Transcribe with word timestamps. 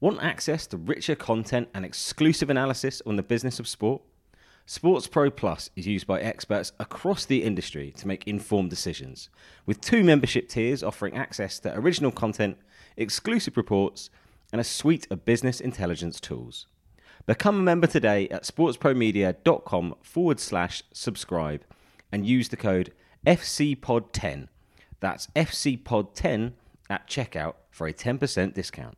Want 0.00 0.22
access 0.22 0.66
to 0.68 0.78
richer 0.78 1.14
content 1.14 1.68
and 1.74 1.84
exclusive 1.84 2.48
analysis 2.48 3.02
on 3.04 3.16
the 3.16 3.22
business 3.22 3.60
of 3.60 3.68
sport? 3.68 4.00
Sports 4.64 5.06
Pro 5.06 5.30
Plus 5.30 5.68
is 5.76 5.86
used 5.86 6.06
by 6.06 6.22
experts 6.22 6.72
across 6.80 7.26
the 7.26 7.42
industry 7.42 7.92
to 7.98 8.08
make 8.08 8.26
informed 8.26 8.70
decisions, 8.70 9.28
with 9.66 9.82
two 9.82 10.02
membership 10.02 10.48
tiers 10.48 10.82
offering 10.82 11.14
access 11.14 11.58
to 11.58 11.78
original 11.78 12.10
content, 12.10 12.56
exclusive 12.96 13.58
reports, 13.58 14.08
and 14.54 14.58
a 14.58 14.64
suite 14.64 15.06
of 15.10 15.26
business 15.26 15.60
intelligence 15.60 16.18
tools. 16.18 16.66
Become 17.26 17.58
a 17.58 17.62
member 17.62 17.86
today 17.86 18.26
at 18.30 18.44
sportspromedia.com 18.44 19.96
forward 20.00 20.40
slash 20.40 20.82
subscribe 20.94 21.62
and 22.10 22.26
use 22.26 22.48
the 22.48 22.56
code 22.56 22.94
FCPOD10. 23.26 24.48
That's 25.00 25.26
FCPOD10 25.36 26.52
at 26.88 27.06
checkout 27.06 27.56
for 27.70 27.86
a 27.86 27.92
10% 27.92 28.54
discount. 28.54 28.96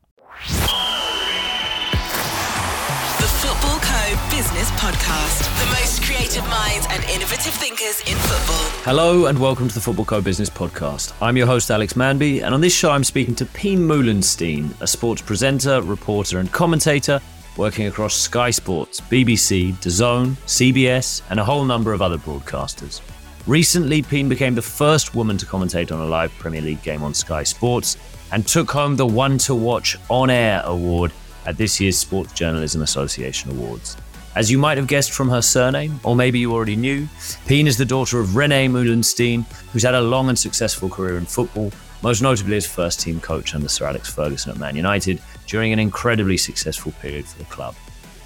Football 3.62 3.80
Co. 3.80 4.36
Business 4.36 4.70
Podcast. 4.72 5.60
The 5.60 5.66
most 5.66 6.02
creative 6.02 6.42
minds 6.48 6.84
and 6.90 7.04
innovative 7.04 7.54
thinkers 7.54 8.00
in 8.00 8.16
football. 8.16 8.82
Hello 8.82 9.26
and 9.26 9.38
welcome 9.38 9.68
to 9.68 9.74
the 9.74 9.80
Football 9.80 10.04
Co 10.04 10.20
Business 10.20 10.50
Podcast. 10.50 11.12
I'm 11.22 11.36
your 11.36 11.46
host 11.46 11.70
Alex 11.70 11.92
Manby, 11.92 12.42
and 12.42 12.52
on 12.54 12.60
this 12.60 12.74
show 12.74 12.90
I'm 12.90 13.04
speaking 13.04 13.36
to 13.36 13.46
Pien 13.46 13.78
Meulensteen, 13.78 14.74
a 14.80 14.86
sports 14.88 15.22
presenter, 15.22 15.80
reporter, 15.80 16.40
and 16.40 16.50
commentator 16.50 17.20
working 17.56 17.86
across 17.86 18.16
Sky 18.16 18.50
Sports, 18.50 19.00
BBC, 19.00 19.74
DAZN, 19.74 20.34
CBS, 20.46 21.22
and 21.30 21.38
a 21.38 21.44
whole 21.44 21.64
number 21.64 21.92
of 21.92 22.02
other 22.02 22.18
broadcasters. 22.18 23.00
Recently, 23.46 24.02
Pien 24.02 24.28
became 24.28 24.56
the 24.56 24.62
first 24.62 25.14
woman 25.14 25.38
to 25.38 25.46
commentate 25.46 25.92
on 25.92 26.00
a 26.00 26.06
live 26.06 26.32
Premier 26.32 26.62
League 26.62 26.82
game 26.82 27.04
on 27.04 27.14
Sky 27.14 27.44
Sports 27.44 27.96
and 28.32 28.44
took 28.44 28.72
home 28.72 28.96
the 28.96 29.06
One 29.06 29.38
to 29.38 29.54
Watch 29.54 29.96
On 30.10 30.30
Air 30.30 30.62
award 30.64 31.12
at 31.46 31.56
this 31.56 31.80
year's 31.80 31.98
Sports 31.98 32.32
Journalism 32.32 32.82
Association 32.82 33.50
Awards. 33.50 33.96
As 34.34 34.50
you 34.50 34.56
might 34.56 34.78
have 34.78 34.86
guessed 34.86 35.12
from 35.12 35.28
her 35.28 35.42
surname, 35.42 36.00
or 36.04 36.16
maybe 36.16 36.38
you 36.38 36.52
already 36.52 36.76
knew, 36.76 37.06
Pien 37.46 37.66
is 37.66 37.76
the 37.76 37.84
daughter 37.84 38.18
of 38.18 38.34
Rene 38.34 38.68
Meulensteen, 38.68 39.44
who's 39.72 39.82
had 39.82 39.94
a 39.94 40.00
long 40.00 40.30
and 40.30 40.38
successful 40.38 40.88
career 40.88 41.18
in 41.18 41.26
football, 41.26 41.70
most 42.02 42.22
notably 42.22 42.56
as 42.56 42.66
first 42.66 43.00
team 43.00 43.20
coach 43.20 43.54
under 43.54 43.68
Sir 43.68 43.86
Alex 43.86 44.12
Ferguson 44.12 44.52
at 44.52 44.58
Man 44.58 44.74
United 44.74 45.20
during 45.46 45.72
an 45.72 45.78
incredibly 45.78 46.38
successful 46.38 46.92
period 46.92 47.26
for 47.26 47.38
the 47.38 47.44
club. 47.44 47.74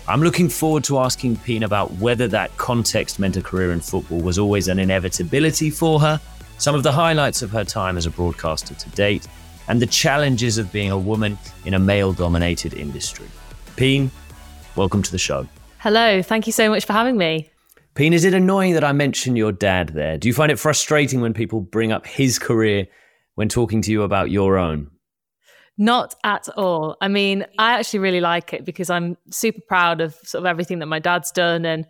I'm 0.07 0.23
looking 0.23 0.49
forward 0.49 0.85
to 0.85 0.99
asking 1.01 1.39
Pien 1.39 1.65
about 1.65 1.91
whether 1.95 2.29
that 2.29 2.57
context 2.57 3.19
meant 3.19 3.37
a 3.37 3.43
career 3.43 3.73
in 3.73 3.81
football 3.81 4.21
was 4.21 4.39
always 4.39 4.69
an 4.69 4.79
inevitability 4.79 5.71
for 5.71 5.99
her, 5.99 6.21
some 6.59 6.77
of 6.77 6.85
the 6.85 6.93
highlights 6.93 7.43
of 7.43 7.51
her 7.51 7.65
time 7.65 7.97
as 7.97 8.07
a 8.07 8.11
broadcaster 8.11 8.75
to 8.75 8.89
date, 8.91 9.27
and 9.69 9.81
the 9.81 9.87
challenges 9.87 10.59
of 10.59 10.73
being 10.73 10.91
a 10.91 10.99
woman 10.99 11.39
in 11.65 11.75
a 11.75 11.79
male 11.79 12.13
dominated 12.13 12.75
industry. 12.75 13.27
Pien, 13.77 14.11
welcome 14.75 15.03
to 15.03 15.13
the 15.13 15.19
show. 15.19 15.47
Hello, 15.79 16.23
thank 16.23 16.47
you 16.47 16.53
so 16.53 16.69
much 16.69 16.85
for 16.85 16.93
having 16.93 17.17
me. 17.17 17.51
Pien, 17.95 18.13
is 18.13 18.25
it 18.25 18.35
annoying 18.35 18.75
that 18.75 18.85
I 18.85 18.93
mention 18.93 19.37
your 19.37 19.53
dad 19.53 19.91
there? 19.91 20.19
Do 20.19 20.29
you 20.29 20.35
find 20.35 20.53
it 20.53 20.59
frustrating 20.59 21.21
when 21.21 21.33
people 21.33 21.61
bring 21.61 21.93
up 21.93 22.07
his 22.07 22.39
career 22.39 22.87
when 23.37 23.49
talking 23.49 23.81
to 23.83 23.93
you 23.93 24.03
about 24.03 24.31
your 24.31 24.59
own? 24.59 24.91
Not 25.79 26.15
at 26.25 26.49
all. 26.57 26.97
I 27.01 27.09
mean, 27.09 27.45
I 27.59 27.79
actually 27.79 28.01
really 28.01 28.21
like 28.21 28.53
it 28.53 28.65
because 28.65 28.91
I'm 28.91 29.17
super 29.31 29.61
proud 29.67 30.01
of 30.01 30.15
sort 30.25 30.43
of 30.43 30.47
everything 30.47 30.79
that 30.79 30.87
my 30.87 30.99
dad's 30.99 31.31
done 31.31 31.65
and 31.65 31.87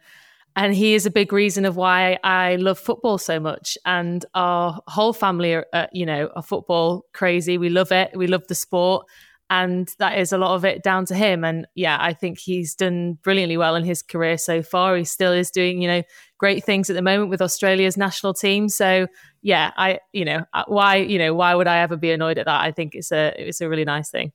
and 0.56 0.74
he 0.74 0.94
is 0.94 1.04
a 1.04 1.10
big 1.10 1.34
reason 1.34 1.66
of 1.66 1.76
why 1.76 2.18
I 2.24 2.56
love 2.56 2.78
football 2.78 3.18
so 3.18 3.38
much. 3.38 3.76
And 3.84 4.24
our 4.32 4.80
whole 4.86 5.12
family 5.12 5.52
are, 5.52 5.66
uh, 5.74 5.86
you 5.92 6.06
know, 6.06 6.30
are 6.34 6.42
football 6.42 7.04
crazy. 7.12 7.58
We 7.58 7.68
love 7.68 7.92
it. 7.92 8.16
We 8.16 8.26
love 8.26 8.46
the 8.48 8.54
sport. 8.54 9.06
And 9.50 9.94
that 9.98 10.18
is 10.18 10.32
a 10.32 10.38
lot 10.38 10.54
of 10.54 10.64
it 10.64 10.82
down 10.82 11.04
to 11.06 11.14
him. 11.14 11.44
And 11.44 11.66
yeah, 11.74 11.98
I 12.00 12.14
think 12.14 12.38
he's 12.38 12.74
done 12.74 13.18
brilliantly 13.22 13.58
well 13.58 13.76
in 13.76 13.84
his 13.84 14.02
career 14.02 14.38
so 14.38 14.62
far. 14.62 14.96
He 14.96 15.04
still 15.04 15.30
is 15.30 15.50
doing, 15.50 15.82
you 15.82 15.88
know, 15.88 16.02
great 16.38 16.64
things 16.64 16.88
at 16.88 16.96
the 16.96 17.02
moment 17.02 17.28
with 17.28 17.42
Australia's 17.42 17.98
national 17.98 18.32
team. 18.32 18.70
So 18.70 19.08
yeah, 19.42 19.72
I, 19.76 20.00
you 20.12 20.25
know, 20.25 20.47
uh, 20.54 20.64
why, 20.69 20.97
you 20.97 21.19
know, 21.19 21.34
why 21.34 21.54
would 21.54 21.69
I 21.69 21.78
ever 21.78 21.97
be 21.97 22.10
annoyed 22.10 22.38
at 22.38 22.47
that? 22.47 22.60
I 22.62 22.72
think 22.72 22.94
it's 22.94 23.12
a, 23.12 23.34
it's 23.36 23.60
a 23.60 23.69
really 23.69 23.84
nice 23.84 24.10
thing. 24.10 24.32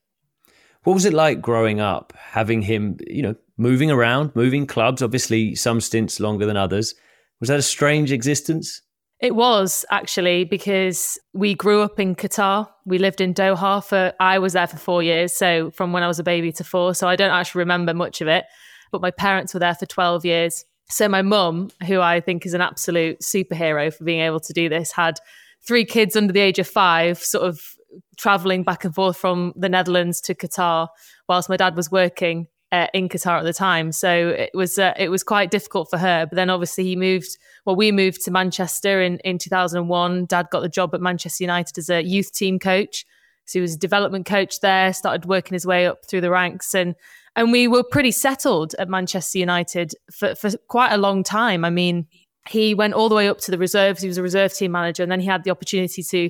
What 0.84 0.94
was 0.94 1.06
it 1.06 1.14
like 1.14 1.42
growing 1.42 1.80
up, 1.80 2.14
having 2.18 2.62
him, 2.62 2.98
you 3.06 3.22
know, 3.24 3.36
moving 3.62 3.92
around, 3.92 4.36
moving 4.36 4.66
clubs, 4.66 5.04
obviously 5.04 5.54
some 5.54 5.80
stints 5.80 6.20
longer 6.20 6.48
than 6.48 6.58
others? 6.58 6.96
Was 7.40 7.50
that 7.50 7.60
a 7.60 7.62
strange 7.62 8.12
existence? 8.12 8.82
It 9.20 9.36
was 9.36 9.86
actually 9.92 10.46
because 10.46 11.20
we 11.34 11.54
grew 11.54 11.84
up 11.84 12.00
in 12.00 12.16
Qatar. 12.16 12.68
We 12.88 12.98
lived 12.98 13.22
in 13.22 13.36
Doha 13.36 13.84
for, 13.86 14.14
I 14.20 14.40
was 14.40 14.54
there 14.54 14.66
for 14.66 14.78
four 14.78 15.04
years. 15.04 15.32
So 15.34 15.70
from 15.70 15.94
when 15.94 16.02
I 16.02 16.08
was 16.08 16.18
a 16.18 16.24
baby 16.24 16.52
to 16.54 16.64
four. 16.64 16.96
So 16.96 17.08
I 17.08 17.16
don't 17.16 17.30
actually 17.30 17.60
remember 17.60 17.94
much 17.94 18.20
of 18.20 18.28
it. 18.28 18.46
But 18.92 19.02
my 19.02 19.12
parents 19.12 19.54
were 19.54 19.60
there 19.60 19.76
for 19.76 19.86
12 19.86 20.26
years. 20.26 20.66
So 20.90 21.08
my 21.08 21.22
mum, 21.22 21.70
who 21.86 22.02
I 22.02 22.20
think 22.20 22.48
is 22.48 22.56
an 22.56 22.62
absolute 22.62 23.20
superhero 23.22 23.94
for 23.94 24.04
being 24.04 24.22
able 24.22 24.40
to 24.40 24.54
do 24.54 24.70
this, 24.70 24.92
had 24.92 25.20
three 25.66 25.86
kids 25.86 26.16
under 26.16 26.34
the 26.34 26.40
age 26.40 26.58
of 26.58 26.68
five, 26.68 27.20
sort 27.20 27.48
of 27.48 27.62
traveling 28.18 28.64
back 28.64 28.86
and 28.86 28.96
forth 28.96 29.18
from 29.18 29.54
the 29.56 29.70
Netherlands 29.70 30.20
to 30.22 30.34
Qatar 30.34 30.88
whilst 31.30 31.48
my 31.48 31.58
dad 31.58 31.76
was 31.76 31.92
working 31.92 32.48
uh, 32.72 32.88
in 32.94 33.10
Qatar 33.10 33.40
at 33.40 33.44
the 33.44 33.54
time. 33.54 33.92
So 33.92 34.30
it 34.30 34.52
was 34.54 34.80
uh, 34.80 34.94
it 34.98 35.10
was 35.10 35.24
quite 35.24 35.52
difficult 35.52 35.90
for 35.90 35.98
her. 35.98 36.26
But 36.26 36.36
then 36.36 36.50
obviously 36.50 36.84
he 36.86 36.96
moved. 36.96 37.38
Well, 37.66 37.76
we 37.76 37.92
moved 37.92 38.24
to 38.26 38.32
Manchester 38.32 39.02
in 39.02 39.20
in 39.20 39.38
2001. 39.38 40.26
Dad 40.26 40.48
got 40.52 40.62
the 40.62 40.70
job 40.70 40.94
at 40.96 41.02
Manchester 41.02 41.44
United 41.44 41.78
as 41.78 41.90
a 41.90 42.02
youth 42.02 42.32
team 42.34 42.60
coach. 42.60 43.06
So 43.46 43.60
he 43.60 43.62
was 43.62 43.76
a 43.76 43.80
development 43.80 44.26
coach 44.26 44.62
there. 44.62 44.94
Started 44.94 45.26
working 45.26 45.54
his 45.54 45.66
way 45.66 45.88
up 45.88 46.06
through 46.06 46.22
the 46.22 46.32
ranks 46.32 46.74
and. 46.74 46.96
And 47.34 47.54
we 47.54 47.66
were 47.66 47.84
pretty 47.84 48.12
settled 48.12 48.76
at 48.78 48.90
Manchester 48.90 49.40
United 49.40 49.94
for, 50.12 50.36
for 50.36 50.50
quite 50.68 50.92
a 50.92 50.98
long 50.98 51.24
time. 51.24 51.64
I 51.64 51.70
mean, 51.70 52.06
he 52.50 52.74
went 52.74 52.94
all 52.94 53.08
the 53.08 53.16
way 53.16 53.30
up 53.30 53.40
to 53.44 53.52
the 53.52 53.58
reserves. 53.58 54.02
He 54.02 54.10
was 54.10 54.18
a 54.18 54.22
reserve 54.22 54.54
team 54.54 54.74
manager, 54.74 55.02
and 55.02 55.10
then 55.10 55.22
he 55.22 55.28
had 55.28 55.46
the 55.46 55.50
opportunity 55.50 56.04
to 56.04 56.30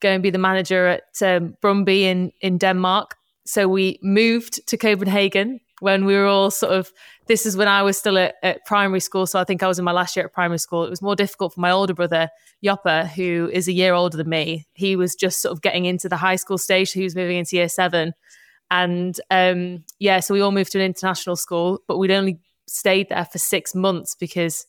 go 0.00 0.08
and 0.08 0.22
be 0.22 0.30
the 0.30 0.38
manager 0.38 0.86
at 0.86 1.02
um, 1.20 1.54
Brøndby 1.62 2.00
in 2.00 2.32
in 2.40 2.56
Denmark. 2.56 3.16
So 3.44 3.68
we 3.68 3.98
moved 4.02 4.66
to 4.68 4.78
Copenhagen 4.78 5.60
when 5.80 6.04
we 6.04 6.14
were 6.14 6.26
all 6.26 6.50
sort 6.50 6.72
of. 6.72 6.92
This 7.26 7.44
is 7.44 7.58
when 7.58 7.68
I 7.68 7.82
was 7.82 7.98
still 7.98 8.16
at, 8.16 8.36
at, 8.42 8.64
primary 8.64 9.00
school, 9.00 9.26
so 9.26 9.38
I 9.38 9.44
think 9.44 9.62
I 9.62 9.68
was 9.68 9.78
in 9.78 9.84
my 9.84 9.92
last 9.92 10.16
year 10.16 10.24
at 10.24 10.32
primary 10.32 10.58
school. 10.58 10.84
It 10.84 10.90
was 10.90 11.02
more 11.02 11.14
difficult 11.14 11.52
for 11.52 11.60
my 11.60 11.70
older 11.70 11.92
brother 11.92 12.30
Joppa, 12.64 13.06
who 13.06 13.50
is 13.52 13.68
a 13.68 13.72
year 13.72 13.92
older 13.92 14.16
than 14.16 14.30
me. 14.30 14.66
He 14.72 14.96
was 14.96 15.14
just 15.14 15.42
sort 15.42 15.52
of 15.52 15.60
getting 15.60 15.84
into 15.84 16.08
the 16.08 16.16
high 16.16 16.36
school 16.36 16.56
stage. 16.56 16.92
he 16.92 17.04
was 17.04 17.14
moving 17.14 17.36
into 17.36 17.56
year 17.56 17.68
seven, 17.68 18.14
and 18.70 19.20
um, 19.30 19.84
yeah, 19.98 20.20
so 20.20 20.34
we 20.34 20.40
all 20.40 20.52
moved 20.52 20.72
to 20.72 20.78
an 20.78 20.84
international 20.84 21.36
school, 21.36 21.80
but 21.86 21.98
we'd 21.98 22.10
only 22.10 22.40
stayed 22.66 23.08
there 23.08 23.24
for 23.24 23.38
six 23.38 23.74
months 23.74 24.14
because 24.14 24.66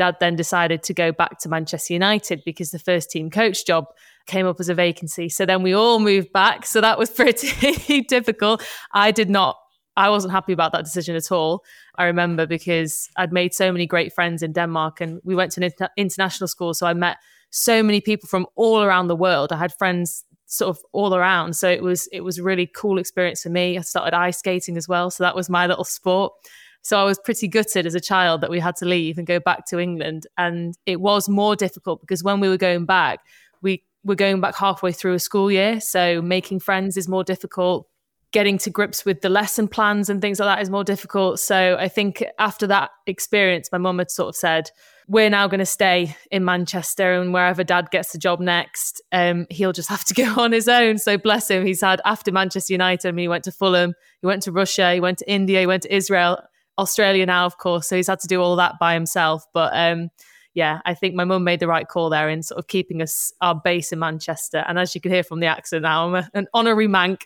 dad 0.00 0.16
then 0.18 0.34
decided 0.34 0.82
to 0.84 0.94
go 0.94 1.12
back 1.12 1.38
to 1.38 1.48
Manchester 1.48 1.92
United 1.92 2.42
because 2.44 2.70
the 2.70 2.78
first 2.78 3.10
team 3.10 3.30
coach 3.30 3.66
job 3.66 3.84
came 4.26 4.46
up 4.46 4.58
as 4.58 4.68
a 4.68 4.74
vacancy. 4.74 5.28
So 5.28 5.44
then 5.44 5.62
we 5.62 5.74
all 5.74 5.98
moved 6.00 6.32
back. 6.32 6.64
So 6.64 6.80
that 6.80 6.98
was 6.98 7.10
pretty 7.20 8.00
difficult. 8.02 8.64
I 8.92 9.10
did 9.10 9.28
not, 9.28 9.58
I 10.00 10.08
wasn't 10.08 10.32
happy 10.32 10.54
about 10.54 10.72
that 10.72 10.84
decision 10.84 11.14
at 11.14 11.30
all. 11.30 11.62
I 11.96 12.04
remember 12.04 12.46
because 12.46 13.10
I'd 13.16 13.32
made 13.32 13.52
so 13.52 13.70
many 13.70 13.86
great 13.86 14.14
friends 14.14 14.42
in 14.42 14.52
Denmark 14.52 15.02
and 15.02 15.20
we 15.24 15.34
went 15.34 15.52
to 15.52 15.60
an 15.60 15.64
inter- 15.64 15.90
international 15.98 16.48
school. 16.48 16.72
So 16.72 16.86
I 16.86 16.94
met 16.94 17.18
so 17.50 17.82
many 17.82 18.00
people 18.00 18.26
from 18.26 18.46
all 18.54 18.82
around 18.82 19.08
the 19.08 19.16
world. 19.16 19.52
I 19.52 19.58
had 19.58 19.74
friends 19.74 20.24
sort 20.46 20.70
of 20.70 20.78
all 20.92 21.14
around. 21.14 21.54
So 21.54 21.68
it 21.68 21.82
was 21.82 22.08
it 22.12 22.22
was 22.22 22.38
a 22.38 22.42
really 22.42 22.66
cool 22.66 22.98
experience 22.98 23.42
for 23.42 23.50
me. 23.50 23.76
I 23.76 23.82
started 23.82 24.14
ice 24.14 24.38
skating 24.38 24.78
as 24.78 24.88
well. 24.88 25.10
So 25.10 25.22
that 25.22 25.36
was 25.36 25.50
my 25.50 25.66
little 25.66 25.84
sport. 25.84 26.32
So 26.80 26.98
I 26.98 27.04
was 27.04 27.18
pretty 27.18 27.46
gutted 27.46 27.84
as 27.84 27.94
a 27.94 28.00
child 28.00 28.40
that 28.40 28.50
we 28.50 28.58
had 28.58 28.76
to 28.76 28.86
leave 28.86 29.18
and 29.18 29.26
go 29.26 29.38
back 29.38 29.66
to 29.66 29.78
England. 29.78 30.26
And 30.38 30.78
it 30.86 31.02
was 31.02 31.28
more 31.28 31.56
difficult 31.56 32.00
because 32.00 32.24
when 32.24 32.40
we 32.40 32.48
were 32.48 32.56
going 32.56 32.86
back, 32.86 33.20
we 33.60 33.84
were 34.02 34.14
going 34.14 34.40
back 34.40 34.56
halfway 34.56 34.92
through 34.92 35.12
a 35.12 35.18
school 35.18 35.52
year. 35.52 35.78
So 35.78 36.22
making 36.22 36.60
friends 36.60 36.96
is 36.96 37.06
more 37.06 37.22
difficult. 37.22 37.89
Getting 38.32 38.58
to 38.58 38.70
grips 38.70 39.04
with 39.04 39.22
the 39.22 39.28
lesson 39.28 39.66
plans 39.66 40.08
and 40.08 40.20
things 40.20 40.38
like 40.38 40.46
that 40.46 40.62
is 40.62 40.70
more 40.70 40.84
difficult. 40.84 41.40
So 41.40 41.76
I 41.78 41.88
think 41.88 42.24
after 42.38 42.66
that 42.68 42.90
experience, 43.06 43.70
my 43.72 43.78
mum 43.78 43.98
had 43.98 44.10
sort 44.10 44.28
of 44.28 44.36
said, 44.36 44.70
we're 45.08 45.28
now 45.28 45.48
going 45.48 45.58
to 45.58 45.66
stay 45.66 46.14
in 46.30 46.44
Manchester 46.44 47.14
and 47.14 47.34
wherever 47.34 47.64
dad 47.64 47.90
gets 47.90 48.12
the 48.12 48.18
job 48.18 48.38
next, 48.38 49.02
um, 49.10 49.46
he'll 49.50 49.72
just 49.72 49.88
have 49.88 50.04
to 50.04 50.14
go 50.14 50.34
on 50.36 50.52
his 50.52 50.68
own. 50.68 50.98
So 50.98 51.18
bless 51.18 51.50
him. 51.50 51.66
He's 51.66 51.80
had 51.80 52.00
after 52.04 52.30
Manchester 52.30 52.72
United, 52.72 53.08
I 53.08 53.10
mean, 53.10 53.24
he 53.24 53.28
went 53.28 53.42
to 53.44 53.52
Fulham, 53.52 53.94
he 54.20 54.26
went 54.28 54.44
to 54.44 54.52
Russia, 54.52 54.94
he 54.94 55.00
went 55.00 55.18
to 55.18 55.28
India, 55.28 55.58
he 55.58 55.66
went 55.66 55.82
to 55.82 55.92
Israel, 55.92 56.40
Australia 56.78 57.26
now, 57.26 57.46
of 57.46 57.58
course. 57.58 57.88
So 57.88 57.96
he's 57.96 58.06
had 58.06 58.20
to 58.20 58.28
do 58.28 58.40
all 58.40 58.54
that 58.56 58.74
by 58.78 58.94
himself. 58.94 59.44
But 59.52 59.72
um, 59.74 60.10
yeah, 60.54 60.80
I 60.84 60.94
think 60.94 61.14
my 61.14 61.24
mum 61.24 61.44
made 61.44 61.60
the 61.60 61.68
right 61.68 61.86
call 61.86 62.10
there 62.10 62.28
in 62.28 62.42
sort 62.42 62.58
of 62.58 62.66
keeping 62.66 63.00
us 63.00 63.32
our 63.40 63.54
base 63.54 63.92
in 63.92 64.00
Manchester. 64.00 64.64
And 64.66 64.78
as 64.78 64.94
you 64.94 65.00
can 65.00 65.12
hear 65.12 65.22
from 65.22 65.40
the 65.40 65.46
accent 65.46 65.82
now, 65.82 66.08
I'm 66.08 66.14
a, 66.16 66.30
an 66.34 66.48
honorary 66.52 66.88
Manc. 66.88 67.24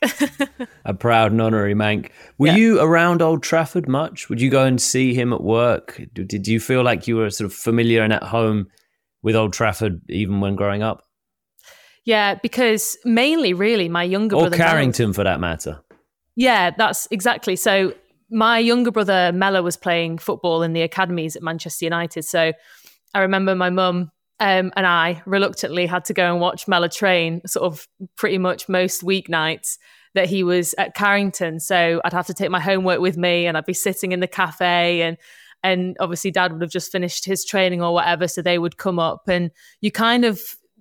a 0.84 0.92
proud 0.92 1.32
and 1.32 1.40
honorary 1.40 1.74
Manc. 1.74 2.10
Were 2.36 2.48
yeah. 2.48 2.56
you 2.56 2.80
around 2.80 3.22
Old 3.22 3.42
Trafford 3.42 3.88
much? 3.88 4.28
Would 4.28 4.42
you 4.42 4.50
go 4.50 4.64
and 4.64 4.80
see 4.80 5.14
him 5.14 5.32
at 5.32 5.42
work? 5.42 6.02
Did 6.12 6.46
you 6.46 6.60
feel 6.60 6.82
like 6.82 7.08
you 7.08 7.16
were 7.16 7.30
sort 7.30 7.46
of 7.46 7.54
familiar 7.54 8.02
and 8.02 8.12
at 8.12 8.24
home 8.24 8.66
with 9.22 9.36
Old 9.36 9.54
Trafford 9.54 10.02
even 10.10 10.40
when 10.40 10.54
growing 10.54 10.82
up? 10.82 11.02
Yeah, 12.04 12.34
because 12.34 12.98
mainly, 13.06 13.54
really, 13.54 13.88
my 13.88 14.02
younger 14.02 14.36
or 14.36 14.42
brother. 14.42 14.58
Carrington, 14.58 15.14
for 15.14 15.24
that 15.24 15.40
matter. 15.40 15.80
Yeah, 16.36 16.72
that's 16.76 17.08
exactly. 17.10 17.56
So 17.56 17.94
my 18.30 18.58
younger 18.58 18.90
brother 18.90 19.32
Melle 19.32 19.62
was 19.62 19.78
playing 19.78 20.18
football 20.18 20.62
in 20.62 20.74
the 20.74 20.82
academies 20.82 21.36
at 21.36 21.42
Manchester 21.42 21.86
United. 21.86 22.24
So 22.24 22.52
I 23.14 23.20
remember 23.20 23.54
my 23.54 23.70
mum 23.70 24.10
um, 24.40 24.72
and 24.76 24.86
I 24.86 25.22
reluctantly 25.26 25.86
had 25.86 26.04
to 26.06 26.14
go 26.14 26.30
and 26.30 26.40
watch 26.40 26.66
Melle 26.66 26.92
train 26.92 27.40
sort 27.46 27.64
of 27.64 27.86
pretty 28.16 28.38
much 28.38 28.68
most 28.68 29.02
weeknights 29.02 29.78
that 30.14 30.28
he 30.28 30.42
was 30.42 30.74
at 30.76 30.94
Carrington. 30.94 31.60
So 31.60 32.00
I'd 32.04 32.12
have 32.12 32.26
to 32.26 32.34
take 32.34 32.50
my 32.50 32.60
homework 32.60 33.00
with 33.00 33.16
me 33.16 33.46
and 33.46 33.56
I'd 33.56 33.66
be 33.66 33.74
sitting 33.74 34.12
in 34.12 34.20
the 34.20 34.28
cafe 34.28 35.02
and 35.02 35.16
and 35.62 35.96
obviously 35.98 36.30
dad 36.30 36.52
would 36.52 36.60
have 36.60 36.70
just 36.70 36.92
finished 36.92 37.24
his 37.24 37.42
training 37.42 37.80
or 37.80 37.94
whatever 37.94 38.28
so 38.28 38.42
they 38.42 38.58
would 38.58 38.76
come 38.76 38.98
up 38.98 39.28
and 39.28 39.50
you 39.80 39.90
kind 39.90 40.26
of 40.26 40.40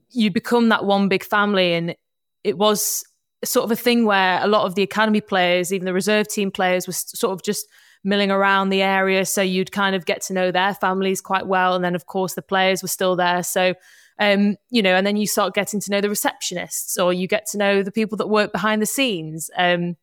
you 0.09 0.29
become 0.29 0.69
that 0.69 0.83
one 0.83 1.07
big 1.07 1.23
family 1.23 1.73
and 1.73 1.95
it 2.43 2.57
was 2.57 3.03
sort 3.45 3.63
of 3.63 3.71
a 3.71 3.77
thing 3.77 4.05
where 4.05 4.43
a 4.43 4.47
lot 4.47 4.65
of 4.65 4.75
the 4.75 4.83
academy 4.83 5.21
players 5.21 5.71
even 5.71 5.85
the 5.85 5.93
reserve 5.93 6.27
team 6.27 6.51
players 6.51 6.85
were 6.85 6.93
sort 6.93 7.31
of 7.31 7.41
just 7.41 7.65
milling 8.03 8.31
around 8.31 8.69
the 8.69 8.81
area 8.81 9.25
so 9.25 9.41
you'd 9.41 9.71
kind 9.71 9.95
of 9.95 10.05
get 10.05 10.21
to 10.21 10.33
know 10.33 10.51
their 10.51 10.73
families 10.73 11.21
quite 11.21 11.47
well 11.47 11.75
and 11.75 11.83
then 11.83 11.95
of 11.95 12.05
course 12.05 12.33
the 12.33 12.41
players 12.41 12.81
were 12.81 12.87
still 12.87 13.15
there 13.15 13.43
so 13.43 13.73
um, 14.19 14.57
you 14.69 14.81
know, 14.81 14.95
and 14.95 15.05
then 15.05 15.17
you 15.17 15.27
start 15.27 15.53
getting 15.53 15.79
to 15.81 15.91
know 15.91 16.01
the 16.01 16.07
receptionists, 16.07 17.03
or 17.03 17.13
you 17.13 17.27
get 17.27 17.47
to 17.47 17.57
know 17.57 17.83
the 17.83 17.91
people 17.91 18.17
that 18.17 18.27
work 18.27 18.51
behind 18.51 18.81
the 18.81 18.85
scenes, 18.85 19.49
um, 19.57 19.95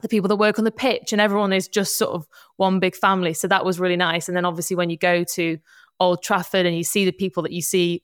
the 0.00 0.08
people 0.08 0.28
that 0.28 0.36
work 0.36 0.58
on 0.58 0.64
the 0.64 0.70
pitch, 0.70 1.12
and 1.12 1.20
everyone 1.20 1.52
is 1.52 1.68
just 1.68 1.98
sort 1.98 2.12
of 2.12 2.26
one 2.56 2.80
big 2.80 2.96
family. 2.96 3.34
So 3.34 3.48
that 3.48 3.64
was 3.64 3.78
really 3.78 3.96
nice. 3.96 4.28
And 4.28 4.36
then 4.36 4.44
obviously 4.44 4.76
when 4.76 4.90
you 4.90 4.96
go 4.96 5.24
to 5.34 5.58
Old 5.98 6.22
Trafford 6.22 6.64
and 6.64 6.76
you 6.76 6.84
see 6.84 7.04
the 7.04 7.12
people 7.12 7.42
that 7.42 7.52
you 7.52 7.60
see 7.60 8.02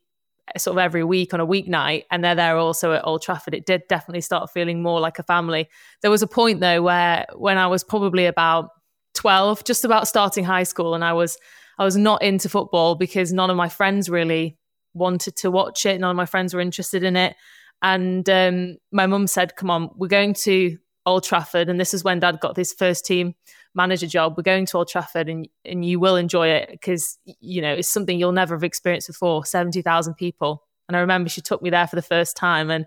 uh, 0.54 0.58
sort 0.58 0.74
of 0.74 0.78
every 0.78 1.04
week 1.04 1.32
on 1.32 1.40
a 1.40 1.46
weeknight, 1.46 2.04
and 2.10 2.22
they're 2.22 2.34
there 2.34 2.58
also 2.58 2.92
at 2.92 3.06
Old 3.06 3.22
Trafford, 3.22 3.54
it 3.54 3.64
did 3.64 3.82
definitely 3.88 4.20
start 4.20 4.50
feeling 4.52 4.82
more 4.82 5.00
like 5.00 5.18
a 5.18 5.22
family. 5.22 5.68
There 6.02 6.10
was 6.10 6.22
a 6.22 6.26
point 6.26 6.60
though 6.60 6.82
where 6.82 7.26
when 7.34 7.56
I 7.56 7.66
was 7.66 7.82
probably 7.82 8.26
about 8.26 8.70
12, 9.16 9.64
just 9.64 9.84
about 9.84 10.06
starting 10.06 10.44
high 10.44 10.62
school, 10.62 10.94
and 10.94 11.04
I 11.04 11.12
was 11.12 11.36
I 11.78 11.84
was 11.84 11.96
not 11.96 12.22
into 12.22 12.48
football 12.48 12.94
because 12.94 13.32
none 13.32 13.50
of 13.50 13.56
my 13.56 13.68
friends 13.68 14.08
really 14.08 14.56
wanted 14.94 15.36
to 15.36 15.50
watch 15.50 15.84
it. 15.86 16.00
None 16.00 16.10
of 16.10 16.16
my 16.16 16.26
friends 16.26 16.54
were 16.54 16.60
interested 16.60 17.02
in 17.02 17.16
it. 17.16 17.36
And 17.82 18.28
um, 18.30 18.76
my 18.92 19.06
mum 19.06 19.26
said, 19.26 19.56
Come 19.56 19.70
on, 19.70 19.90
we're 19.96 20.08
going 20.08 20.34
to 20.44 20.78
Old 21.04 21.24
Trafford. 21.24 21.68
And 21.68 21.78
this 21.78 21.94
is 21.94 22.02
when 22.02 22.20
dad 22.20 22.40
got 22.40 22.56
his 22.56 22.72
first 22.72 23.04
team 23.04 23.34
manager 23.74 24.06
job. 24.06 24.34
We're 24.36 24.42
going 24.42 24.66
to 24.66 24.78
Old 24.78 24.88
Trafford 24.88 25.28
and, 25.28 25.46
and 25.64 25.84
you 25.84 26.00
will 26.00 26.16
enjoy 26.16 26.48
it 26.48 26.70
because, 26.70 27.18
you 27.24 27.60
know, 27.60 27.74
it's 27.74 27.88
something 27.88 28.18
you'll 28.18 28.32
never 28.32 28.54
have 28.54 28.64
experienced 28.64 29.08
before 29.08 29.44
70,000 29.44 30.14
people. 30.14 30.64
And 30.88 30.96
I 30.96 31.00
remember 31.00 31.28
she 31.28 31.42
took 31.42 31.62
me 31.62 31.70
there 31.70 31.86
for 31.86 31.96
the 31.96 32.02
first 32.02 32.36
time. 32.36 32.70
And 32.70 32.86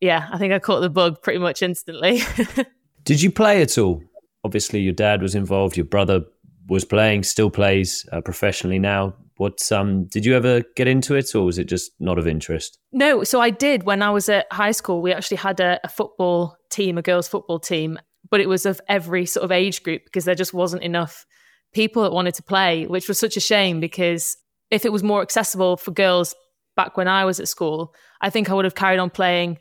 yeah, 0.00 0.28
I 0.32 0.38
think 0.38 0.52
I 0.52 0.58
caught 0.58 0.80
the 0.80 0.88
bug 0.88 1.22
pretty 1.22 1.38
much 1.38 1.62
instantly. 1.62 2.22
Did 3.04 3.20
you 3.20 3.30
play 3.30 3.60
at 3.60 3.76
all? 3.76 4.02
Obviously, 4.44 4.80
your 4.80 4.92
dad 4.92 5.22
was 5.22 5.34
involved, 5.34 5.76
your 5.76 5.86
brother 5.86 6.22
was 6.68 6.84
playing, 6.84 7.22
still 7.24 7.50
plays 7.50 8.06
uh, 8.12 8.20
professionally 8.20 8.78
now. 8.78 9.14
What 9.36 9.72
um, 9.72 10.04
did 10.04 10.24
you 10.24 10.36
ever 10.36 10.62
get 10.76 10.86
into 10.86 11.14
it, 11.14 11.34
or 11.34 11.44
was 11.44 11.58
it 11.58 11.64
just 11.64 11.92
not 11.98 12.18
of 12.18 12.26
interest? 12.26 12.78
No, 12.92 13.24
so 13.24 13.40
I 13.40 13.50
did 13.50 13.84
when 13.84 14.02
I 14.02 14.10
was 14.10 14.28
at 14.28 14.46
high 14.52 14.72
school. 14.72 15.00
We 15.00 15.12
actually 15.12 15.38
had 15.38 15.60
a, 15.60 15.80
a 15.82 15.88
football 15.88 16.56
team, 16.70 16.98
a 16.98 17.02
girls' 17.02 17.28
football 17.28 17.58
team, 17.58 17.98
but 18.30 18.40
it 18.40 18.48
was 18.48 18.66
of 18.66 18.80
every 18.88 19.26
sort 19.26 19.44
of 19.44 19.52
age 19.52 19.82
group 19.82 20.04
because 20.04 20.24
there 20.24 20.34
just 20.34 20.54
wasn't 20.54 20.82
enough 20.82 21.26
people 21.72 22.02
that 22.02 22.12
wanted 22.12 22.34
to 22.34 22.42
play, 22.42 22.86
which 22.86 23.08
was 23.08 23.18
such 23.18 23.36
a 23.36 23.40
shame 23.40 23.80
because 23.80 24.36
if 24.70 24.84
it 24.84 24.92
was 24.92 25.02
more 25.02 25.22
accessible 25.22 25.76
for 25.76 25.90
girls 25.90 26.34
back 26.76 26.96
when 26.96 27.08
I 27.08 27.24
was 27.24 27.40
at 27.40 27.48
school, 27.48 27.94
I 28.20 28.30
think 28.30 28.50
I 28.50 28.54
would 28.54 28.64
have 28.64 28.74
carried 28.74 28.98
on 28.98 29.10
playing, 29.10 29.58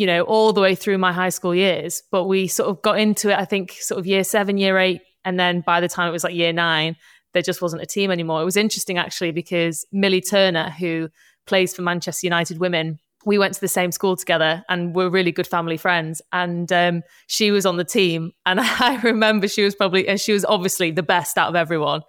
you 0.00 0.06
know, 0.06 0.22
all 0.22 0.54
the 0.54 0.62
way 0.62 0.74
through 0.74 0.96
my 0.96 1.12
high 1.12 1.28
school 1.28 1.54
years. 1.54 2.02
But 2.10 2.24
we 2.24 2.48
sort 2.48 2.70
of 2.70 2.80
got 2.80 2.98
into 2.98 3.28
it, 3.28 3.38
I 3.38 3.44
think, 3.44 3.72
sort 3.72 3.98
of 3.98 4.06
year 4.06 4.24
seven, 4.24 4.56
year 4.56 4.78
eight. 4.78 5.02
And 5.26 5.38
then 5.38 5.60
by 5.60 5.78
the 5.80 5.90
time 5.90 6.08
it 6.08 6.12
was 6.12 6.24
like 6.24 6.34
year 6.34 6.54
nine, 6.54 6.96
there 7.34 7.42
just 7.42 7.60
wasn't 7.60 7.82
a 7.82 7.86
team 7.86 8.10
anymore. 8.10 8.40
It 8.40 8.46
was 8.46 8.56
interesting 8.56 8.96
actually 8.96 9.32
because 9.32 9.84
Millie 9.92 10.22
Turner, 10.22 10.70
who 10.70 11.10
plays 11.46 11.74
for 11.76 11.82
Manchester 11.82 12.26
United 12.26 12.60
Women, 12.60 12.98
we 13.26 13.36
went 13.36 13.52
to 13.52 13.60
the 13.60 13.68
same 13.68 13.92
school 13.92 14.16
together 14.16 14.64
and 14.70 14.94
we're 14.94 15.10
really 15.10 15.32
good 15.32 15.46
family 15.46 15.76
friends. 15.76 16.22
And 16.32 16.72
um, 16.72 17.02
she 17.26 17.50
was 17.50 17.66
on 17.66 17.76
the 17.76 17.84
team, 17.84 18.32
and 18.46 18.58
I 18.62 18.98
remember 19.02 19.48
she 19.48 19.64
was 19.64 19.74
probably, 19.74 20.08
and 20.08 20.18
she 20.18 20.32
was 20.32 20.46
obviously 20.46 20.92
the 20.92 21.02
best 21.02 21.36
out 21.36 21.50
of 21.50 21.56
everyone. 21.56 22.00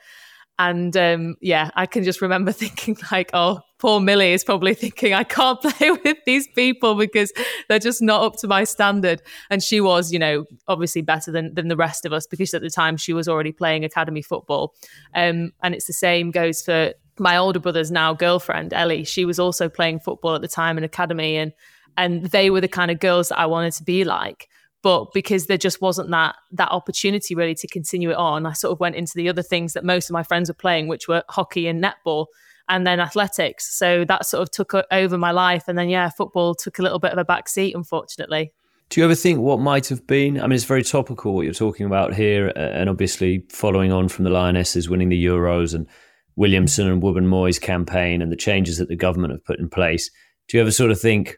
And 0.60 0.96
um, 0.96 1.36
yeah, 1.42 1.72
I 1.76 1.86
can 1.86 2.04
just 2.04 2.22
remember 2.22 2.52
thinking 2.64 2.98
like, 3.12 3.32
oh, 3.34 3.62
poor 3.80 4.00
Millie 4.00 4.34
is 4.34 4.44
probably 4.44 4.76
thinking 4.76 5.14
I 5.14 5.24
can't 5.24 5.60
play 5.62 5.92
with 5.92 6.18
these 6.26 6.48
people 6.50 6.96
because 6.96 7.34
they're 7.68 7.80
just 7.80 8.02
not 8.02 8.24
up 8.24 8.36
to 8.38 8.48
my 8.48 8.64
standard. 8.64 9.22
And 9.50 9.64
she 9.64 9.82
was, 9.82 10.14
you 10.14 10.20
know, 10.20 10.46
obviously 10.68 11.02
better 11.02 11.32
than 11.32 11.54
than 11.56 11.68
the 11.68 11.76
rest 11.76 12.06
of 12.06 12.14
us 12.14 12.28
because 12.28 12.54
at 12.54 12.62
the 12.62 12.70
time 12.70 12.96
she 12.98 13.14
was 13.14 13.28
already 13.28 13.52
playing 13.52 13.84
academy 13.84 14.22
football. 14.22 14.76
Um, 15.16 15.52
and 15.64 15.74
it's 15.74 15.88
the 15.88 15.94
same 15.94 16.32
goes 16.32 16.62
for 16.62 16.94
my 17.18 17.38
older 17.38 17.60
brother's 17.60 17.92
now 17.92 18.14
girlfriend 18.14 18.74
Ellie. 18.74 19.04
She 19.04 19.26
was 19.26 19.40
also 19.40 19.68
playing 19.68 20.00
football 20.00 20.36
at 20.36 20.42
the 20.42 20.48
time 20.48 20.78
in 20.78 20.84
academy, 20.84 21.38
and 21.38 21.52
and 21.98 22.28
they 22.28 22.50
were 22.50 22.62
the 22.62 22.68
kind 22.68 22.92
of 22.92 23.00
girls 23.00 23.30
that 23.30 23.40
I 23.40 23.48
wanted 23.48 23.74
to 23.74 23.84
be 23.84 24.04
like 24.04 24.48
but 24.84 25.14
because 25.14 25.46
there 25.46 25.58
just 25.58 25.82
wasn't 25.82 26.10
that 26.10 26.36
that 26.52 26.70
opportunity 26.72 27.36
really 27.36 27.56
to 27.56 27.68
continue 27.68 28.12
it 28.12 28.18
on 28.18 28.46
i 28.46 28.54
sort 28.54 28.72
of 28.72 28.80
went 28.80 28.96
into 28.96 29.14
the 29.16 29.30
other 29.30 29.44
things 29.44 29.74
that 29.74 29.84
most 29.84 30.10
of 30.10 30.14
my 30.14 30.24
friends 30.24 30.50
were 30.50 30.56
playing 30.56 30.88
which 30.88 31.08
were 31.08 31.24
hockey 31.30 31.68
and 31.68 31.84
netball 31.84 32.28
and 32.72 32.88
then 32.88 33.00
athletics. 33.00 33.76
So 33.76 34.06
that 34.06 34.26
sort 34.26 34.42
of 34.42 34.52
took 34.52 34.74
over 34.92 35.18
my 35.18 35.32
life. 35.32 35.66
And 35.68 35.78
then 35.78 35.90
yeah 35.90 36.10
football 36.10 36.56
took 36.56 36.80
a 36.80 36.82
little 36.82 37.00
bit 37.00 37.12
of 37.12 37.18
a 37.18 37.26
back 37.26 37.50
seat 37.50 37.76
unfortunately. 37.76 38.54
Do 38.90 39.00
you 39.00 39.06
ever 39.06 39.16
think 39.16 39.40
what 39.40 39.60
might 39.60 39.88
have 39.88 40.06
been 40.06 40.38
i 40.38 40.44
mean 40.44 40.52
it's 40.52 40.66
very 40.66 40.84
topical 40.84 41.34
what 41.34 41.44
you're 41.44 41.54
talking 41.54 41.86
about 41.86 42.14
here 42.14 42.52
and 42.58 42.90
obviously 42.90 43.46
following 43.50 43.94
on 43.94 44.10
from 44.10 44.26
the 44.26 44.30
lionesses 44.30 44.90
winning 44.90 45.08
the 45.08 45.26
euros 45.26 45.74
and 45.74 45.88
williamson 46.36 46.90
and 46.90 47.02
Wubben-Moy's 47.02 47.58
campaign 47.58 48.22
and 48.22 48.34
the 48.34 48.36
changes 48.36 48.80
that 48.80 48.90
the 48.90 48.98
government 48.98 49.32
have 49.32 49.46
put 49.46 49.60
in 49.60 49.70
place. 49.70 50.12
Do 50.50 50.58
you 50.58 50.62
ever 50.62 50.72
sort 50.72 50.92
of 50.92 51.00
think 51.00 51.38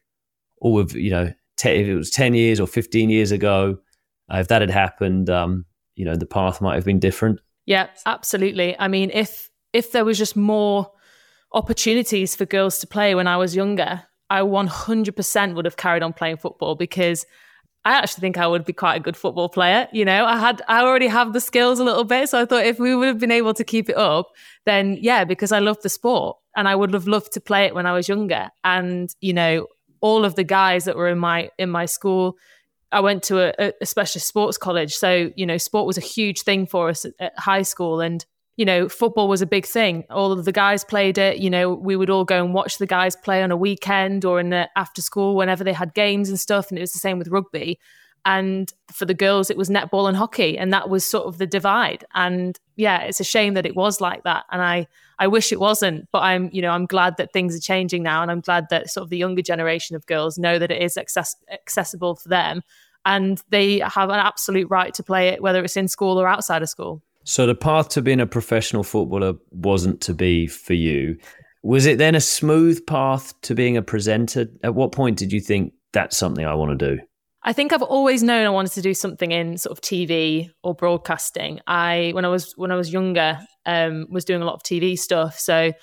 oh 0.63 0.79
if 0.79 0.95
you 0.95 1.11
know 1.11 1.31
te- 1.57 1.69
if 1.69 1.87
it 1.87 1.95
was 1.95 2.09
10 2.09 2.33
years 2.33 2.59
or 2.59 2.67
15 2.67 3.09
years 3.09 3.31
ago, 3.31 3.77
uh, 4.33 4.37
if 4.37 4.47
that 4.47 4.61
had 4.61 4.69
happened, 4.69 5.29
um, 5.29 5.65
you 5.95 6.05
know, 6.05 6.15
the 6.15 6.25
path 6.25 6.61
might 6.61 6.75
have 6.75 6.85
been 6.85 6.99
different. 6.99 7.39
Yeah, 7.65 7.87
absolutely. 8.05 8.77
I 8.77 8.87
mean, 8.87 9.11
if 9.13 9.49
if 9.71 9.91
there 9.91 10.05
was 10.05 10.17
just 10.17 10.35
more 10.35 10.91
opportunities 11.53 12.35
for 12.35 12.45
girls 12.45 12.79
to 12.79 12.87
play 12.87 13.15
when 13.15 13.27
I 13.27 13.37
was 13.37 13.55
younger, 13.55 14.03
I 14.29 14.41
100% 14.41 15.55
would 15.55 15.65
have 15.65 15.77
carried 15.77 16.03
on 16.03 16.13
playing 16.13 16.37
football 16.37 16.75
because 16.75 17.25
I 17.85 17.93
actually 17.93 18.21
think 18.21 18.37
I 18.37 18.47
would 18.47 18.65
be 18.65 18.73
quite 18.73 18.95
a 18.95 18.99
good 18.99 19.17
football 19.17 19.49
player. 19.49 19.87
You 19.91 20.05
know, 20.05 20.25
I 20.25 20.37
had, 20.37 20.61
I 20.67 20.81
already 20.81 21.07
have 21.07 21.33
the 21.33 21.41
skills 21.41 21.79
a 21.79 21.83
little 21.83 22.05
bit. 22.05 22.29
So 22.29 22.41
I 22.41 22.45
thought 22.45 22.65
if 22.65 22.79
we 22.79 22.95
would 22.95 23.07
have 23.07 23.19
been 23.19 23.31
able 23.31 23.53
to 23.53 23.63
keep 23.63 23.89
it 23.89 23.97
up, 23.97 24.29
then 24.65 24.97
yeah, 25.01 25.25
because 25.25 25.51
I 25.51 25.59
love 25.59 25.81
the 25.81 25.89
sport 25.89 26.37
and 26.55 26.67
I 26.67 26.75
would 26.75 26.93
have 26.93 27.07
loved 27.07 27.33
to 27.33 27.41
play 27.41 27.65
it 27.65 27.75
when 27.75 27.85
I 27.85 27.93
was 27.93 28.07
younger. 28.07 28.49
And, 28.63 29.13
you 29.19 29.33
know, 29.33 29.67
all 30.03 30.25
of 30.25 30.35
the 30.35 30.43
guys 30.43 30.83
that 30.83 30.97
were 30.97 31.07
in 31.07 31.17
my 31.17 31.49
in 31.57 31.69
my 31.69 31.85
school 31.85 32.37
I 32.93 32.99
went 32.99 33.23
to 33.23 33.39
a, 33.59 33.73
a 33.81 33.85
specialist 33.85 34.27
sports 34.27 34.57
college. 34.57 34.93
So, 34.93 35.31
you 35.35 35.45
know, 35.45 35.57
sport 35.57 35.87
was 35.87 35.97
a 35.97 36.01
huge 36.01 36.43
thing 36.43 36.67
for 36.67 36.89
us 36.89 37.05
at, 37.05 37.13
at, 37.19 37.39
high 37.39 37.63
school. 37.63 37.99
And, 37.99 38.23
you 38.55 38.65
know, 38.65 38.87
football 38.87 39.27
was 39.27 39.41
a 39.41 39.47
big 39.47 39.65
thing. 39.65 40.03
All 40.11 40.31
of 40.31 40.45
the 40.45 40.51
guys 40.51 40.83
played 40.83 41.17
it. 41.17 41.39
You 41.39 41.49
know, 41.49 41.73
we 41.73 41.95
would 41.95 42.11
all 42.11 42.23
go 42.23 42.43
and 42.45 42.53
watch 42.53 42.77
the 42.77 42.85
guys 42.85 43.15
play 43.15 43.41
on 43.41 43.49
a 43.49 43.57
weekend 43.57 44.25
or 44.25 44.39
in 44.39 44.51
the 44.51 44.69
after 44.77 45.01
school 45.01 45.35
whenever 45.35 45.63
they 45.63 45.73
had 45.73 45.95
games 45.95 46.29
and 46.29 46.39
stuff. 46.39 46.69
And 46.69 46.77
it 46.77 46.81
was 46.81 46.93
the 46.93 46.99
same 46.99 47.17
with 47.17 47.29
rugby. 47.29 47.79
And 48.25 48.71
for 48.91 49.05
the 49.05 49.13
girls, 49.13 49.49
it 49.49 49.57
was 49.57 49.69
netball 49.69 50.07
and 50.07 50.15
hockey. 50.15 50.57
And 50.57 50.71
that 50.71 50.89
was 50.89 51.05
sort 51.05 51.25
of 51.25 51.37
the 51.37 51.47
divide. 51.47 52.05
And 52.13 52.57
yeah, 52.75 53.01
it's 53.01 53.19
a 53.19 53.25
shame 53.25 53.53
that 53.55 53.65
it 53.65 53.75
was 53.75 53.99
like 53.99 54.23
that. 54.23 54.45
And 54.51 54.61
I, 54.61 54.87
I 55.19 55.27
wish 55.27 55.51
it 55.51 55.59
wasn't, 55.59 56.07
but 56.11 56.19
I'm, 56.19 56.49
you 56.53 56.61
know, 56.61 56.71
I'm 56.71 56.85
glad 56.85 57.17
that 57.17 57.33
things 57.33 57.55
are 57.55 57.59
changing 57.59 58.01
now. 58.03 58.21
And 58.21 58.31
I'm 58.31 58.39
glad 58.39 58.67
that 58.69 58.89
sort 58.89 59.03
of 59.03 59.09
the 59.09 59.17
younger 59.17 59.41
generation 59.41 59.95
of 59.95 60.05
girls 60.05 60.37
know 60.37 60.57
that 60.57 60.71
it 60.71 60.81
is 60.81 60.95
access- 60.95 61.35
accessible 61.51 62.15
for 62.15 62.29
them. 62.29 62.61
And 63.05 63.43
they 63.49 63.79
have 63.79 64.09
an 64.09 64.19
absolute 64.19 64.69
right 64.69 64.93
to 64.93 65.03
play 65.03 65.27
it, 65.29 65.41
whether 65.41 65.61
it's 65.63 65.75
in 65.75 65.89
school 65.89 66.17
or 66.17 66.27
outside 66.27 66.61
of 66.61 66.69
school. 66.69 67.01
So 67.25 67.45
the 67.45 67.55
path 67.55 67.89
to 67.89 68.01
being 68.01 68.21
a 68.21 68.25
professional 68.25 68.83
footballer 68.83 69.33
wasn't 69.51 70.01
to 70.01 70.13
be 70.13 70.47
for 70.47 70.73
you. 70.73 71.17
Was 71.61 71.85
it 71.85 71.97
then 71.97 72.15
a 72.15 72.21
smooth 72.21 72.85
path 72.85 73.39
to 73.41 73.55
being 73.55 73.77
a 73.77 73.81
presenter? 73.81 74.47
At 74.63 74.75
what 74.75 74.91
point 74.91 75.17
did 75.17 75.31
you 75.31 75.39
think 75.39 75.73
that's 75.91 76.17
something 76.17 76.45
I 76.45 76.55
want 76.55 76.77
to 76.77 76.95
do? 76.95 77.01
I 77.45 77.51
think 77.51 77.73
I've 77.73 77.81
always 77.81 78.23
known 78.23 78.45
I 78.45 78.49
wanted 78.49 78.73
to 78.73 78.81
do 78.81 78.93
something 78.93 79.31
in 79.31 79.57
sort 79.57 79.77
of 79.77 79.81
TV 79.81 80.49
or 80.63 80.73
broadcasting. 80.73 81.59
I 81.67 82.11
when 82.13 82.23
I 82.23 82.29
was 82.29 82.53
when 82.55 82.71
I 82.71 82.75
was 82.75 82.91
younger, 82.91 83.39
um, 83.65 84.07
was 84.09 84.23
doing 84.23 84.41
a 84.41 84.45
lot 84.45 84.55
of 84.55 84.63
TV 84.63 84.97
stuff. 84.97 85.37
So 85.37 85.73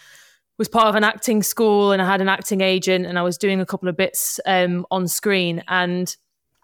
was 0.57 0.69
part 0.69 0.89
of 0.89 0.95
an 0.95 1.05
acting 1.05 1.43
school 1.43 1.91
and 1.91 2.03
I 2.03 2.07
had 2.07 2.21
an 2.21 2.29
acting 2.29 2.61
agent 2.61 3.07
and 3.07 3.19
I 3.19 3.23
was 3.23 3.39
doing 3.39 3.61
a 3.61 3.67
couple 3.67 3.89
of 3.89 3.97
bits 3.97 4.39
um, 4.45 4.87
on 4.91 5.09
screen 5.09 5.63
and 5.69 6.15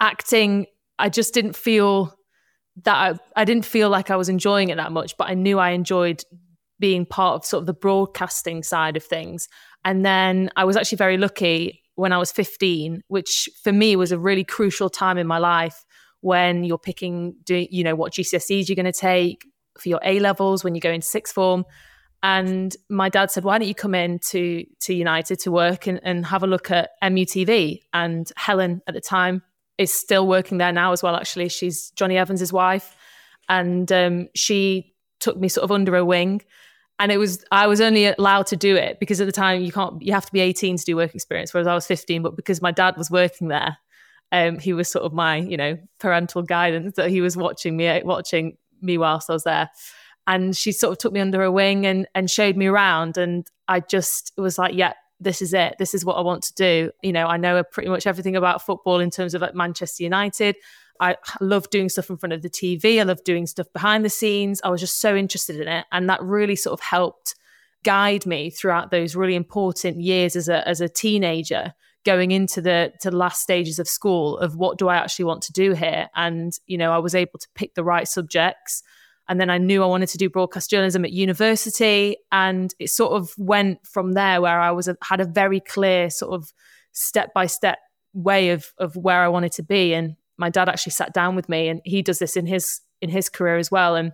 acting. 0.00 0.66
I 0.98 1.08
just 1.08 1.32
didn't 1.32 1.56
feel 1.56 2.14
that 2.84 2.94
I, 2.94 3.40
I 3.40 3.44
didn't 3.46 3.64
feel 3.64 3.88
like 3.88 4.10
I 4.10 4.16
was 4.16 4.28
enjoying 4.28 4.68
it 4.68 4.76
that 4.76 4.92
much, 4.92 5.16
but 5.16 5.30
I 5.30 5.34
knew 5.34 5.58
I 5.58 5.70
enjoyed 5.70 6.22
being 6.78 7.06
part 7.06 7.36
of 7.36 7.46
sort 7.46 7.62
of 7.62 7.66
the 7.66 7.72
broadcasting 7.72 8.62
side 8.62 8.98
of 8.98 9.02
things. 9.02 9.48
And 9.82 10.04
then 10.04 10.50
I 10.56 10.64
was 10.64 10.76
actually 10.76 10.98
very 10.98 11.16
lucky 11.16 11.82
when 11.96 12.12
I 12.12 12.18
was 12.18 12.30
15, 12.30 13.02
which 13.08 13.48
for 13.62 13.72
me 13.72 13.96
was 13.96 14.12
a 14.12 14.18
really 14.18 14.44
crucial 14.44 14.88
time 14.88 15.18
in 15.18 15.26
my 15.26 15.38
life 15.38 15.84
when 16.20 16.64
you're 16.64 16.78
picking, 16.78 17.34
do, 17.44 17.66
you 17.70 17.84
know, 17.84 17.94
what 17.94 18.12
GCSEs 18.12 18.68
you're 18.68 18.76
going 18.76 18.86
to 18.86 18.92
take 18.92 19.46
for 19.78 19.88
your 19.88 20.00
A 20.04 20.20
levels 20.20 20.64
when 20.64 20.74
you 20.74 20.80
go 20.80 20.90
into 20.90 21.06
sixth 21.06 21.34
form. 21.34 21.64
And 22.22 22.74
my 22.88 23.08
dad 23.08 23.30
said, 23.30 23.44
"Why 23.44 23.58
don't 23.58 23.68
you 23.68 23.74
come 23.74 23.94
in 23.94 24.18
to 24.30 24.64
to 24.80 24.94
United 24.94 25.38
to 25.40 25.52
work 25.52 25.86
and, 25.86 26.00
and 26.02 26.24
have 26.26 26.42
a 26.42 26.46
look 26.46 26.70
at 26.70 26.90
MUTV?" 27.02 27.82
And 27.92 28.30
Helen 28.36 28.82
at 28.88 28.94
the 28.94 29.00
time 29.00 29.42
is 29.78 29.92
still 29.92 30.26
working 30.26 30.58
there 30.58 30.72
now 30.72 30.92
as 30.92 31.02
well. 31.02 31.14
Actually, 31.14 31.50
she's 31.50 31.90
Jonny 31.90 32.16
Evans's 32.16 32.52
wife, 32.52 32.96
and 33.48 33.90
um, 33.92 34.28
she 34.34 34.94
took 35.20 35.36
me 35.36 35.48
sort 35.48 35.64
of 35.64 35.70
under 35.72 35.92
her 35.92 36.04
wing. 36.04 36.42
And 36.98 37.12
it 37.12 37.18
was 37.18 37.44
I 37.50 37.66
was 37.66 37.80
only 37.80 38.06
allowed 38.06 38.46
to 38.48 38.56
do 38.56 38.74
it 38.74 38.98
because 38.98 39.20
at 39.20 39.26
the 39.26 39.32
time 39.32 39.60
you 39.60 39.72
can't 39.72 40.00
you 40.00 40.12
have 40.12 40.26
to 40.26 40.32
be 40.32 40.40
18 40.40 40.78
to 40.78 40.84
do 40.84 40.96
work 40.96 41.14
experience, 41.14 41.52
whereas 41.52 41.66
I 41.66 41.74
was 41.74 41.86
15. 41.86 42.22
But 42.22 42.36
because 42.36 42.62
my 42.62 42.70
dad 42.70 42.96
was 42.96 43.10
working 43.10 43.48
there, 43.48 43.76
um, 44.32 44.58
he 44.58 44.72
was 44.72 44.88
sort 44.88 45.04
of 45.04 45.12
my 45.12 45.36
you 45.36 45.56
know 45.56 45.78
parental 45.98 46.42
guidance 46.42 46.96
that 46.96 47.10
he 47.10 47.20
was 47.20 47.36
watching 47.36 47.76
me 47.76 48.02
watching 48.02 48.56
me 48.80 48.98
whilst 48.98 49.28
I 49.28 49.34
was 49.34 49.44
there. 49.44 49.70
And 50.26 50.56
she 50.56 50.72
sort 50.72 50.92
of 50.92 50.98
took 50.98 51.12
me 51.12 51.20
under 51.20 51.40
her 51.40 51.50
wing 51.50 51.86
and 51.86 52.06
and 52.14 52.30
showed 52.30 52.56
me 52.56 52.66
around. 52.66 53.18
And 53.18 53.46
I 53.68 53.80
just 53.80 54.32
was 54.38 54.58
like, 54.58 54.74
yeah, 54.74 54.94
this 55.20 55.40
is 55.42 55.54
it. 55.54 55.76
This 55.78 55.94
is 55.94 56.04
what 56.04 56.14
I 56.14 56.22
want 56.22 56.42
to 56.44 56.54
do. 56.54 56.90
You 57.02 57.12
know, 57.12 57.26
I 57.26 57.36
know 57.36 57.62
pretty 57.62 57.88
much 57.88 58.06
everything 58.06 58.36
about 58.36 58.64
football 58.64 59.00
in 59.00 59.10
terms 59.10 59.34
of 59.34 59.42
like 59.42 59.54
Manchester 59.54 60.02
United. 60.02 60.56
I 61.00 61.16
love 61.40 61.70
doing 61.70 61.88
stuff 61.88 62.10
in 62.10 62.16
front 62.16 62.32
of 62.32 62.42
the 62.42 62.50
TV. 62.50 63.00
I 63.00 63.04
love 63.04 63.22
doing 63.24 63.46
stuff 63.46 63.66
behind 63.72 64.04
the 64.04 64.10
scenes. 64.10 64.60
I 64.64 64.68
was 64.68 64.80
just 64.80 65.00
so 65.00 65.16
interested 65.16 65.60
in 65.60 65.68
it. 65.68 65.86
And 65.92 66.08
that 66.08 66.22
really 66.22 66.56
sort 66.56 66.72
of 66.72 66.80
helped 66.80 67.34
guide 67.86 68.26
me 68.26 68.50
throughout 68.50 68.90
those 68.90 69.14
really 69.14 69.36
important 69.36 70.00
years 70.00 70.34
as 70.34 70.48
a 70.48 70.66
as 70.66 70.80
a 70.80 70.88
teenager 70.88 71.72
going 72.04 72.32
into 72.32 72.60
the 72.60 72.92
to 73.00 73.12
the 73.12 73.16
last 73.16 73.40
stages 73.40 73.78
of 73.78 73.86
school 73.88 74.38
of 74.38 74.56
what 74.56 74.76
do 74.76 74.88
I 74.88 74.96
actually 74.96 75.26
want 75.26 75.42
to 75.42 75.52
do 75.52 75.72
here 75.72 76.08
and 76.16 76.52
you 76.66 76.78
know 76.78 76.92
I 76.92 76.98
was 76.98 77.14
able 77.14 77.38
to 77.38 77.48
pick 77.54 77.74
the 77.74 77.84
right 77.84 78.08
subjects 78.08 78.82
and 79.28 79.40
then 79.40 79.50
I 79.50 79.58
knew 79.58 79.84
I 79.84 79.86
wanted 79.86 80.08
to 80.10 80.18
do 80.18 80.28
broadcast 80.28 80.68
journalism 80.68 81.04
at 81.04 81.12
university 81.12 82.16
and 82.32 82.74
it 82.80 82.90
sort 82.90 83.12
of 83.12 83.32
went 83.38 83.86
from 83.86 84.14
there 84.14 84.40
where 84.40 84.60
I 84.60 84.72
was 84.72 84.88
a, 84.88 84.96
had 85.02 85.20
a 85.20 85.24
very 85.24 85.60
clear 85.60 86.10
sort 86.10 86.34
of 86.34 86.52
step 86.90 87.32
by 87.34 87.46
step 87.46 87.78
way 88.14 88.50
of 88.50 88.72
of 88.78 88.96
where 88.96 89.22
I 89.22 89.28
wanted 89.28 89.52
to 89.52 89.62
be 89.62 89.94
and 89.94 90.16
my 90.38 90.50
dad 90.50 90.69
actually 90.69 90.93
sat 90.93 91.12
down 91.12 91.37
with 91.37 91.49
me 91.49 91.69
and 91.69 91.81
he 91.85 92.02
does 92.02 92.19
this 92.19 92.37
in 92.37 92.47
his 92.47 92.81
in 93.00 93.11
his 93.11 93.28
career 93.28 93.59
as 93.59 93.71
well. 93.71 93.95
And 93.95 94.12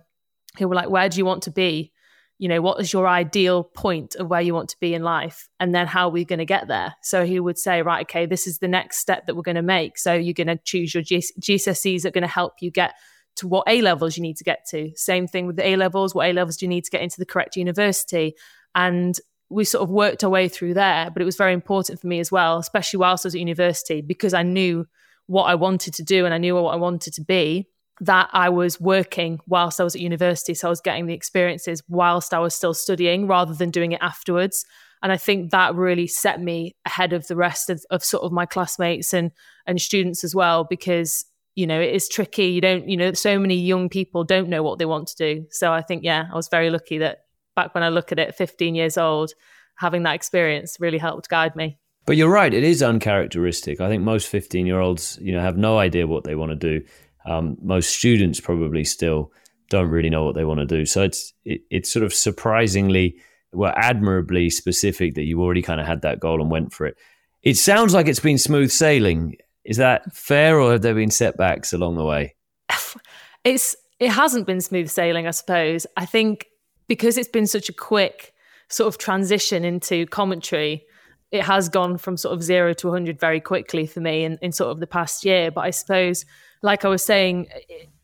he 0.57 0.65
was 0.65 0.75
like 0.75 0.89
where 0.89 1.09
do 1.09 1.17
you 1.17 1.25
want 1.25 1.43
to 1.43 1.51
be? 1.51 1.91
You 2.39 2.49
know 2.49 2.61
what 2.61 2.79
is 2.79 2.91
your 2.91 3.07
ideal 3.07 3.63
point 3.63 4.15
of 4.15 4.27
where 4.27 4.41
you 4.41 4.53
want 4.53 4.69
to 4.69 4.79
be 4.79 4.93
in 4.93 5.03
life? 5.03 5.49
And 5.59 5.73
then 5.73 5.87
how 5.87 6.07
are 6.07 6.11
we 6.11 6.25
going 6.25 6.39
to 6.39 6.45
get 6.45 6.67
there? 6.67 6.95
So 7.01 7.25
he 7.25 7.39
would 7.39 7.57
say 7.57 7.81
right 7.81 8.05
okay 8.05 8.25
this 8.25 8.47
is 8.47 8.59
the 8.59 8.67
next 8.67 8.97
step 8.97 9.27
that 9.27 9.35
we're 9.35 9.43
going 9.43 9.55
to 9.55 9.61
make. 9.61 9.97
So 9.97 10.13
you're 10.13 10.33
going 10.33 10.47
to 10.47 10.59
choose 10.63 10.93
your 10.93 11.03
gcse's 11.03 12.03
that 12.03 12.09
are 12.09 12.11
going 12.11 12.23
to 12.23 12.27
help 12.27 12.55
you 12.61 12.71
get 12.71 12.95
to 13.35 13.47
what 13.47 13.63
a 13.67 13.81
levels 13.81 14.15
you 14.17 14.21
need 14.21 14.37
to 14.37 14.43
get 14.43 14.65
to. 14.69 14.91
Same 14.95 15.27
thing 15.27 15.47
with 15.47 15.55
the 15.55 15.67
a 15.67 15.75
levels. 15.75 16.13
What 16.13 16.29
a 16.29 16.33
levels 16.33 16.57
do 16.57 16.65
you 16.65 16.69
need 16.69 16.83
to 16.83 16.91
get 16.91 17.01
into 17.01 17.17
the 17.17 17.25
correct 17.25 17.55
university? 17.55 18.35
And 18.75 19.19
we 19.53 19.63
sort 19.63 19.83
of 19.83 19.89
worked 19.89 20.23
our 20.23 20.29
way 20.29 20.49
through 20.49 20.73
there 20.73 21.09
but 21.11 21.21
it 21.21 21.25
was 21.25 21.35
very 21.35 21.53
important 21.53 21.99
for 21.99 22.07
me 22.07 22.19
as 22.19 22.31
well 22.31 22.57
especially 22.57 22.97
whilst 22.97 23.25
i 23.25 23.27
was 23.27 23.35
at 23.35 23.39
university 23.39 24.01
because 24.01 24.33
i 24.33 24.41
knew 24.41 24.85
what 25.27 25.43
i 25.43 25.55
wanted 25.55 25.93
to 25.93 26.03
do 26.03 26.25
and 26.25 26.33
i 26.33 26.37
knew 26.37 26.55
what 26.55 26.73
i 26.73 26.77
wanted 26.77 27.13
to 27.13 27.21
be 27.21 27.67
that 28.01 28.29
I 28.33 28.49
was 28.49 28.81
working 28.81 29.39
whilst 29.47 29.79
I 29.79 29.83
was 29.83 29.95
at 29.95 30.01
university. 30.01 30.53
So 30.53 30.67
I 30.67 30.69
was 30.69 30.81
getting 30.81 31.05
the 31.05 31.13
experiences 31.13 31.83
whilst 31.87 32.33
I 32.33 32.39
was 32.39 32.55
still 32.55 32.73
studying 32.73 33.27
rather 33.27 33.53
than 33.53 33.69
doing 33.69 33.91
it 33.91 33.99
afterwards. 34.01 34.65
And 35.01 35.11
I 35.11 35.17
think 35.17 35.51
that 35.51 35.75
really 35.75 36.07
set 36.07 36.41
me 36.41 36.75
ahead 36.85 37.13
of 37.13 37.27
the 37.27 37.35
rest 37.35 37.69
of, 37.69 37.83
of 37.91 38.03
sort 38.03 38.23
of 38.23 38.31
my 38.31 38.45
classmates 38.45 39.13
and 39.13 39.31
and 39.67 39.79
students 39.79 40.23
as 40.23 40.33
well, 40.33 40.63
because 40.63 41.25
you 41.55 41.67
know 41.67 41.79
it 41.79 41.93
is 41.93 42.07
tricky. 42.07 42.45
You 42.45 42.61
don't, 42.61 42.89
you 42.89 42.97
know, 42.97 43.11
so 43.13 43.37
many 43.37 43.55
young 43.55 43.89
people 43.89 44.23
don't 44.23 44.49
know 44.49 44.63
what 44.63 44.79
they 44.79 44.85
want 44.85 45.09
to 45.09 45.15
do. 45.15 45.45
So 45.51 45.73
I 45.73 45.81
think, 45.81 46.03
yeah, 46.03 46.27
I 46.31 46.35
was 46.35 46.47
very 46.47 46.69
lucky 46.69 46.99
that 46.99 47.25
back 47.55 47.75
when 47.75 47.83
I 47.83 47.89
look 47.89 48.11
at 48.11 48.19
it, 48.19 48.33
15 48.35 48.75
years 48.75 48.97
old, 48.97 49.33
having 49.77 50.03
that 50.03 50.15
experience 50.15 50.77
really 50.79 50.97
helped 50.97 51.29
guide 51.29 51.55
me. 51.55 51.77
But 52.05 52.17
you're 52.17 52.29
right; 52.29 52.53
it 52.53 52.63
is 52.63 52.83
uncharacteristic. 52.83 53.79
I 53.79 53.89
think 53.89 54.03
most 54.03 54.27
15 54.27 54.65
year 54.65 54.79
olds, 54.79 55.17
you 55.21 55.31
know, 55.33 55.41
have 55.41 55.57
no 55.57 55.77
idea 55.77 56.07
what 56.07 56.23
they 56.23 56.35
want 56.35 56.51
to 56.51 56.55
do 56.55 56.85
um, 57.25 57.57
most 57.61 57.95
students 57.95 58.39
probably 58.39 58.83
still 58.83 59.31
don't 59.69 59.89
really 59.89 60.09
know 60.09 60.23
what 60.23 60.35
they 60.35 60.45
want 60.45 60.59
to 60.59 60.65
do. 60.65 60.85
So 60.85 61.03
it's 61.03 61.33
it, 61.45 61.61
it's 61.69 61.91
sort 61.91 62.03
of 62.03 62.13
surprisingly, 62.13 63.15
well, 63.51 63.73
admirably 63.75 64.49
specific 64.49 65.15
that 65.15 65.23
you 65.23 65.41
already 65.41 65.61
kind 65.61 65.79
of 65.79 65.87
had 65.87 66.01
that 66.01 66.19
goal 66.19 66.41
and 66.41 66.51
went 66.51 66.73
for 66.73 66.85
it. 66.85 66.97
It 67.41 67.57
sounds 67.57 67.93
like 67.93 68.07
it's 68.07 68.19
been 68.19 68.37
smooth 68.37 68.71
sailing. 68.71 69.35
Is 69.63 69.77
that 69.77 70.13
fair, 70.13 70.59
or 70.59 70.73
have 70.73 70.81
there 70.81 70.95
been 70.95 71.11
setbacks 71.11 71.73
along 71.73 71.95
the 71.95 72.05
way? 72.05 72.35
It's 73.45 73.75
it 73.99 74.09
hasn't 74.09 74.47
been 74.47 74.61
smooth 74.61 74.89
sailing, 74.89 75.27
I 75.27 75.31
suppose. 75.31 75.85
I 75.97 76.05
think 76.05 76.47
because 76.87 77.17
it's 77.17 77.27
been 77.27 77.45
such 77.45 77.67
a 77.67 77.73
quick 77.73 78.33
sort 78.69 78.87
of 78.87 78.97
transition 78.97 79.65
into 79.65 80.05
commentary, 80.05 80.85
it 81.33 81.41
has 81.41 81.67
gone 81.67 81.97
from 81.97 82.15
sort 82.15 82.35
of 82.35 82.43
zero 82.43 82.73
to 82.73 82.87
100 82.87 83.19
very 83.19 83.41
quickly 83.41 83.87
for 83.87 83.99
me 83.99 84.23
in, 84.23 84.37
in 84.43 84.51
sort 84.51 84.69
of 84.69 84.79
the 84.79 84.85
past 84.85 85.25
year. 85.25 85.49
But 85.49 85.61
I 85.61 85.71
suppose 85.71 86.25
like 86.61 86.85
I 86.85 86.87
was 86.87 87.03
saying, 87.03 87.47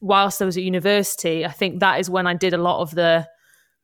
whilst 0.01 0.41
I 0.41 0.45
was 0.45 0.57
at 0.57 0.63
university, 0.63 1.45
I 1.45 1.51
think 1.51 1.79
that 1.79 1.99
is 1.99 2.09
when 2.09 2.25
I 2.25 2.33
did 2.33 2.55
a 2.55 2.57
lot 2.57 2.81
of 2.81 2.95
the 2.95 3.27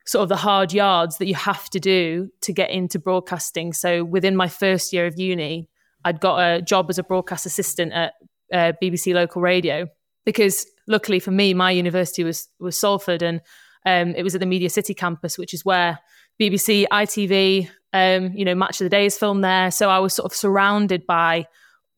sort 0.07 0.23
of 0.23 0.29
the 0.29 0.35
hard 0.35 0.73
yards 0.73 1.19
that 1.19 1.27
you 1.27 1.35
have 1.35 1.69
to 1.69 1.79
do 1.79 2.29
to 2.41 2.53
get 2.53 2.71
into 2.71 2.97
broadcasting. 2.97 3.71
So 3.71 4.03
within 4.03 4.35
my 4.35 4.47
first 4.47 4.91
year 4.91 5.05
of 5.05 5.19
uni, 5.19 5.69
I'd 6.03 6.19
got 6.19 6.39
a 6.39 6.61
job 6.63 6.89
as 6.89 6.97
a 6.97 7.03
broadcast 7.03 7.45
assistant 7.45 7.93
at 7.93 8.13
uh, 8.51 8.73
BBC 8.81 9.13
local 9.13 9.43
radio 9.43 9.87
because 10.25 10.65
luckily 10.87 11.19
for 11.19 11.31
me, 11.31 11.53
my 11.53 11.69
university 11.69 12.23
was 12.23 12.47
was 12.59 12.79
Salford 12.79 13.21
and 13.21 13.41
um, 13.85 14.15
it 14.15 14.23
was 14.23 14.33
at 14.33 14.41
the 14.41 14.47
Media 14.47 14.71
City 14.71 14.95
campus, 14.95 15.37
which 15.37 15.53
is 15.53 15.63
where 15.63 15.99
BBC, 16.41 16.85
ITV, 16.91 17.69
um, 17.95 18.33
you 18.33 18.43
know, 18.43 18.53
Match 18.53 18.81
of 18.81 18.85
the 18.85 18.89
Day 18.89 19.05
is 19.05 19.17
filmed 19.17 19.41
there. 19.41 19.71
So 19.71 19.89
I 19.89 19.99
was 19.99 20.13
sort 20.13 20.29
of 20.29 20.35
surrounded 20.35 21.07
by 21.07 21.47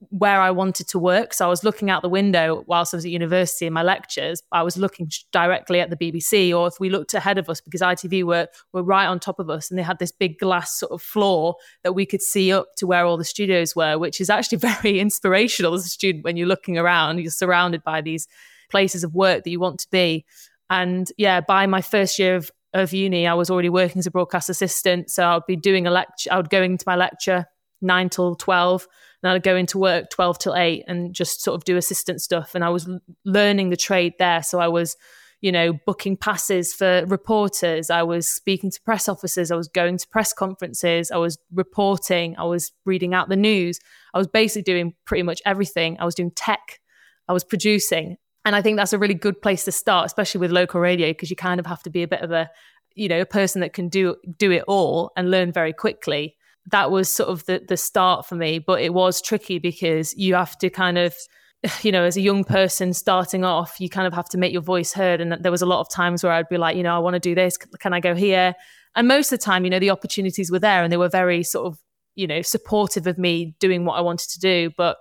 where 0.09 0.39
I 0.39 0.51
wanted 0.51 0.87
to 0.89 0.99
work. 0.99 1.33
So 1.33 1.43
I 1.43 1.49
was 1.49 1.63
looking 1.63 1.89
out 1.89 2.03
the 2.03 2.09
window 2.09 2.63
whilst 2.67 2.93
I 2.93 2.97
was 2.97 3.05
at 3.05 3.09
university 3.09 3.65
in 3.65 3.73
my 3.73 3.81
lectures. 3.81 4.43
I 4.51 4.61
was 4.61 4.77
looking 4.77 5.09
directly 5.31 5.79
at 5.79 5.89
the 5.89 5.95
BBC, 5.95 6.55
or 6.55 6.67
if 6.67 6.79
we 6.79 6.91
looked 6.91 7.15
ahead 7.15 7.39
of 7.39 7.49
us, 7.49 7.61
because 7.61 7.81
ITV 7.81 8.23
were 8.23 8.47
were 8.73 8.83
right 8.83 9.07
on 9.07 9.19
top 9.19 9.39
of 9.39 9.49
us, 9.49 9.71
and 9.71 9.79
they 9.79 9.83
had 9.83 9.97
this 9.97 10.11
big 10.11 10.37
glass 10.37 10.77
sort 10.77 10.91
of 10.91 11.01
floor 11.01 11.55
that 11.83 11.93
we 11.93 12.05
could 12.05 12.21
see 12.21 12.53
up 12.53 12.67
to 12.77 12.85
where 12.85 13.03
all 13.03 13.17
the 13.17 13.25
studios 13.25 13.75
were, 13.75 13.97
which 13.97 14.21
is 14.21 14.29
actually 14.29 14.57
very 14.81 14.99
inspirational 14.99 15.73
as 15.73 15.83
a 15.83 15.89
student 15.89 16.23
when 16.23 16.37
you're 16.37 16.47
looking 16.47 16.77
around. 16.77 17.19
You're 17.19 17.31
surrounded 17.31 17.83
by 17.83 18.01
these 18.01 18.27
places 18.69 19.03
of 19.03 19.15
work 19.15 19.43
that 19.43 19.49
you 19.49 19.59
want 19.59 19.79
to 19.79 19.87
be. 19.89 20.25
And 20.69 21.11
yeah, 21.17 21.41
by 21.41 21.65
my 21.65 21.81
first 21.81 22.19
year 22.19 22.35
of, 22.35 22.51
of 22.83 22.93
uni, 22.93 23.27
I 23.27 23.33
was 23.33 23.49
already 23.49 23.69
working 23.69 23.99
as 23.99 24.05
a 24.05 24.11
broadcast 24.11 24.49
assistant. 24.49 25.09
So 25.09 25.25
I'd 25.25 25.45
be 25.47 25.55
doing 25.55 25.87
a 25.87 25.91
lecture. 25.91 26.31
I 26.31 26.37
would 26.37 26.49
go 26.49 26.61
into 26.61 26.83
my 26.87 26.95
lecture 26.95 27.45
nine 27.81 28.09
till 28.09 28.35
twelve 28.35 28.87
and 29.23 29.31
I'd 29.31 29.43
go 29.43 29.55
into 29.55 29.77
work 29.77 30.09
12 30.09 30.39
till 30.39 30.55
8 30.55 30.83
and 30.87 31.13
just 31.13 31.41
sort 31.41 31.55
of 31.55 31.63
do 31.63 31.77
assistant 31.77 32.21
stuff. 32.21 32.53
And 32.53 32.63
I 32.63 32.69
was 32.69 32.89
learning 33.25 33.69
the 33.69 33.77
trade 33.77 34.13
there. 34.19 34.43
So 34.43 34.59
I 34.59 34.67
was, 34.67 34.95
you 35.41 35.51
know, 35.51 35.73
booking 35.85 36.17
passes 36.17 36.73
for 36.73 37.03
reporters. 37.07 37.89
I 37.89 38.03
was 38.03 38.29
speaking 38.29 38.69
to 38.69 38.81
press 38.81 39.09
officers. 39.09 39.49
I 39.49 39.55
was 39.55 39.67
going 39.67 39.97
to 39.97 40.07
press 40.07 40.33
conferences. 40.33 41.09
I 41.09 41.17
was 41.17 41.39
reporting. 41.51 42.35
I 42.37 42.43
was 42.43 42.71
reading 42.85 43.13
out 43.13 43.29
the 43.29 43.35
news. 43.35 43.79
I 44.13 44.19
was 44.19 44.27
basically 44.27 44.63
doing 44.63 44.93
pretty 45.05 45.23
much 45.23 45.41
everything. 45.45 45.97
I 45.99 46.05
was 46.05 46.15
doing 46.15 46.31
tech. 46.31 46.79
I 47.27 47.33
was 47.33 47.43
producing. 47.43 48.17
And 48.47 48.55
I 48.55 48.61
think 48.61 48.77
that's 48.77 48.93
a 48.93 48.97
really 48.97 49.13
good 49.13 49.41
place 49.41 49.65
to 49.65 49.73
start, 49.73 50.05
especially 50.05 50.39
with 50.39 50.51
local 50.51 50.79
radio, 50.79 51.09
because 51.09 51.29
you 51.29 51.35
kind 51.35 51.59
of 51.59 51.65
have 51.65 51.83
to 51.83 51.89
be 51.89 52.01
a 52.01 52.07
bit 52.07 52.21
of 52.21 52.31
a, 52.31 52.49
you 52.95 53.09
know, 53.09 53.19
a 53.19 53.25
person 53.25 53.59
that 53.59 53.73
can 53.73 53.89
do 53.89 54.15
do 54.37 54.51
it 54.51 54.63
all 54.69 55.11
and 55.17 55.29
learn 55.29 55.51
very 55.51 55.73
quickly 55.73 56.37
that 56.71 56.89
was 56.89 57.11
sort 57.11 57.27
of 57.27 57.45
the 57.45 57.61
the 57.67 57.75
start 57.75 58.25
for 58.25 58.35
me. 58.35 58.57
But 58.57 58.81
it 58.81 58.93
was 58.93 59.21
tricky 59.21 59.59
because 59.59 60.15
you 60.15 60.35
have 60.35 60.57
to 60.59 60.69
kind 60.69 60.97
of 60.97 61.13
you 61.81 61.91
know, 61.91 62.03
as 62.03 62.15
a 62.15 62.21
young 62.21 62.45
person 62.45 62.93
starting 62.93 63.43
off, 63.43 63.81
you 63.81 63.89
kind 63.89 64.07
of 64.07 64.13
have 64.13 64.29
to 64.29 64.37
make 64.37 64.53
your 64.53 64.61
voice 64.61 64.93
heard. 64.93 65.19
And 65.19 65.43
there 65.43 65.51
was 65.51 65.61
a 65.61 65.65
lot 65.65 65.81
of 65.81 65.89
times 65.89 66.23
where 66.23 66.31
I'd 66.31 66.47
be 66.47 66.57
like, 66.57 66.77
you 66.77 66.83
know, 66.83 66.95
I 66.95 66.99
want 66.99 67.15
to 67.15 67.19
do 67.19 67.35
this. 67.35 67.57
Can 67.57 67.91
I 67.91 67.99
go 67.99 68.15
here? 68.15 68.55
And 68.95 69.09
most 69.09 69.29
of 69.29 69.39
the 69.39 69.43
time, 69.43 69.65
you 69.65 69.69
know, 69.69 69.79
the 69.79 69.89
opportunities 69.89 70.49
were 70.49 70.59
there 70.59 70.83
and 70.83 70.91
they 70.91 70.97
were 70.97 71.09
very 71.09 71.43
sort 71.43 71.67
of, 71.67 71.79
you 72.15 72.27
know, 72.27 72.41
supportive 72.41 73.07
of 73.07 73.17
me 73.17 73.57
doing 73.59 73.83
what 73.83 73.95
I 73.95 74.01
wanted 74.01 74.29
to 74.29 74.39
do. 74.39 74.71
But 74.77 74.95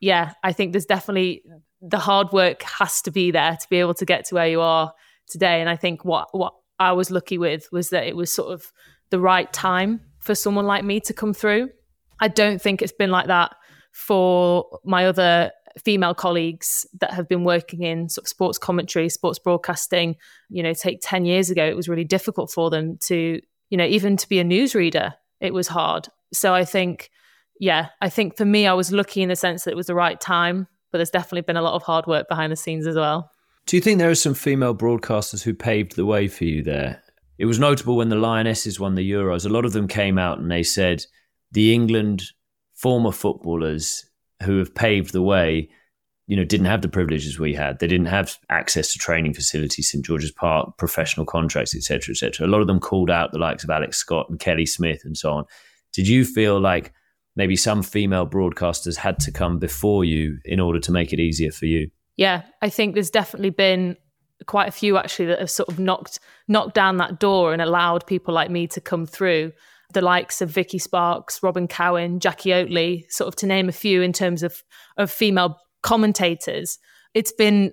yeah, 0.00 0.34
I 0.42 0.52
think 0.52 0.72
there's 0.72 0.84
definitely 0.84 1.42
the 1.80 1.98
hard 1.98 2.32
work 2.32 2.62
has 2.62 3.02
to 3.02 3.10
be 3.10 3.30
there 3.30 3.56
to 3.56 3.68
be 3.70 3.78
able 3.78 3.94
to 3.94 4.04
get 4.04 4.26
to 4.26 4.34
where 4.34 4.48
you 4.48 4.60
are 4.60 4.92
today. 5.28 5.60
And 5.60 5.70
I 5.70 5.76
think 5.76 6.04
what, 6.04 6.28
what 6.32 6.54
I 6.78 6.92
was 6.92 7.10
lucky 7.10 7.38
with 7.38 7.68
was 7.72 7.90
that 7.90 8.06
it 8.06 8.16
was 8.16 8.32
sort 8.32 8.52
of 8.52 8.70
the 9.10 9.20
right 9.20 9.50
time 9.52 10.00
for 10.18 10.34
someone 10.34 10.66
like 10.66 10.84
me 10.84 11.00
to 11.00 11.14
come 11.14 11.32
through. 11.32 11.70
I 12.20 12.28
don't 12.28 12.60
think 12.60 12.82
it's 12.82 12.92
been 12.92 13.10
like 13.10 13.28
that 13.28 13.54
for 13.92 14.78
my 14.84 15.06
other 15.06 15.52
female 15.82 16.14
colleagues 16.14 16.86
that 17.00 17.12
have 17.12 17.28
been 17.28 17.44
working 17.44 17.82
in 17.82 18.08
sort 18.08 18.24
of 18.24 18.28
sports 18.28 18.58
commentary, 18.58 19.08
sports 19.08 19.38
broadcasting. 19.38 20.16
You 20.48 20.62
know, 20.62 20.74
take 20.74 21.00
10 21.02 21.24
years 21.24 21.48
ago, 21.50 21.64
it 21.64 21.76
was 21.76 21.88
really 21.88 22.04
difficult 22.04 22.50
for 22.50 22.70
them 22.70 22.98
to, 23.06 23.40
you 23.70 23.76
know, 23.78 23.86
even 23.86 24.16
to 24.18 24.28
be 24.28 24.38
a 24.38 24.44
newsreader, 24.44 25.14
it 25.40 25.54
was 25.54 25.68
hard. 25.68 26.08
So 26.32 26.54
I 26.54 26.64
think, 26.64 27.10
yeah, 27.58 27.88
I 28.00 28.10
think 28.10 28.36
for 28.36 28.44
me, 28.44 28.66
I 28.66 28.74
was 28.74 28.92
lucky 28.92 29.22
in 29.22 29.28
the 29.28 29.36
sense 29.36 29.64
that 29.64 29.70
it 29.70 29.76
was 29.76 29.86
the 29.86 29.94
right 29.94 30.20
time 30.20 30.66
but 30.90 30.98
there's 30.98 31.10
definitely 31.10 31.42
been 31.42 31.56
a 31.56 31.62
lot 31.62 31.74
of 31.74 31.82
hard 31.82 32.06
work 32.06 32.28
behind 32.28 32.52
the 32.52 32.56
scenes 32.56 32.86
as 32.86 32.96
well. 32.96 33.30
Do 33.66 33.76
you 33.76 33.80
think 33.80 33.98
there 33.98 34.10
are 34.10 34.14
some 34.14 34.34
female 34.34 34.74
broadcasters 34.74 35.42
who 35.42 35.54
paved 35.54 35.96
the 35.96 36.06
way 36.06 36.28
for 36.28 36.44
you 36.44 36.62
there? 36.62 37.02
It 37.38 37.46
was 37.46 37.58
notable 37.58 37.96
when 37.96 38.08
the 38.08 38.16
Lionesses 38.16 38.78
won 38.78 38.96
the 38.96 39.10
Euros. 39.10 39.46
A 39.46 39.48
lot 39.48 39.64
of 39.64 39.72
them 39.72 39.88
came 39.88 40.18
out 40.18 40.38
and 40.38 40.50
they 40.50 40.62
said 40.62 41.04
the 41.52 41.72
England 41.72 42.24
former 42.74 43.12
footballers 43.12 44.04
who 44.42 44.58
have 44.58 44.74
paved 44.74 45.12
the 45.12 45.22
way, 45.22 45.68
you 46.26 46.36
know, 46.36 46.44
didn't 46.44 46.66
have 46.66 46.82
the 46.82 46.88
privileges 46.88 47.38
we 47.38 47.54
had. 47.54 47.78
They 47.78 47.86
didn't 47.86 48.06
have 48.06 48.36
access 48.50 48.92
to 48.92 48.98
training 48.98 49.34
facilities, 49.34 49.90
St 49.90 50.04
George's 50.04 50.32
Park, 50.32 50.76
professional 50.78 51.26
contracts, 51.26 51.74
etc., 51.74 52.12
etc. 52.12 52.46
A 52.46 52.48
lot 52.48 52.60
of 52.60 52.66
them 52.66 52.80
called 52.80 53.10
out 53.10 53.32
the 53.32 53.38
likes 53.38 53.64
of 53.64 53.70
Alex 53.70 53.98
Scott 53.98 54.28
and 54.28 54.40
Kelly 54.40 54.66
Smith 54.66 55.02
and 55.04 55.16
so 55.16 55.32
on. 55.32 55.44
Did 55.92 56.08
you 56.08 56.24
feel 56.24 56.60
like 56.60 56.92
maybe 57.36 57.56
some 57.56 57.82
female 57.82 58.26
broadcasters 58.26 58.96
had 58.96 59.18
to 59.20 59.32
come 59.32 59.58
before 59.58 60.04
you 60.04 60.38
in 60.44 60.60
order 60.60 60.80
to 60.80 60.92
make 60.92 61.12
it 61.12 61.20
easier 61.20 61.50
for 61.50 61.66
you? 61.66 61.90
Yeah, 62.16 62.42
I 62.60 62.68
think 62.68 62.94
there's 62.94 63.10
definitely 63.10 63.50
been 63.50 63.96
quite 64.46 64.68
a 64.68 64.72
few 64.72 64.96
actually 64.96 65.26
that 65.26 65.38
have 65.38 65.50
sort 65.50 65.68
of 65.68 65.78
knocked 65.78 66.18
knocked 66.48 66.74
down 66.74 66.96
that 66.96 67.20
door 67.20 67.52
and 67.52 67.62
allowed 67.62 68.06
people 68.06 68.34
like 68.34 68.50
me 68.50 68.66
to 68.68 68.80
come 68.80 69.06
through. 69.06 69.52
The 69.92 70.00
likes 70.00 70.40
of 70.40 70.50
Vicky 70.50 70.78
Sparks, 70.78 71.42
Robyn 71.42 71.66
Cowen, 71.68 72.20
Jackie 72.20 72.50
Oatley, 72.50 73.10
sort 73.10 73.28
of 73.28 73.36
to 73.36 73.46
name 73.46 73.68
a 73.68 73.72
few 73.72 74.02
in 74.02 74.12
terms 74.12 74.42
of 74.42 74.62
of 74.96 75.10
female 75.10 75.56
commentators. 75.82 76.78
It's 77.14 77.32
been 77.32 77.72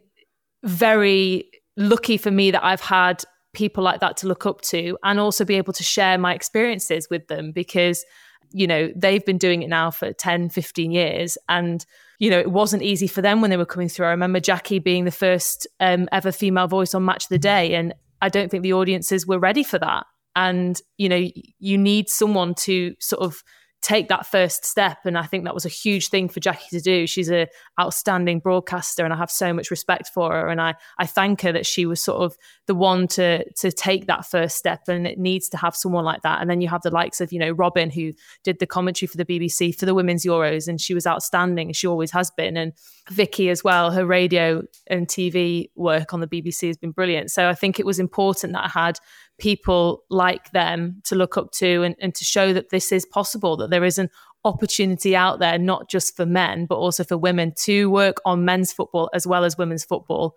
very 0.64 1.50
lucky 1.76 2.18
for 2.18 2.32
me 2.32 2.52
that 2.52 2.64
I've 2.64 2.82
had 2.82 3.24
people 3.54 3.84
like 3.84 4.00
that 4.02 4.18
to 4.18 4.28
look 4.28 4.46
up 4.46 4.62
to 4.62 4.98
and 5.04 5.20
also 5.20 5.46
be 5.46 5.56
able 5.56 5.74
to 5.74 5.84
share 5.84 6.18
my 6.18 6.34
experiences 6.34 7.08
with 7.10 7.28
them 7.28 7.52
because 7.52 8.04
you 8.52 8.68
know, 8.68 8.92
they've 8.96 9.26
been 9.26 9.38
doing 9.38 9.62
it 9.62 9.70
now 9.70 9.92
for 9.92 10.14
10, 10.14 10.50
15 10.50 10.92
years. 10.92 11.38
And, 11.50 11.86
you 12.20 12.30
know, 12.30 12.40
it 12.40 12.52
wasn't 12.52 12.84
easy 12.84 13.08
for 13.08 13.22
them 13.22 13.42
when 13.42 13.50
they 13.50 13.58
were 13.58 13.66
coming 13.66 13.90
through. 13.90 14.08
I 14.08 14.12
remember 14.12 14.40
Jackie 14.40 14.80
being 14.80 15.06
the 15.06 15.12
first 15.12 15.68
um, 15.80 16.08
ever 16.12 16.32
female 16.32 16.68
voice 16.68 16.94
on 16.94 17.06
Match 17.06 17.26
of 17.26 17.30
the 17.30 17.40
Day. 17.40 17.76
And 17.76 17.94
I 18.22 18.30
don't 18.30 18.50
think 18.50 18.64
the 18.64 18.74
audiences 18.74 19.28
were 19.28 19.40
ready 19.40 19.64
for 19.64 19.80
that. 19.80 20.06
And, 20.36 20.80
you 20.98 21.10
know, 21.10 21.28
you 21.60 21.78
need 21.78 22.10
someone 22.10 22.54
to 22.60 22.96
sort 23.00 23.24
of 23.24 23.44
take 23.82 24.08
that 24.08 24.26
first 24.26 24.66
step 24.66 24.98
and 25.06 25.18
i 25.18 25.24
think 25.24 25.44
that 25.44 25.54
was 25.54 25.66
a 25.66 25.70
huge 25.70 26.10
thing 26.10 26.28
for 26.28 26.40
jackie 26.40 26.68
to 26.70 26.82
do. 26.82 27.08
She's 27.08 27.30
an 27.30 27.48
outstanding 27.80 28.40
broadcaster 28.40 29.04
and 29.04 29.14
i 29.14 29.18
have 29.18 29.32
so 29.32 29.54
much 29.54 29.72
respect 29.72 30.10
for 30.14 30.32
her 30.32 30.48
and 30.50 30.60
i 30.60 30.76
i 30.98 31.06
thank 31.06 31.42
her 31.42 31.52
that 31.52 31.66
she 31.66 31.86
was 31.86 32.02
sort 32.02 32.22
of 32.22 32.38
the 32.68 32.76
one 32.76 33.08
to 33.08 33.50
to 33.54 33.72
take 33.72 34.08
that 34.08 34.26
first 34.26 34.58
step 34.58 34.88
and 34.88 35.08
it 35.08 35.18
needs 35.18 35.50
to 35.50 35.58
have 35.58 35.76
someone 35.76 36.04
like 36.04 36.22
that. 36.22 36.42
And 36.42 36.50
then 36.50 36.62
you 36.62 36.68
have 36.68 36.82
the 36.82 36.92
likes 36.92 37.22
of 37.22 37.32
you 37.32 37.40
know 37.40 37.52
robyn 37.52 37.90
who 37.90 38.14
did 38.44 38.60
the 38.60 38.68
commentary 38.68 39.08
for 39.08 39.18
the 39.18 39.26
bbc 39.26 39.74
for 39.74 39.86
the 39.86 39.96
women's 39.96 40.26
euros 40.26 40.68
and 40.68 40.80
she 40.80 40.94
was 40.94 41.08
outstanding 41.08 41.72
she 41.74 41.88
always 41.88 42.12
has 42.12 42.30
been. 42.32 42.58
And 42.58 42.74
vicky 43.10 43.50
as 43.50 43.64
well 43.64 43.92
her 43.92 44.06
radio 44.06 44.64
and 44.88 45.08
tv 45.08 45.70
work 45.76 46.14
on 46.14 46.20
the 46.20 46.28
bbc 46.28 46.68
has 46.68 46.78
been 46.78 46.92
brilliant. 46.92 47.32
So 47.32 47.48
i 47.48 47.56
think 47.56 47.80
it 47.80 47.86
was 47.86 48.00
important 48.00 48.54
that 48.54 48.66
i 48.66 48.70
had 48.70 49.00
people 49.38 50.04
like 50.10 50.52
them 50.52 51.02
to 51.06 51.16
look 51.16 51.38
up 51.38 51.52
to 51.52 51.84
and, 51.84 51.96
and 52.00 52.16
to 52.16 52.24
show 52.24 52.54
that 52.54 52.70
this 52.70 52.92
is 52.92 53.06
possible, 53.06 53.58
that 53.58 53.70
there 53.70 53.84
is 53.84 53.98
an 53.98 54.10
opportunity 54.44 55.16
out 55.16 55.40
there, 55.40 55.58
not 55.58 55.90
just 55.90 56.16
for 56.16 56.26
men, 56.26 56.66
but 56.66 56.76
also 56.76 57.04
for 57.04 57.18
women 57.18 57.54
to 57.56 57.90
work 57.90 58.18
on 58.26 58.46
men's 58.46 58.72
football 58.74 59.10
as 59.14 59.28
well 59.28 59.44
as 59.44 59.58
women's 59.58 59.84
football. 59.84 60.36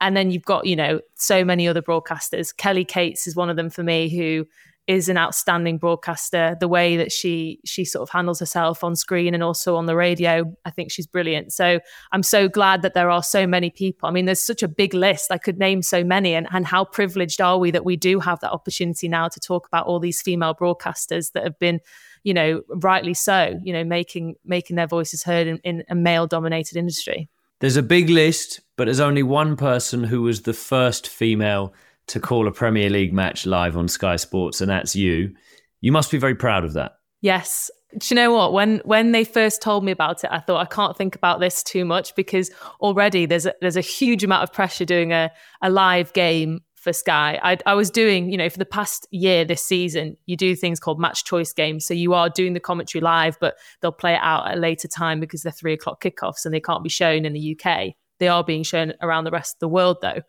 And 0.00 0.16
then 0.16 0.30
you've 0.30 0.44
got, 0.44 0.66
you 0.66 0.74
know, 0.74 1.00
so 1.14 1.44
many 1.44 1.68
other 1.68 1.82
broadcasters. 1.82 2.54
Kelly 2.56 2.84
Cates 2.84 3.26
is 3.26 3.36
one 3.36 3.48
of 3.48 3.56
them 3.56 3.70
for 3.70 3.82
me 3.82 4.08
who 4.08 4.46
is 4.86 5.08
an 5.08 5.16
outstanding 5.16 5.78
broadcaster. 5.78 6.56
The 6.58 6.68
way 6.68 6.96
that 6.96 7.12
she 7.12 7.60
she 7.64 7.84
sort 7.84 8.02
of 8.02 8.10
handles 8.10 8.40
herself 8.40 8.82
on 8.82 8.96
screen 8.96 9.34
and 9.34 9.42
also 9.42 9.76
on 9.76 9.86
the 9.86 9.94
radio, 9.94 10.56
I 10.64 10.70
think 10.70 10.90
she's 10.90 11.06
brilliant. 11.06 11.52
So 11.52 11.80
I'm 12.10 12.22
so 12.22 12.48
glad 12.48 12.82
that 12.82 12.94
there 12.94 13.10
are 13.10 13.22
so 13.22 13.46
many 13.46 13.70
people. 13.70 14.08
I 14.08 14.12
mean, 14.12 14.24
there's 14.24 14.44
such 14.44 14.62
a 14.62 14.68
big 14.68 14.94
list. 14.94 15.30
I 15.30 15.38
could 15.38 15.58
name 15.58 15.82
so 15.82 16.02
many, 16.02 16.34
and 16.34 16.48
and 16.50 16.66
how 16.66 16.84
privileged 16.84 17.40
are 17.40 17.58
we 17.58 17.70
that 17.70 17.84
we 17.84 17.96
do 17.96 18.20
have 18.20 18.40
that 18.40 18.50
opportunity 18.50 19.08
now 19.08 19.28
to 19.28 19.40
talk 19.40 19.66
about 19.66 19.86
all 19.86 20.00
these 20.00 20.20
female 20.20 20.54
broadcasters 20.54 21.32
that 21.32 21.44
have 21.44 21.58
been 21.58 21.80
you 22.24 22.34
know 22.34 22.62
rightly 22.68 23.14
so 23.14 23.58
you 23.64 23.72
know 23.72 23.84
making 23.84 24.34
making 24.44 24.76
their 24.76 24.86
voices 24.86 25.22
heard 25.22 25.46
in, 25.46 25.58
in 25.58 25.82
a 25.88 25.94
male 25.94 26.26
dominated 26.26 26.76
industry 26.76 27.28
there's 27.60 27.76
a 27.76 27.82
big 27.82 28.08
list 28.08 28.60
but 28.76 28.84
there's 28.84 29.00
only 29.00 29.22
one 29.22 29.56
person 29.56 30.04
who 30.04 30.22
was 30.22 30.42
the 30.42 30.52
first 30.52 31.08
female 31.08 31.74
to 32.12 32.20
call 32.20 32.46
a 32.46 32.52
Premier 32.52 32.90
League 32.90 33.14
match 33.14 33.46
live 33.46 33.74
on 33.74 33.88
Sky 33.88 34.16
Sports, 34.16 34.60
and 34.60 34.70
that's 34.70 34.94
you. 34.94 35.34
You 35.80 35.92
must 35.92 36.10
be 36.10 36.18
very 36.18 36.34
proud 36.34 36.62
of 36.62 36.74
that. 36.74 36.92
Yes. 37.22 37.70
Do 37.96 38.06
you 38.10 38.16
know 38.16 38.32
what? 38.32 38.52
When 38.52 38.82
when 38.84 39.12
they 39.12 39.24
first 39.24 39.62
told 39.62 39.82
me 39.82 39.92
about 39.92 40.22
it, 40.22 40.30
I 40.30 40.38
thought 40.38 40.58
I 40.58 40.66
can't 40.66 40.96
think 40.96 41.14
about 41.16 41.40
this 41.40 41.62
too 41.62 41.84
much 41.86 42.14
because 42.14 42.50
already 42.80 43.24
there's 43.26 43.46
a, 43.46 43.54
there's 43.62 43.76
a 43.76 43.82
huge 43.82 44.24
amount 44.24 44.42
of 44.42 44.52
pressure 44.52 44.84
doing 44.84 45.12
a, 45.12 45.30
a 45.62 45.70
live 45.70 46.12
game 46.12 46.60
for 46.76 46.92
Sky. 46.92 47.38
I, 47.42 47.56
I 47.64 47.74
was 47.74 47.90
doing, 47.90 48.30
you 48.30 48.36
know, 48.36 48.50
for 48.50 48.58
the 48.58 48.66
past 48.66 49.06
year 49.10 49.44
this 49.44 49.62
season, 49.62 50.16
you 50.26 50.36
do 50.36 50.54
things 50.54 50.80
called 50.80 51.00
match 51.00 51.24
choice 51.24 51.52
games. 51.52 51.86
So 51.86 51.94
you 51.94 52.12
are 52.12 52.28
doing 52.28 52.52
the 52.52 52.60
commentary 52.60 53.00
live, 53.00 53.38
but 53.40 53.56
they'll 53.80 53.92
play 53.92 54.14
it 54.14 54.20
out 54.22 54.48
at 54.48 54.58
a 54.58 54.60
later 54.60 54.88
time 54.88 55.20
because 55.20 55.42
they're 55.42 55.52
three 55.52 55.72
o'clock 55.72 56.02
kickoffs 56.02 56.44
and 56.44 56.52
they 56.52 56.60
can't 56.60 56.82
be 56.82 56.90
shown 56.90 57.24
in 57.24 57.32
the 57.32 57.56
UK. 57.56 57.94
They 58.22 58.28
are 58.28 58.44
being 58.44 58.62
shown 58.62 58.92
around 59.00 59.24
the 59.24 59.32
rest 59.32 59.56
of 59.56 59.58
the 59.58 59.66
world 59.66 59.96
though. 60.00 60.20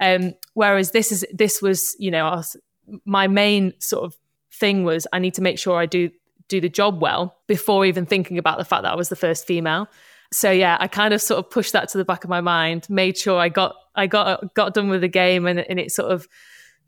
Um, 0.00 0.32
whereas 0.54 0.92
this 0.92 1.12
is 1.12 1.26
this 1.34 1.60
was, 1.60 1.94
you 1.98 2.10
know, 2.10 2.24
was, 2.24 2.56
my 3.04 3.28
main 3.28 3.74
sort 3.78 4.04
of 4.04 4.16
thing 4.50 4.84
was 4.84 5.06
I 5.12 5.18
need 5.18 5.34
to 5.34 5.42
make 5.42 5.58
sure 5.58 5.78
I 5.78 5.84
do 5.84 6.10
do 6.48 6.62
the 6.62 6.70
job 6.70 7.02
well 7.02 7.36
before 7.48 7.84
even 7.84 8.06
thinking 8.06 8.38
about 8.38 8.56
the 8.56 8.64
fact 8.64 8.84
that 8.84 8.92
I 8.92 8.94
was 8.94 9.10
the 9.10 9.16
first 9.16 9.46
female. 9.46 9.86
So 10.32 10.50
yeah, 10.50 10.78
I 10.80 10.88
kind 10.88 11.12
of 11.12 11.20
sort 11.20 11.40
of 11.40 11.50
pushed 11.50 11.74
that 11.74 11.90
to 11.90 11.98
the 11.98 12.06
back 12.06 12.24
of 12.24 12.30
my 12.30 12.40
mind, 12.40 12.88
made 12.88 13.18
sure 13.18 13.38
I 13.38 13.50
got 13.50 13.76
I 13.94 14.06
got 14.06 14.54
got 14.54 14.72
done 14.72 14.88
with 14.88 15.02
the 15.02 15.08
game, 15.08 15.46
and, 15.46 15.60
and 15.60 15.78
it 15.78 15.92
sort 15.92 16.10
of 16.10 16.26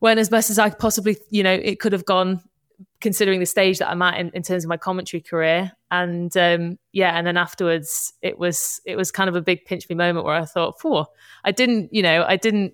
went 0.00 0.18
as 0.18 0.30
best 0.30 0.48
as 0.48 0.58
I 0.58 0.70
possibly, 0.70 1.18
you 1.28 1.42
know, 1.42 1.52
it 1.52 1.78
could 1.78 1.92
have 1.92 2.06
gone 2.06 2.40
considering 3.04 3.38
the 3.38 3.44
stage 3.44 3.80
that 3.80 3.90
I'm 3.90 4.00
at 4.00 4.18
in, 4.18 4.30
in 4.30 4.42
terms 4.42 4.64
of 4.64 4.68
my 4.70 4.78
commentary 4.78 5.20
career. 5.20 5.70
And 5.90 6.34
um, 6.38 6.78
yeah, 6.90 7.16
and 7.16 7.26
then 7.26 7.36
afterwards, 7.36 8.14
it 8.22 8.38
was 8.38 8.80
it 8.86 8.96
was 8.96 9.12
kind 9.12 9.28
of 9.28 9.36
a 9.36 9.42
big 9.42 9.66
pinch 9.66 9.86
me 9.90 9.94
moment 9.94 10.24
where 10.24 10.34
I 10.34 10.46
thought, 10.46 10.80
"Phew, 10.80 11.04
I 11.44 11.52
didn't, 11.52 11.92
you 11.92 12.02
know, 12.02 12.24
I 12.26 12.36
didn't 12.36 12.72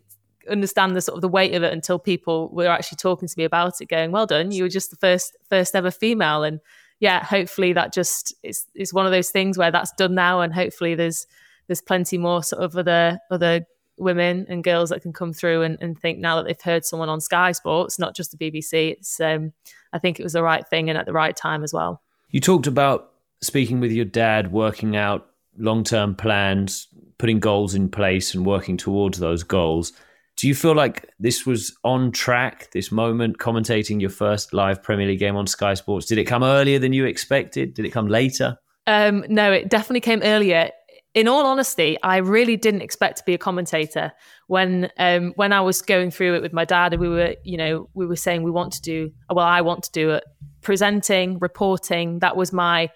understand 0.48 0.94
the 0.94 1.00
sort 1.00 1.16
of 1.16 1.20
the 1.20 1.28
weight 1.28 1.52
of 1.54 1.64
it 1.64 1.72
until 1.72 1.98
people 1.98 2.48
were 2.52 2.68
actually 2.68 2.96
talking 2.96 3.26
to 3.26 3.34
me 3.36 3.42
about 3.42 3.80
it, 3.80 3.88
going, 3.88 4.12
"Well 4.12 4.24
done, 4.24 4.52
you 4.52 4.62
were 4.62 4.68
just 4.68 4.90
the 4.90 4.96
first 4.96 5.36
first 5.48 5.74
ever 5.74 5.90
female." 5.90 6.44
And 6.44 6.60
yeah, 7.00 7.24
hopefully 7.24 7.72
that 7.72 7.92
just 7.92 8.32
is 8.44 8.66
is 8.76 8.94
one 8.94 9.06
of 9.06 9.12
those 9.12 9.30
things 9.30 9.58
where 9.58 9.72
that's 9.72 9.92
done 9.98 10.14
now, 10.14 10.42
and 10.42 10.54
hopefully 10.54 10.94
there's 10.94 11.26
there's 11.66 11.82
plenty 11.82 12.18
more 12.18 12.44
sort 12.44 12.62
of 12.62 12.76
other 12.76 13.18
other 13.32 13.66
women 13.98 14.46
and 14.48 14.62
girls 14.62 14.90
that 14.90 15.02
can 15.02 15.12
come 15.12 15.32
through 15.32 15.62
and, 15.62 15.76
and 15.80 15.98
think 15.98 16.20
now 16.20 16.36
that 16.36 16.46
they've 16.46 16.62
heard 16.62 16.84
someone 16.84 17.08
on 17.08 17.20
Sky 17.20 17.50
Sports, 17.52 17.98
not 17.98 18.14
just 18.16 18.30
the 18.30 18.38
BBC. 18.38 18.92
It's 18.92 19.20
um, 19.20 19.52
I 19.92 19.98
think 19.98 20.20
it 20.20 20.22
was 20.22 20.32
the 20.32 20.42
right 20.42 20.66
thing 20.68 20.88
and 20.88 20.98
at 20.98 21.06
the 21.06 21.12
right 21.12 21.36
time 21.36 21.62
as 21.62 21.72
well. 21.72 22.02
You 22.30 22.40
talked 22.40 22.66
about 22.66 23.12
speaking 23.40 23.80
with 23.80 23.92
your 23.92 24.04
dad, 24.04 24.52
working 24.52 24.96
out 24.96 25.26
long 25.58 25.84
term 25.84 26.14
plans, 26.14 26.86
putting 27.18 27.40
goals 27.40 27.74
in 27.74 27.88
place, 27.88 28.34
and 28.34 28.46
working 28.46 28.76
towards 28.76 29.18
those 29.18 29.42
goals. 29.42 29.92
Do 30.36 30.48
you 30.48 30.54
feel 30.54 30.74
like 30.74 31.06
this 31.18 31.44
was 31.44 31.76
on 31.84 32.12
track, 32.12 32.70
this 32.72 32.90
moment, 32.90 33.38
commentating 33.38 34.00
your 34.00 34.10
first 34.10 34.54
live 34.54 34.82
Premier 34.82 35.06
League 35.06 35.18
game 35.18 35.36
on 35.36 35.46
Sky 35.46 35.74
Sports? 35.74 36.06
Did 36.06 36.16
it 36.16 36.24
come 36.24 36.42
earlier 36.42 36.78
than 36.78 36.92
you 36.92 37.04
expected? 37.04 37.74
Did 37.74 37.84
it 37.84 37.90
come 37.90 38.08
later? 38.08 38.56
Um, 38.86 39.24
no, 39.28 39.52
it 39.52 39.68
definitely 39.68 40.00
came 40.00 40.22
earlier. 40.22 40.70
In 41.12 41.26
all 41.26 41.44
honesty, 41.44 41.98
I 42.02 42.18
really 42.18 42.56
didn't 42.56 42.82
expect 42.82 43.18
to 43.18 43.24
be 43.24 43.34
a 43.34 43.38
commentator 43.38 44.12
when 44.46 44.90
um, 44.96 45.32
when 45.34 45.52
I 45.52 45.60
was 45.60 45.82
going 45.82 46.12
through 46.12 46.36
it 46.36 46.42
with 46.42 46.52
my 46.52 46.64
dad, 46.64 46.92
and 46.92 47.00
we 47.00 47.08
were, 47.08 47.34
you 47.42 47.56
know, 47.56 47.88
we 47.94 48.06
were 48.06 48.16
saying 48.16 48.44
we 48.44 48.52
want 48.52 48.72
to 48.74 48.82
do 48.82 49.10
well. 49.28 49.44
I 49.44 49.60
want 49.62 49.82
to 49.84 49.90
do 49.90 50.10
it, 50.10 50.24
presenting, 50.60 51.38
reporting. 51.40 52.20
That 52.20 52.36
was 52.36 52.52
my 52.52 52.90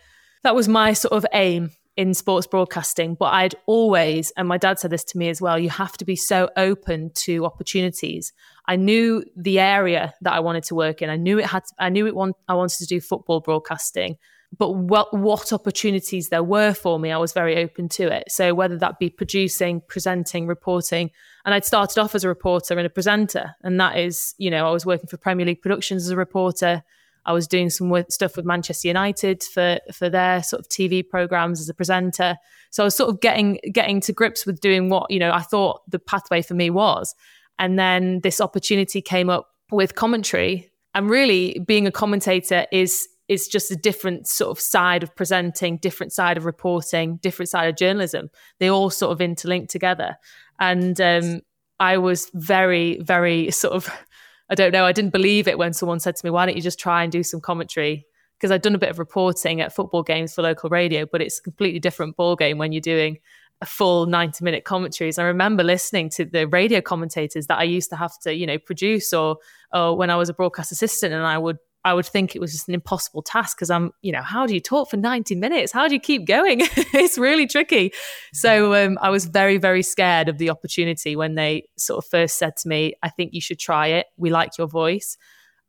that 0.44 0.54
was 0.54 0.68
my 0.68 0.92
sort 0.92 1.12
of 1.12 1.26
aim 1.32 1.70
in 1.96 2.12
sports 2.12 2.46
broadcasting, 2.46 3.14
but 3.14 3.26
I'd 3.26 3.54
always, 3.66 4.32
and 4.36 4.48
my 4.48 4.58
dad 4.58 4.78
said 4.78 4.90
this 4.90 5.04
to 5.04 5.18
me 5.18 5.28
as 5.28 5.40
well, 5.40 5.58
you 5.58 5.70
have 5.70 5.96
to 5.98 6.04
be 6.04 6.16
so 6.16 6.50
open 6.56 7.10
to 7.14 7.44
opportunities. 7.44 8.32
I 8.66 8.76
knew 8.76 9.24
the 9.36 9.60
area 9.60 10.12
that 10.22 10.32
I 10.32 10.40
wanted 10.40 10.64
to 10.64 10.74
work 10.74 11.02
in. 11.02 11.10
I 11.10 11.16
knew 11.16 11.38
it 11.38 11.46
had, 11.46 11.62
I 11.78 11.90
knew 11.90 12.06
it 12.06 12.16
want, 12.16 12.34
I 12.48 12.54
wanted 12.54 12.78
to 12.78 12.86
do 12.86 13.00
football 13.00 13.40
broadcasting, 13.40 14.16
but 14.56 14.72
what, 14.72 15.16
what 15.16 15.52
opportunities 15.52 16.28
there 16.28 16.42
were 16.42 16.74
for 16.74 16.98
me, 16.98 17.10
I 17.10 17.16
was 17.16 17.32
very 17.32 17.56
open 17.56 17.88
to 17.90 18.08
it. 18.14 18.30
So 18.30 18.54
whether 18.54 18.76
that 18.78 18.98
be 18.98 19.10
producing, 19.10 19.82
presenting, 19.88 20.46
reporting, 20.46 21.10
and 21.44 21.54
I'd 21.54 21.64
started 21.64 22.00
off 22.00 22.14
as 22.14 22.24
a 22.24 22.28
reporter 22.28 22.76
and 22.76 22.86
a 22.86 22.90
presenter. 22.90 23.54
And 23.62 23.80
that 23.80 23.98
is, 23.98 24.34
you 24.38 24.50
know, 24.50 24.66
I 24.66 24.70
was 24.70 24.86
working 24.86 25.08
for 25.08 25.16
Premier 25.16 25.46
League 25.46 25.62
Productions 25.62 26.04
as 26.04 26.10
a 26.10 26.16
reporter. 26.16 26.82
I 27.26 27.32
was 27.32 27.46
doing 27.46 27.70
some 27.70 27.92
stuff 28.10 28.36
with 28.36 28.44
Manchester 28.44 28.88
United 28.88 29.42
for 29.42 29.78
for 29.92 30.10
their 30.10 30.42
sort 30.42 30.60
of 30.60 30.68
TV 30.68 31.06
programs 31.06 31.60
as 31.60 31.68
a 31.68 31.74
presenter. 31.74 32.36
So 32.70 32.82
I 32.82 32.86
was 32.86 32.94
sort 32.94 33.10
of 33.10 33.20
getting 33.20 33.60
getting 33.72 34.00
to 34.02 34.12
grips 34.12 34.44
with 34.44 34.60
doing 34.60 34.88
what 34.90 35.10
you 35.10 35.18
know 35.18 35.32
I 35.32 35.40
thought 35.40 35.80
the 35.90 35.98
pathway 35.98 36.42
for 36.42 36.54
me 36.54 36.70
was, 36.70 37.14
and 37.58 37.78
then 37.78 38.20
this 38.20 38.40
opportunity 38.40 39.00
came 39.00 39.30
up 39.30 39.48
with 39.70 39.94
commentary. 39.94 40.70
And 40.94 41.10
really, 41.10 41.58
being 41.66 41.86
a 41.86 41.90
commentator 41.90 42.66
is 42.70 43.08
it's 43.28 43.48
just 43.48 43.70
a 43.70 43.76
different 43.76 44.26
sort 44.26 44.50
of 44.50 44.60
side 44.60 45.02
of 45.02 45.14
presenting, 45.16 45.78
different 45.78 46.12
side 46.12 46.36
of 46.36 46.44
reporting, 46.44 47.16
different 47.16 47.48
side 47.48 47.68
of 47.68 47.76
journalism. 47.76 48.30
They 48.58 48.68
all 48.68 48.90
sort 48.90 49.12
of 49.12 49.26
interlink 49.26 49.68
together. 49.68 50.16
And 50.60 51.00
um, 51.00 51.40
I 51.80 51.98
was 51.98 52.30
very, 52.34 52.98
very 53.00 53.50
sort 53.50 53.74
of, 53.74 53.88
I 54.50 54.54
don't 54.54 54.72
know, 54.72 54.84
I 54.84 54.92
didn't 54.92 55.12
believe 55.12 55.48
it 55.48 55.58
when 55.58 55.72
someone 55.72 56.00
said 56.00 56.16
to 56.16 56.26
me, 56.26 56.30
why 56.30 56.44
don't 56.44 56.56
you 56.56 56.62
just 56.62 56.78
try 56.78 57.02
and 57.02 57.10
do 57.10 57.22
some 57.22 57.40
commentary? 57.40 58.06
Because 58.36 58.50
I'd 58.50 58.62
done 58.62 58.74
a 58.74 58.78
bit 58.78 58.90
of 58.90 58.98
reporting 58.98 59.60
at 59.62 59.74
football 59.74 60.02
games 60.02 60.34
for 60.34 60.42
local 60.42 60.68
radio, 60.68 61.06
but 61.06 61.22
it's 61.22 61.38
a 61.38 61.42
completely 61.42 61.80
different 61.80 62.16
ball 62.16 62.36
game 62.36 62.58
when 62.58 62.72
you're 62.72 62.80
doing 62.82 63.18
a 63.62 63.66
full 63.66 64.04
90 64.04 64.44
minute 64.44 64.64
commentaries. 64.64 65.18
I 65.18 65.24
remember 65.24 65.62
listening 65.62 66.10
to 66.10 66.26
the 66.26 66.46
radio 66.46 66.82
commentators 66.82 67.46
that 67.46 67.58
I 67.58 67.62
used 67.62 67.88
to 67.90 67.96
have 67.96 68.18
to, 68.20 68.34
you 68.34 68.46
know, 68.46 68.58
produce 68.58 69.14
or, 69.14 69.38
or 69.72 69.96
when 69.96 70.10
I 70.10 70.16
was 70.16 70.28
a 70.28 70.34
broadcast 70.34 70.72
assistant 70.72 71.14
and 71.14 71.24
I 71.24 71.38
would 71.38 71.56
I 71.84 71.92
would 71.92 72.06
think 72.06 72.34
it 72.34 72.40
was 72.40 72.52
just 72.52 72.66
an 72.66 72.74
impossible 72.74 73.22
task 73.22 73.56
because 73.56 73.70
I'm, 73.70 73.92
you 74.00 74.10
know, 74.10 74.22
how 74.22 74.46
do 74.46 74.54
you 74.54 74.60
talk 74.60 74.88
for 74.88 74.96
90 74.96 75.34
minutes? 75.34 75.70
How 75.70 75.86
do 75.86 75.94
you 75.94 76.00
keep 76.00 76.26
going? 76.26 76.60
it's 76.94 77.18
really 77.18 77.46
tricky. 77.46 77.92
So 78.32 78.74
um, 78.74 78.98
I 79.02 79.10
was 79.10 79.26
very, 79.26 79.58
very 79.58 79.82
scared 79.82 80.28
of 80.28 80.38
the 80.38 80.48
opportunity 80.48 81.14
when 81.14 81.34
they 81.34 81.68
sort 81.76 82.02
of 82.02 82.08
first 82.08 82.38
said 82.38 82.56
to 82.58 82.68
me, 82.68 82.94
I 83.02 83.10
think 83.10 83.34
you 83.34 83.40
should 83.40 83.58
try 83.58 83.88
it. 83.88 84.06
We 84.16 84.30
like 84.30 84.56
your 84.56 84.66
voice. 84.66 85.18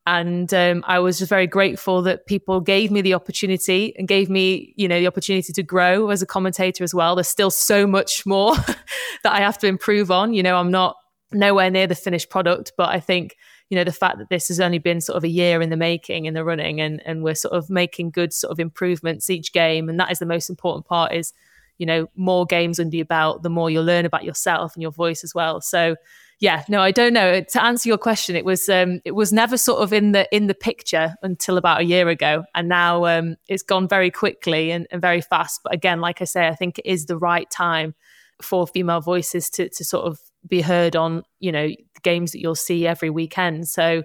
And 0.07 0.53
um, 0.53 0.83
I 0.87 0.99
was 0.99 1.17
just 1.17 1.29
very 1.29 1.47
grateful 1.47 2.03
that 2.03 2.27
people 2.27 2.61
gave 2.61 2.91
me 2.91 3.01
the 3.01 3.15
opportunity 3.15 3.93
and 3.97 4.07
gave 4.07 4.29
me, 4.29 4.73
you 4.77 4.87
know, 4.87 4.99
the 4.99 5.07
opportunity 5.07 5.51
to 5.51 5.63
grow 5.63 6.11
as 6.11 6.21
a 6.21 6.27
commentator 6.27 6.83
as 6.83 6.93
well. 6.93 7.15
There's 7.15 7.27
still 7.27 7.49
so 7.49 7.87
much 7.87 8.25
more 8.25 8.55
that 9.23 9.33
I 9.33 9.39
have 9.39 9.57
to 9.59 9.67
improve 9.67 10.11
on. 10.11 10.33
You 10.33 10.43
know, 10.43 10.57
I'm 10.57 10.71
not 10.71 10.95
nowhere 11.33 11.71
near 11.71 11.87
the 11.87 11.95
finished 11.95 12.29
product, 12.29 12.73
but 12.77 12.89
I 12.89 12.99
think 12.99 13.35
you 13.69 13.75
know 13.75 13.83
the 13.83 13.91
fact 13.91 14.17
that 14.19 14.29
this 14.29 14.47
has 14.47 14.59
only 14.59 14.77
been 14.77 15.01
sort 15.01 15.17
of 15.17 15.23
a 15.23 15.29
year 15.29 15.61
in 15.61 15.69
the 15.69 15.77
making 15.77 16.25
in 16.25 16.33
the 16.33 16.43
running 16.43 16.79
and 16.79 17.01
and 17.05 17.23
we're 17.23 17.35
sort 17.35 17.53
of 17.53 17.69
making 17.69 18.11
good 18.11 18.33
sort 18.33 18.51
of 18.51 18.59
improvements 18.59 19.29
each 19.29 19.53
game 19.53 19.89
and 19.89 19.99
that 19.99 20.11
is 20.11 20.19
the 20.19 20.25
most 20.25 20.49
important 20.49 20.85
part 20.85 21.13
is 21.13 21.33
you 21.77 21.85
know 21.85 22.07
more 22.15 22.45
games 22.45 22.79
under 22.79 22.95
your 22.95 23.05
belt 23.05 23.43
the 23.43 23.49
more 23.49 23.69
you'll 23.69 23.83
learn 23.83 24.05
about 24.05 24.23
yourself 24.23 24.75
and 24.75 24.81
your 24.81 24.91
voice 24.91 25.23
as 25.23 25.33
well. 25.33 25.61
So 25.61 25.95
yeah 26.41 26.63
no 26.67 26.81
i 26.81 26.91
don't 26.91 27.13
know. 27.13 27.41
To 27.41 27.63
answer 27.63 27.87
your 27.89 27.97
question 27.97 28.35
it 28.35 28.45
was 28.45 28.67
um 28.69 28.99
it 29.05 29.13
was 29.13 29.31
never 29.33 29.57
sort 29.57 29.81
of 29.81 29.93
in 29.93 30.11
the 30.11 30.27
in 30.35 30.47
the 30.47 30.53
picture 30.53 31.15
until 31.23 31.57
about 31.57 31.81
a 31.81 31.85
year 31.85 32.09
ago 32.09 32.43
and 32.53 32.67
now 32.67 33.05
um 33.05 33.35
it's 33.47 33.63
gone 33.63 33.87
very 33.87 34.11
quickly 34.11 34.71
and, 34.71 34.85
and 34.91 35.01
very 35.01 35.21
fast. 35.21 35.61
But 35.63 35.73
again 35.73 36.01
like 36.01 36.21
i 36.21 36.25
say 36.25 36.47
i 36.47 36.55
think 36.55 36.77
it 36.77 36.85
is 36.85 37.05
the 37.05 37.17
right 37.17 37.49
time 37.49 37.95
for 38.41 38.67
female 38.67 39.01
voices 39.01 39.49
to 39.49 39.69
to 39.69 39.83
sort 39.85 40.05
of 40.05 40.19
be 40.47 40.61
heard 40.61 40.95
on 40.95 41.23
you 41.39 41.51
know 41.51 41.69
games 42.05 42.31
that 42.31 42.39
you'll 42.39 42.55
see 42.55 42.87
every 42.87 43.09
weekend. 43.09 43.67
So 43.67 44.03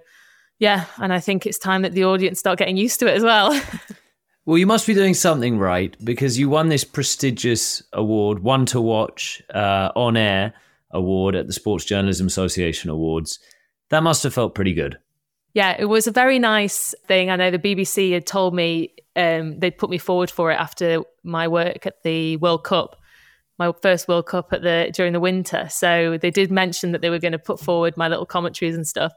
yeah 0.60 0.84
and 0.98 1.12
i 1.12 1.18
think 1.18 1.46
it's 1.46 1.58
time 1.58 1.82
that 1.82 1.92
the 1.92 2.04
audience 2.04 2.38
start 2.38 2.58
getting 2.58 2.76
used 2.76 3.00
to 3.00 3.08
it 3.08 3.16
as 3.16 3.24
well. 3.24 3.60
Well 4.46 4.56
you 4.56 4.66
must 4.66 4.86
be 4.86 4.94
doing 4.94 5.14
something 5.14 5.58
right 5.58 5.94
because 6.02 6.38
you 6.38 6.48
won 6.48 6.70
this 6.70 6.82
prestigious 6.82 7.82
award 7.92 8.42
one 8.42 8.64
to 8.66 8.80
watch 8.80 9.40
uh, 9.54 9.92
on 9.94 10.16
air 10.16 10.54
award 10.90 11.36
at 11.36 11.46
the 11.46 11.52
sports 11.52 11.84
journalism 11.84 12.26
association 12.26 12.90
awards. 12.90 13.38
That 13.90 14.02
must 14.02 14.22
have 14.22 14.34
felt 14.34 14.54
pretty 14.54 14.72
good. 14.72 14.98
Yeah 15.52 15.76
it 15.78 15.84
was 15.84 16.06
a 16.06 16.10
very 16.10 16.38
nice 16.38 16.94
thing. 17.06 17.30
I 17.30 17.36
know 17.36 17.50
the 17.50 17.58
bbc 17.58 18.12
had 18.12 18.26
told 18.26 18.54
me 18.54 18.94
um, 19.14 19.60
they'd 19.60 19.76
put 19.76 19.90
me 19.90 19.98
forward 19.98 20.30
for 20.30 20.50
it 20.50 20.56
after 20.56 21.02
my 21.22 21.46
work 21.46 21.86
at 21.86 22.02
the 22.02 22.38
world 22.38 22.64
cup 22.64 22.96
my 23.60 23.70
first 23.82 24.08
World 24.08 24.26
Cup 24.26 24.52
at 24.52 24.62
the 24.62 24.90
during 24.92 25.12
the 25.12 25.20
winter. 25.20 25.68
So 25.70 26.18
they 26.18 26.30
did 26.30 26.50
mention 26.50 26.92
that 26.92 27.02
they 27.02 27.10
were 27.10 27.20
going 27.20 27.32
to 27.32 27.38
put 27.38 27.60
forward 27.60 27.96
my 27.96 28.08
little 28.08 28.26
commentaries 28.26 28.74
and 28.74 28.88
stuff. 28.88 29.12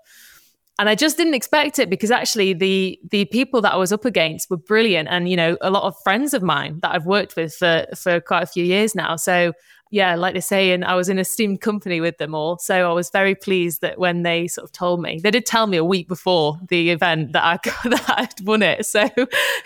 And 0.77 0.89
I 0.89 0.95
just 0.95 1.17
didn't 1.17 1.33
expect 1.33 1.79
it 1.79 1.89
because 1.89 2.11
actually 2.11 2.53
the 2.53 2.99
the 3.09 3.25
people 3.25 3.61
that 3.61 3.73
I 3.73 3.77
was 3.77 3.93
up 3.93 4.05
against 4.05 4.49
were 4.49 4.57
brilliant 4.57 5.07
and 5.09 5.29
you 5.29 5.37
know 5.37 5.57
a 5.61 5.71
lot 5.71 5.83
of 5.83 5.95
friends 6.03 6.33
of 6.33 6.43
mine 6.43 6.79
that 6.81 6.93
I've 6.93 7.05
worked 7.05 7.35
with 7.35 7.55
for 7.55 7.85
for 7.95 8.19
quite 8.19 8.43
a 8.43 8.47
few 8.47 8.65
years 8.65 8.93
now. 8.93 9.15
So 9.15 9.53
yeah, 9.93 10.15
like 10.15 10.33
they 10.33 10.41
say, 10.41 10.71
and 10.71 10.83
I 10.83 10.95
was 10.95 11.07
in 11.07 11.19
esteemed 11.19 11.61
company 11.61 12.01
with 12.01 12.17
them 12.17 12.33
all. 12.33 12.57
So 12.57 12.89
I 12.89 12.93
was 12.93 13.11
very 13.11 13.35
pleased 13.35 13.81
that 13.81 13.99
when 13.99 14.23
they 14.23 14.47
sort 14.47 14.65
of 14.65 14.71
told 14.71 14.99
me, 14.99 15.19
they 15.21 15.29
did 15.29 15.45
tell 15.45 15.67
me 15.67 15.77
a 15.77 15.85
week 15.85 16.07
before 16.07 16.57
the 16.67 16.89
event 16.89 17.33
that 17.33 17.43
I 17.43 17.59
that 17.89 18.09
I'd 18.09 18.41
won 18.43 18.63
it. 18.63 18.87
So 18.87 19.07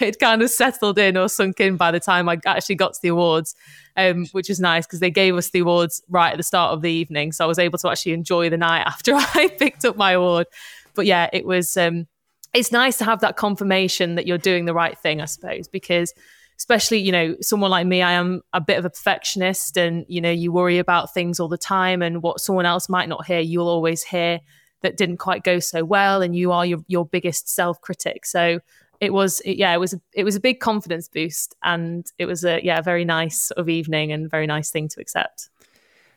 it 0.01 0.19
kind 0.19 0.41
of 0.41 0.49
settled 0.49 0.99
in 0.99 1.15
or 1.15 1.29
sunk 1.29 1.61
in 1.61 1.77
by 1.77 1.91
the 1.91 2.01
time 2.01 2.27
I 2.27 2.39
actually 2.45 2.75
got 2.75 2.93
to 2.95 2.99
the 3.01 3.07
awards, 3.07 3.55
um, 3.95 4.25
which 4.33 4.49
is 4.49 4.59
nice 4.59 4.85
because 4.85 4.99
they 4.99 5.09
gave 5.09 5.33
us 5.37 5.51
the 5.51 5.59
awards 5.59 6.03
right 6.09 6.31
at 6.31 6.37
the 6.37 6.43
start 6.43 6.73
of 6.73 6.81
the 6.81 6.91
evening, 6.91 7.31
so 7.31 7.45
I 7.45 7.47
was 7.47 7.57
able 7.57 7.79
to 7.79 7.89
actually 7.89 8.11
enjoy 8.11 8.49
the 8.49 8.57
night 8.57 8.81
after 8.85 9.15
I 9.15 9.47
picked 9.57 9.85
up 9.85 9.95
my 9.95 10.11
award. 10.11 10.47
But 10.93 11.05
yeah, 11.05 11.29
it 11.31 11.45
was. 11.45 11.77
Um, 11.77 12.05
it's 12.53 12.73
nice 12.73 12.97
to 12.97 13.05
have 13.05 13.21
that 13.21 13.37
confirmation 13.37 14.15
that 14.15 14.27
you're 14.27 14.37
doing 14.37 14.65
the 14.65 14.73
right 14.73 14.97
thing, 14.97 15.21
I 15.21 15.25
suppose, 15.25 15.69
because 15.69 16.13
especially 16.57 16.97
you 16.97 17.11
know 17.11 17.35
someone 17.41 17.69
like 17.69 17.85
me 17.85 18.01
i 18.01 18.11
am 18.11 18.41
a 18.53 18.59
bit 18.59 18.77
of 18.77 18.85
a 18.85 18.89
perfectionist 18.89 19.77
and 19.77 20.05
you 20.07 20.19
know 20.19 20.31
you 20.31 20.51
worry 20.51 20.79
about 20.79 21.13
things 21.13 21.39
all 21.39 21.47
the 21.47 21.57
time 21.57 22.01
and 22.01 22.23
what 22.23 22.41
someone 22.41 22.65
else 22.65 22.89
might 22.89 23.07
not 23.07 23.25
hear 23.25 23.39
you'll 23.39 23.67
always 23.67 24.03
hear 24.03 24.39
that 24.81 24.97
didn't 24.97 25.17
quite 25.17 25.43
go 25.43 25.59
so 25.59 25.83
well 25.83 26.21
and 26.21 26.35
you 26.35 26.51
are 26.51 26.65
your, 26.65 26.79
your 26.87 27.05
biggest 27.05 27.49
self-critic. 27.49 28.25
So 28.25 28.59
it 28.99 29.13
was 29.13 29.41
yeah 29.45 29.73
it 29.73 29.79
was 29.79 29.93
a, 29.93 30.01
it 30.13 30.23
was 30.23 30.35
a 30.35 30.39
big 30.39 30.59
confidence 30.59 31.07
boost 31.07 31.55
and 31.61 32.05
it 32.17 32.25
was 32.25 32.43
a 32.43 32.63
yeah 32.63 32.79
a 32.79 32.81
very 32.81 33.05
nice 33.05 33.43
sort 33.43 33.59
of 33.59 33.69
evening 33.69 34.11
and 34.11 34.29
very 34.29 34.47
nice 34.47 34.71
thing 34.71 34.87
to 34.89 34.99
accept. 34.99 35.49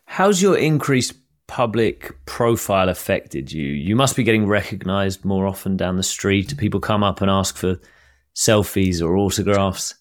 How's 0.06 0.40
your 0.40 0.56
increased 0.56 1.14
public 1.46 2.14
profile 2.26 2.88
affected 2.88 3.52
you? 3.52 3.66
You 3.66 3.96
must 3.96 4.16
be 4.16 4.22
getting 4.22 4.46
recognized 4.46 5.24
more 5.24 5.46
often 5.46 5.76
down 5.76 5.96
the 5.96 6.02
street. 6.02 6.56
People 6.56 6.80
come 6.80 7.02
up 7.02 7.20
and 7.20 7.30
ask 7.30 7.56
for 7.56 7.78
selfies 8.34 9.02
or 9.02 9.16
autographs 9.16 9.94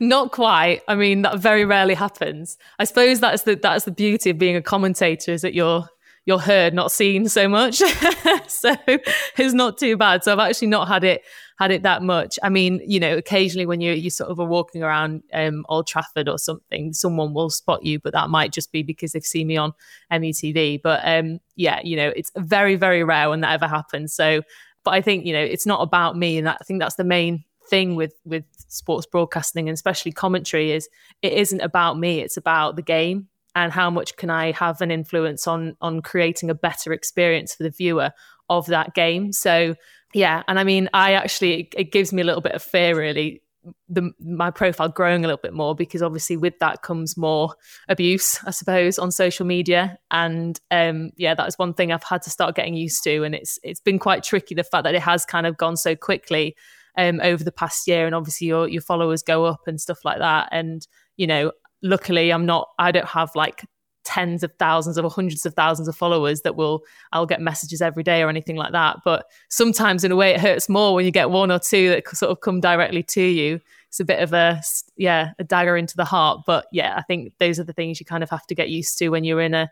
not 0.00 0.32
quite. 0.32 0.82
I 0.88 0.94
mean, 0.94 1.22
that 1.22 1.38
very 1.38 1.64
rarely 1.64 1.94
happens. 1.94 2.58
I 2.78 2.84
suppose 2.84 3.20
that's 3.20 3.42
the 3.42 3.56
that's 3.56 3.84
the 3.84 3.90
beauty 3.90 4.30
of 4.30 4.38
being 4.38 4.56
a 4.56 4.62
commentator 4.62 5.32
is 5.32 5.42
that 5.42 5.54
you're 5.54 5.88
you're 6.26 6.38
heard, 6.38 6.74
not 6.74 6.92
seen 6.92 7.28
so 7.28 7.48
much. 7.48 7.76
so 8.46 8.76
it's 8.86 9.54
not 9.54 9.78
too 9.78 9.96
bad. 9.96 10.22
So 10.22 10.32
I've 10.32 10.38
actually 10.38 10.68
not 10.68 10.88
had 10.88 11.04
it 11.04 11.22
had 11.58 11.70
it 11.70 11.82
that 11.82 12.02
much. 12.02 12.38
I 12.42 12.48
mean, 12.48 12.80
you 12.86 13.00
know, 13.00 13.16
occasionally 13.16 13.66
when 13.66 13.80
you 13.80 13.92
you 13.92 14.10
sort 14.10 14.30
of 14.30 14.38
are 14.40 14.46
walking 14.46 14.82
around 14.82 15.22
um, 15.32 15.64
Old 15.68 15.86
Trafford 15.86 16.28
or 16.28 16.38
something, 16.38 16.92
someone 16.92 17.34
will 17.34 17.50
spot 17.50 17.84
you, 17.84 17.98
but 17.98 18.12
that 18.12 18.30
might 18.30 18.52
just 18.52 18.72
be 18.72 18.82
because 18.82 19.12
they've 19.12 19.24
seen 19.24 19.46
me 19.46 19.56
on 19.56 19.72
MUTV. 20.12 20.80
But 20.82 21.00
um, 21.04 21.40
yeah, 21.56 21.80
you 21.82 21.96
know, 21.96 22.12
it's 22.14 22.30
very 22.36 22.76
very 22.76 23.04
rare 23.04 23.30
when 23.30 23.40
that 23.40 23.52
ever 23.52 23.66
happens. 23.66 24.14
So, 24.14 24.42
but 24.84 24.92
I 24.92 25.00
think 25.00 25.24
you 25.24 25.32
know, 25.32 25.42
it's 25.42 25.66
not 25.66 25.80
about 25.80 26.16
me, 26.16 26.38
and 26.38 26.48
I 26.48 26.56
think 26.64 26.80
that's 26.80 26.96
the 26.96 27.04
main 27.04 27.44
thing 27.70 27.94
with 27.94 28.14
with 28.24 28.44
sports 28.68 29.06
broadcasting 29.06 29.68
and 29.68 29.74
especially 29.74 30.12
commentary 30.12 30.72
is 30.72 30.88
it 31.22 31.32
isn't 31.32 31.60
about 31.60 31.98
me 31.98 32.20
it's 32.20 32.36
about 32.36 32.76
the 32.76 32.82
game 32.82 33.28
and 33.54 33.72
how 33.72 33.88
much 33.90 34.16
can 34.16 34.30
i 34.30 34.52
have 34.52 34.80
an 34.80 34.90
influence 34.90 35.46
on 35.46 35.76
on 35.80 36.02
creating 36.02 36.50
a 36.50 36.54
better 36.54 36.92
experience 36.92 37.54
for 37.54 37.62
the 37.62 37.70
viewer 37.70 38.10
of 38.50 38.66
that 38.66 38.94
game. 38.94 39.32
So 39.32 39.76
yeah 40.12 40.42
and 40.48 40.58
i 40.58 40.64
mean 40.64 40.88
i 40.92 41.12
actually 41.12 41.70
it, 41.76 41.92
gives 41.92 42.12
me 42.12 42.20
a 42.20 42.24
little 42.24 42.40
bit 42.40 42.50
of 42.50 42.60
fear 42.60 42.98
really 42.98 43.40
the 43.88 44.10
my 44.18 44.50
profile 44.50 44.88
growing 44.88 45.24
a 45.24 45.28
little 45.28 45.40
bit 45.40 45.52
more 45.52 45.72
because 45.72 46.02
obviously 46.02 46.36
with 46.36 46.58
that 46.58 46.82
comes 46.82 47.16
more 47.16 47.54
abuse 47.88 48.42
i 48.44 48.50
suppose 48.50 48.98
on 48.98 49.12
social 49.12 49.46
media. 49.46 49.98
And 50.10 50.58
um 50.72 51.10
yeah 51.16 51.34
that's 51.34 51.58
one 51.58 51.74
thing 51.74 51.92
i've 51.92 52.02
had 52.02 52.22
to 52.22 52.30
start 52.30 52.56
getting 52.56 52.74
used 52.74 53.04
to. 53.04 53.22
And 53.22 53.34
it's 53.34 53.58
it's 53.62 53.80
been 53.80 54.00
quite 54.00 54.24
tricky 54.24 54.54
the 54.54 54.64
fact 54.64 54.82
that 54.84 54.96
it 54.96 55.02
has 55.02 55.24
kind 55.24 55.46
of 55.46 55.56
gone 55.56 55.76
so 55.76 55.94
quickly 55.94 56.56
um, 56.96 57.20
over 57.22 57.44
the 57.44 57.52
past 57.52 57.86
year, 57.86 58.06
and 58.06 58.14
obviously 58.14 58.46
your 58.46 58.68
your 58.68 58.82
followers 58.82 59.22
go 59.22 59.44
up 59.44 59.62
and 59.66 59.80
stuff 59.80 60.04
like 60.04 60.18
that. 60.18 60.48
And 60.52 60.86
you 61.16 61.26
know, 61.26 61.52
luckily, 61.82 62.32
I'm 62.32 62.46
not. 62.46 62.68
I 62.78 62.92
don't 62.92 63.06
have 63.06 63.30
like 63.34 63.64
tens 64.04 64.42
of 64.42 64.52
thousands 64.58 64.98
or 64.98 65.08
hundreds 65.10 65.44
of 65.46 65.54
thousands 65.54 65.86
of 65.86 65.96
followers 65.96 66.40
that 66.42 66.56
will 66.56 66.82
I'll 67.12 67.26
get 67.26 67.40
messages 67.40 67.82
every 67.82 68.02
day 68.02 68.22
or 68.22 68.28
anything 68.28 68.56
like 68.56 68.72
that. 68.72 68.98
But 69.04 69.26
sometimes 69.48 70.04
in 70.04 70.12
a 70.12 70.16
way 70.16 70.34
it 70.34 70.40
hurts 70.40 70.68
more 70.68 70.94
when 70.94 71.04
you 71.04 71.12
get 71.12 71.30
one 71.30 71.52
or 71.52 71.58
two 71.58 71.90
that 71.90 72.08
sort 72.08 72.30
of 72.30 72.40
come 72.40 72.60
directly 72.60 73.02
to 73.04 73.22
you. 73.22 73.60
It's 73.88 74.00
a 74.00 74.04
bit 74.04 74.20
of 74.20 74.32
a 74.32 74.62
yeah, 74.96 75.32
a 75.38 75.44
dagger 75.44 75.76
into 75.76 75.96
the 75.96 76.04
heart. 76.04 76.42
But 76.46 76.66
yeah, 76.72 76.94
I 76.96 77.02
think 77.02 77.32
those 77.38 77.58
are 77.58 77.64
the 77.64 77.72
things 77.72 78.00
you 78.00 78.06
kind 78.06 78.22
of 78.22 78.30
have 78.30 78.46
to 78.46 78.54
get 78.54 78.68
used 78.68 78.98
to 78.98 79.08
when 79.10 79.24
you're 79.24 79.40
in 79.40 79.54
a 79.54 79.70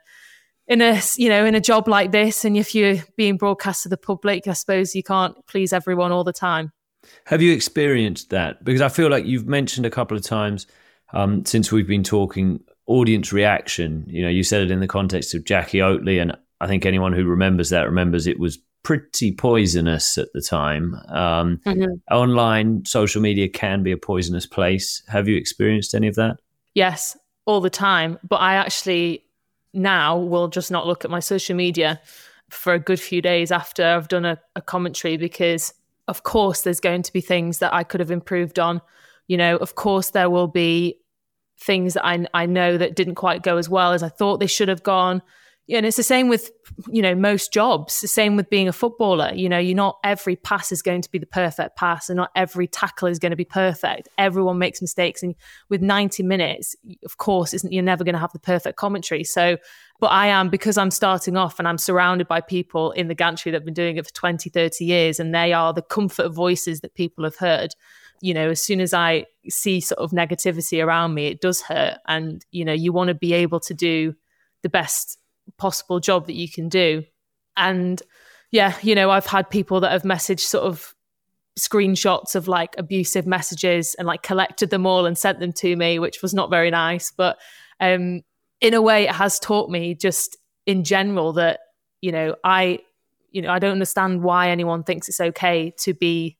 in 0.66 0.82
a 0.82 1.00
you 1.16 1.28
know 1.28 1.44
in 1.44 1.54
a 1.54 1.60
job 1.60 1.88
like 1.88 2.12
this 2.12 2.44
and 2.44 2.56
if 2.56 2.74
you're 2.74 2.96
being 3.16 3.36
broadcast 3.36 3.84
to 3.84 3.88
the 3.88 3.96
public, 3.96 4.46
I 4.46 4.52
suppose 4.52 4.94
you 4.94 5.02
can't 5.02 5.34
please 5.46 5.72
everyone 5.72 6.12
all 6.12 6.24
the 6.24 6.32
time. 6.32 6.72
Have 7.26 7.42
you 7.42 7.52
experienced 7.52 8.30
that? 8.30 8.64
Because 8.64 8.80
I 8.80 8.88
feel 8.88 9.10
like 9.10 9.26
you've 9.26 9.46
mentioned 9.46 9.86
a 9.86 9.90
couple 9.90 10.16
of 10.16 10.22
times 10.22 10.66
um, 11.12 11.44
since 11.44 11.72
we've 11.72 11.86
been 11.86 12.04
talking 12.04 12.60
audience 12.86 13.32
reaction. 13.32 14.04
You 14.08 14.22
know, 14.22 14.28
you 14.28 14.42
said 14.42 14.62
it 14.62 14.70
in 14.70 14.80
the 14.80 14.88
context 14.88 15.34
of 15.34 15.44
Jackie 15.44 15.78
Oatley, 15.78 16.20
and 16.20 16.36
I 16.60 16.66
think 16.66 16.86
anyone 16.86 17.12
who 17.12 17.24
remembers 17.24 17.70
that 17.70 17.84
remembers 17.84 18.26
it 18.26 18.38
was 18.38 18.58
pretty 18.82 19.32
poisonous 19.32 20.18
at 20.18 20.28
the 20.32 20.40
time. 20.40 20.94
Um, 21.08 21.60
mm-hmm. 21.66 22.14
Online 22.14 22.84
social 22.84 23.20
media 23.20 23.48
can 23.48 23.82
be 23.82 23.92
a 23.92 23.96
poisonous 23.98 24.46
place. 24.46 25.02
Have 25.08 25.28
you 25.28 25.36
experienced 25.36 25.94
any 25.94 26.08
of 26.08 26.14
that? 26.14 26.38
Yes, 26.74 27.16
all 27.44 27.60
the 27.60 27.70
time. 27.70 28.18
But 28.26 28.36
I 28.36 28.54
actually 28.54 29.24
now 29.74 30.16
will 30.16 30.48
just 30.48 30.70
not 30.70 30.86
look 30.86 31.04
at 31.04 31.10
my 31.10 31.20
social 31.20 31.54
media 31.54 32.00
for 32.50 32.72
a 32.72 32.78
good 32.78 33.00
few 33.00 33.20
days 33.20 33.52
after 33.52 33.84
I've 33.84 34.08
done 34.08 34.24
a, 34.24 34.40
a 34.56 34.62
commentary 34.62 35.16
because 35.16 35.74
of 36.08 36.22
course, 36.22 36.62
there's 36.62 36.80
going 36.80 37.02
to 37.02 37.12
be 37.12 37.20
things 37.20 37.58
that 37.58 37.72
I 37.72 37.84
could 37.84 38.00
have 38.00 38.10
improved 38.10 38.58
on. 38.58 38.80
You 39.28 39.36
know, 39.36 39.56
of 39.56 39.74
course, 39.74 40.10
there 40.10 40.30
will 40.30 40.48
be 40.48 40.98
things 41.60 41.94
that 41.94 42.04
I, 42.04 42.26
I 42.32 42.46
know 42.46 42.78
that 42.78 42.96
didn't 42.96 43.16
quite 43.16 43.42
go 43.42 43.58
as 43.58 43.68
well 43.68 43.92
as 43.92 44.02
I 44.02 44.08
thought 44.08 44.40
they 44.40 44.46
should 44.46 44.68
have 44.68 44.82
gone. 44.82 45.22
And 45.70 45.84
it's 45.84 45.98
the 45.98 46.02
same 46.02 46.28
with, 46.28 46.50
you 46.88 47.02
know, 47.02 47.14
most 47.14 47.52
jobs, 47.52 48.00
the 48.00 48.08
same 48.08 48.36
with 48.36 48.48
being 48.48 48.68
a 48.68 48.72
footballer. 48.72 49.32
You 49.34 49.50
know, 49.50 49.58
you're 49.58 49.76
not 49.76 49.98
every 50.02 50.34
pass 50.34 50.72
is 50.72 50.80
going 50.80 51.02
to 51.02 51.10
be 51.10 51.18
the 51.18 51.26
perfect 51.26 51.76
pass 51.76 52.08
and 52.08 52.16
not 52.16 52.30
every 52.34 52.66
tackle 52.66 53.08
is 53.08 53.18
going 53.18 53.30
to 53.30 53.36
be 53.36 53.44
perfect. 53.44 54.08
Everyone 54.16 54.58
makes 54.58 54.80
mistakes. 54.80 55.22
And 55.22 55.34
with 55.68 55.82
90 55.82 56.22
minutes, 56.22 56.74
of 57.04 57.18
course, 57.18 57.52
isn't 57.52 57.70
you're 57.70 57.82
never 57.82 58.02
going 58.02 58.14
to 58.14 58.18
have 58.18 58.32
the 58.32 58.38
perfect 58.38 58.78
commentary. 58.78 59.24
So, 59.24 59.58
but 60.00 60.06
I 60.06 60.28
am 60.28 60.48
because 60.48 60.78
I'm 60.78 60.90
starting 60.90 61.36
off 61.36 61.58
and 61.58 61.68
I'm 61.68 61.78
surrounded 61.78 62.28
by 62.28 62.40
people 62.40 62.92
in 62.92 63.08
the 63.08 63.14
gantry 63.14 63.52
that 63.52 63.58
have 63.58 63.66
been 63.66 63.74
doing 63.74 63.98
it 63.98 64.06
for 64.06 64.14
20, 64.14 64.48
30 64.48 64.84
years, 64.84 65.20
and 65.20 65.34
they 65.34 65.52
are 65.52 65.74
the 65.74 65.82
comfort 65.82 66.30
voices 66.30 66.80
that 66.80 66.94
people 66.94 67.24
have 67.24 67.36
heard 67.36 67.74
you 68.20 68.34
know, 68.34 68.50
as 68.50 68.60
soon 68.60 68.80
as 68.80 68.92
I 68.92 69.26
see 69.48 69.80
sort 69.80 70.00
of 70.00 70.10
negativity 70.10 70.84
around 70.84 71.14
me, 71.14 71.26
it 71.28 71.40
does 71.40 71.60
hurt. 71.62 71.98
And, 72.08 72.44
you 72.50 72.64
know, 72.64 72.72
you 72.72 72.92
want 72.92 73.08
to 73.08 73.14
be 73.14 73.32
able 73.32 73.60
to 73.60 73.74
do 73.74 74.14
the 74.62 74.68
best 74.68 75.18
possible 75.56 76.00
job 76.00 76.26
that 76.26 76.34
you 76.34 76.48
can 76.48 76.68
do. 76.68 77.04
And 77.56 78.02
yeah, 78.50 78.76
you 78.82 78.94
know, 78.94 79.10
I've 79.10 79.26
had 79.26 79.50
people 79.50 79.80
that 79.80 79.92
have 79.92 80.02
messaged 80.02 80.40
sort 80.40 80.64
of 80.64 80.94
screenshots 81.58 82.34
of 82.34 82.48
like 82.48 82.74
abusive 82.78 83.26
messages 83.26 83.94
and 83.94 84.06
like 84.06 84.22
collected 84.22 84.70
them 84.70 84.86
all 84.86 85.06
and 85.06 85.18
sent 85.18 85.40
them 85.40 85.52
to 85.52 85.76
me, 85.76 85.98
which 85.98 86.22
was 86.22 86.32
not 86.32 86.50
very 86.50 86.70
nice. 86.70 87.10
But 87.10 87.38
um, 87.80 88.22
in 88.60 88.74
a 88.74 88.82
way, 88.82 89.04
it 89.04 89.14
has 89.14 89.38
taught 89.38 89.70
me 89.70 89.94
just 89.94 90.36
in 90.66 90.84
general 90.84 91.32
that, 91.34 91.60
you 92.00 92.12
know, 92.12 92.36
I, 92.44 92.80
you 93.30 93.42
know, 93.42 93.50
I 93.50 93.58
don't 93.58 93.72
understand 93.72 94.22
why 94.22 94.50
anyone 94.50 94.84
thinks 94.84 95.08
it's 95.08 95.20
okay 95.20 95.72
to 95.78 95.94
be 95.94 96.38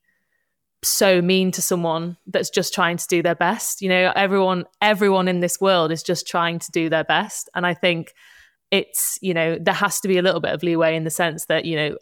so 0.85 1.21
mean 1.21 1.51
to 1.51 1.62
someone 1.62 2.16
that's 2.27 2.51
just 2.51 2.73
trying 2.73 2.97
to 2.97 3.07
do 3.09 3.23
their 3.23 3.35
best. 3.35 3.83
You 3.83 3.88
know, 3.88 4.12
everyone 4.14 4.64
everyone 4.81 5.29
in 5.29 5.40
this 5.40 5.61
world 5.61 5.90
is 5.90 6.03
just 6.03 6.27
trying 6.27 6.61
to 6.61 6.71
do 6.71 6.88
their 6.88 7.05
best. 7.05 7.49
And 7.55 7.66
I 7.66 7.75
think 7.75 8.14
it's, 8.70 9.18
you 9.22 9.35
know, 9.35 9.57
there 9.61 9.74
has 9.74 10.00
to 10.00 10.09
be 10.09 10.18
a 10.18 10.22
little 10.22 10.40
bit 10.40 10.52
of 10.52 10.62
leeway 10.62 10.96
in 10.96 11.04
the 11.04 11.11
sense 11.11 11.46
that, 11.46 11.64
you 11.64 11.76
know, 11.76 11.96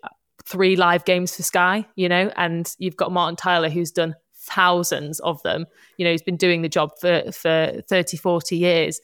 three 0.44 0.76
live 0.76 1.05
games 1.05 1.35
for 1.35 1.42
Sky, 1.42 1.87
you 1.96 2.09
know, 2.09 2.31
and 2.37 2.74
you've 2.79 2.96
got 2.96 3.12
Martin 3.12 3.37
Tyler 3.37 3.68
who's 3.68 3.90
done 3.90 4.14
thousands 4.35 5.20
of 5.20 5.42
them. 5.42 5.66
You 5.96 6.05
know, 6.05 6.12
he's 6.12 6.22
been 6.22 6.37
doing 6.37 6.62
the 6.62 6.68
job 6.68 6.90
for 7.00 7.31
for 7.33 7.83
30, 7.88 8.16
40 8.16 8.57
years. 8.57 9.00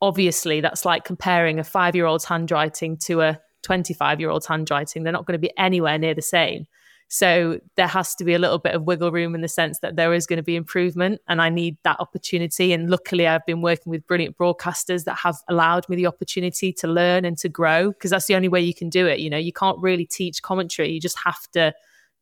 Obviously, 0.00 0.60
that's 0.60 0.84
like 0.84 1.04
comparing 1.04 1.58
a 1.58 1.62
5-year-old's 1.62 2.24
handwriting 2.24 2.96
to 2.98 3.22
a 3.22 3.40
25-year-old's 3.62 4.46
handwriting. 4.46 5.02
They're 5.02 5.12
not 5.12 5.26
going 5.26 5.38
to 5.40 5.46
be 5.46 5.56
anywhere 5.56 5.98
near 5.98 6.14
the 6.14 6.22
same. 6.22 6.66
So 7.08 7.60
there 7.76 7.86
has 7.86 8.14
to 8.16 8.24
be 8.24 8.34
a 8.34 8.38
little 8.38 8.58
bit 8.58 8.74
of 8.74 8.82
wiggle 8.82 9.12
room 9.12 9.34
in 9.34 9.40
the 9.40 9.48
sense 9.48 9.78
that 9.80 9.96
there 9.96 10.12
is 10.12 10.26
going 10.26 10.38
to 10.38 10.42
be 10.42 10.56
improvement 10.56 11.20
and 11.28 11.40
I 11.40 11.48
need 11.48 11.76
that 11.84 12.00
opportunity. 12.00 12.72
And 12.72 12.90
luckily, 12.90 13.26
I've 13.26 13.46
been 13.46 13.62
working 13.62 13.90
with 13.90 14.06
brilliant 14.06 14.36
broadcasters 14.36 15.04
that 15.04 15.18
have 15.18 15.36
allowed 15.48 15.88
me 15.88 15.96
the 15.96 16.06
opportunity 16.06 16.72
to 16.72 16.88
learn 16.88 17.24
and 17.24 17.38
to 17.38 17.48
grow 17.48 17.90
because 17.90 18.10
that's 18.10 18.26
the 18.26 18.34
only 18.34 18.48
way 18.48 18.60
you 18.60 18.74
can 18.74 18.88
do 18.88 19.06
it. 19.06 19.20
You 19.20 19.30
know, 19.30 19.38
you 19.38 19.52
can't 19.52 19.78
really 19.78 20.06
teach 20.06 20.42
commentary, 20.42 20.90
you 20.90 21.00
just 21.00 21.18
have 21.24 21.48
to 21.52 21.72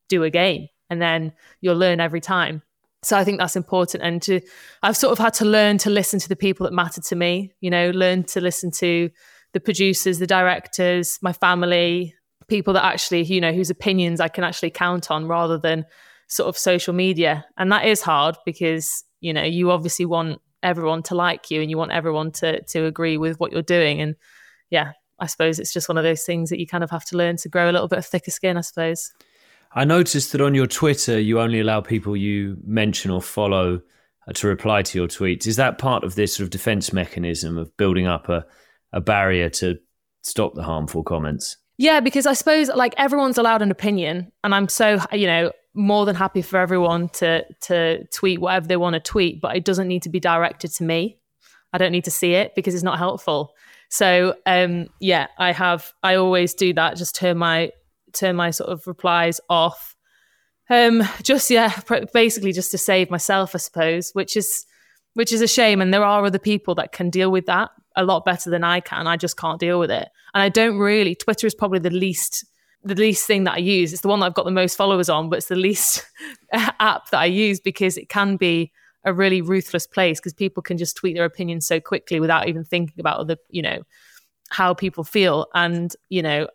do 0.09 0.25
a 0.25 0.31
game 0.31 0.69
and 0.91 1.01
then 1.01 1.33
you'll 1.61 1.77
learn 1.77 2.01
every 2.01 2.21
time. 2.21 2.63
So 3.03 3.17
I 3.17 3.25
think 3.25 3.39
that's 3.39 3.57
important. 3.57 4.03
And 4.05 4.23
to, 4.23 4.41
I've 4.83 4.97
sort 4.97 5.13
of 5.13 5.19
had 5.19 5.35
to 5.35 5.45
learn 5.45 5.79
to 5.79 5.91
listen 5.91 6.21
to 6.21 6.29
the 6.29 6.37
people 6.37 6.65
that 6.65 6.73
matter 6.73 7.01
to 7.01 7.17
me, 7.17 7.53
you 7.61 7.71
know, 7.71 7.91
learn 7.91 8.25
to 8.25 8.41
listen 8.41 8.71
to 8.73 9.11
the 9.53 9.61
producers, 9.61 10.19
the 10.19 10.27
directors, 10.27 11.19
my 11.21 11.33
family, 11.33 12.15
people 12.53 12.75
that 12.75 12.85
actually, 12.85 13.23
you 13.23 13.41
know, 13.41 13.51
whose 13.51 13.71
opinions 13.71 14.21
I 14.21 14.29
can 14.29 14.45
actually 14.45 14.69
count 14.69 15.11
on 15.11 15.27
rather 15.27 15.57
than 15.57 15.87
sort 16.29 16.51
of 16.51 16.59
social 16.59 16.93
media. 16.93 17.47
And 17.57 17.73
that 17.73 17.87
is 17.87 18.03
hard 18.03 18.37
because, 18.45 19.05
you 19.21 19.33
know, 19.33 19.43
you 19.43 19.71
obviously 19.71 20.05
want 20.05 20.39
everyone 20.63 21.03
to 21.05 21.15
like 21.15 21.51
you 21.51 21.63
and 21.63 21.71
you 21.71 21.79
want 21.79 21.93
everyone 21.93 22.31
to 22.31 22.63
to 22.63 22.85
agree 22.85 23.17
with 23.17 23.41
what 23.41 23.53
you're 23.53 23.63
doing. 23.63 24.03
And 24.03 24.17
yeah, 24.69 24.93
I 25.19 25.29
suppose 25.29 25.59
it's 25.59 25.73
just 25.73 25.89
one 25.89 25.97
of 25.97 26.05
those 26.05 26.25
things 26.25 26.51
that 26.51 26.61
you 26.61 26.67
kind 26.67 26.85
of 26.85 26.91
have 26.91 27.07
to 27.07 27.17
learn 27.17 27.39
to 27.39 27.49
grow 27.49 27.71
a 27.71 27.73
little 27.73 27.89
bit 27.89 27.99
of 27.99 28.05
thicker 28.05 28.31
skin, 28.31 28.59
I 28.59 28.61
suppose. 28.61 29.11
I 29.75 29.87
noticed 29.87 30.33
that 30.33 30.43
on 30.43 30.55
your 30.55 30.67
Twitter, 30.67 31.19
you 31.19 31.41
only 31.41 31.59
allow 31.59 31.81
people 31.81 32.15
you 32.15 32.59
mention 32.67 33.11
or 33.11 33.23
follow 33.23 33.81
uh, 34.29 34.33
to 34.35 34.47
reply 34.47 34.83
to 34.83 34.99
your 34.99 35.09
tweets. 35.09 35.47
Is 35.47 35.57
that 35.57 35.79
part 35.79 36.05
of 36.05 36.17
this 36.17 36.37
sort 36.37 36.45
of 36.45 36.51
defense 36.51 36.93
mechanism 36.93 37.57
of 37.57 37.75
building 37.79 38.07
up 38.07 38.29
a, 38.29 38.45
a 38.93 39.01
barrier 39.01 39.49
to 39.49 39.79
stop 40.21 40.55
the 40.55 40.63
harmful 40.63 41.03
comments? 41.03 41.57
Yeah, 41.79 42.01
because 42.01 42.27
I 42.27 42.35
suppose 42.35 42.69
like 42.69 42.95
everyone's 42.97 43.39
allowed 43.39 43.63
an 43.63 43.71
opinion, 43.71 44.33
and 44.45 44.55
I'm 44.55 44.69
so 44.69 44.99
you 45.13 45.27
know 45.27 45.53
more 45.75 46.05
than 46.05 46.15
happy 46.15 46.43
for 46.43 46.59
everyone 46.59 47.09
to 47.11 47.45
to 47.63 48.07
tweet 48.09 48.41
whatever 48.41 48.67
they 48.67 48.77
want 48.77 48.95
to 48.95 49.01
tweet, 49.01 49.41
but 49.41 49.57
it 49.57 49.65
doesn't 49.65 49.89
need 49.89 50.03
to 50.03 50.11
be 50.11 50.21
directed 50.21 50.73
to 50.75 50.85
me. 50.85 51.19
I 51.73 51.79
don't 51.79 51.93
need 51.93 52.05
to 52.05 52.11
see 52.11 52.35
it 52.35 52.55
because 52.55 52.75
it's 52.75 52.85
not 52.85 52.99
helpful. 52.99 53.55
So 53.89 54.37
um, 54.47 54.89
yeah, 55.01 55.29
I 55.39 55.53
have 55.53 55.93
I 56.03 56.17
always 56.17 56.55
do 56.55 56.73
that. 56.75 56.97
Just 56.97 57.15
turn 57.15 57.39
my 57.39 57.71
turn 58.13 58.37
my 58.37 58.51
sort 58.51 58.71
of 58.71 58.87
replies 58.87 59.41
off. 59.49 59.97
Um, 60.69 61.03
just 61.23 61.51
yeah, 61.51 61.81
basically 62.13 62.53
just 62.53 62.71
to 62.73 62.79
save 62.79 63.11
myself, 63.11 63.55
I 63.55 63.59
suppose, 63.59 64.11
which 64.13 64.37
is 64.37 64.67
which 65.15 65.33
is 65.33 65.41
a 65.41 65.49
shame. 65.49 65.81
And 65.81 65.93
there 65.93 66.05
are 66.05 66.25
other 66.25 66.39
people 66.39 66.75
that 66.77 66.93
can 66.93 67.11
deal 67.11 67.31
with 67.31 67.47
that 67.47 67.71
a 67.97 68.05
lot 68.05 68.25
better 68.25 68.51
than 68.51 68.65
I 68.65 68.81
can. 68.81 69.07
I 69.07 69.17
just 69.17 69.37
can't 69.37 69.61
deal 69.61 69.79
with 69.79 69.91
it. 69.91 70.09
And 70.35 70.43
I 70.43 70.49
don't 70.49 70.79
really, 70.79 71.15
Twitter 71.15 71.47
is 71.47 71.55
probably 71.55 71.79
the 71.79 71.91
least 71.91 72.45
the 72.85 72.95
least 72.97 73.27
thing 73.27 73.45
that 73.45 73.55
I 73.55 73.59
use. 73.59 73.93
It's 73.93 74.03
the 74.03 74.09
one 74.09 74.21
that 74.21 74.27
I've 74.27 74.35
got 74.35 74.45
the 74.45 74.51
most 74.51 74.77
followers 74.77 75.09
on, 75.09 75.29
but 75.29 75.37
it's 75.37 75.47
the 75.47 75.55
least 75.55 76.05
app 76.53 77.11
that 77.11 77.21
I 77.21 77.27
use 77.27 77.61
because 77.61 77.97
it 77.97 78.09
can 78.09 78.37
be 78.37 78.73
a 79.05 79.13
really 79.13 79.41
ruthless 79.41 79.87
place 79.87 80.19
because 80.19 80.33
people 80.33 80.63
can 80.63 80.79
just 80.79 80.97
tweet 80.97 81.17
their 81.17 81.25
opinions 81.25 81.67
so 81.67 81.81
quickly 81.81 82.21
without 82.21 82.49
even 82.49 82.65
thinking 82.65 82.99
about 82.99 83.19
other, 83.19 83.37
you 83.51 83.63
know, 83.63 83.83
how 84.51 84.75
people 84.75 85.05
feel. 85.05 85.47
And, 85.55 85.95
you 86.09 86.23
know, 86.23 86.49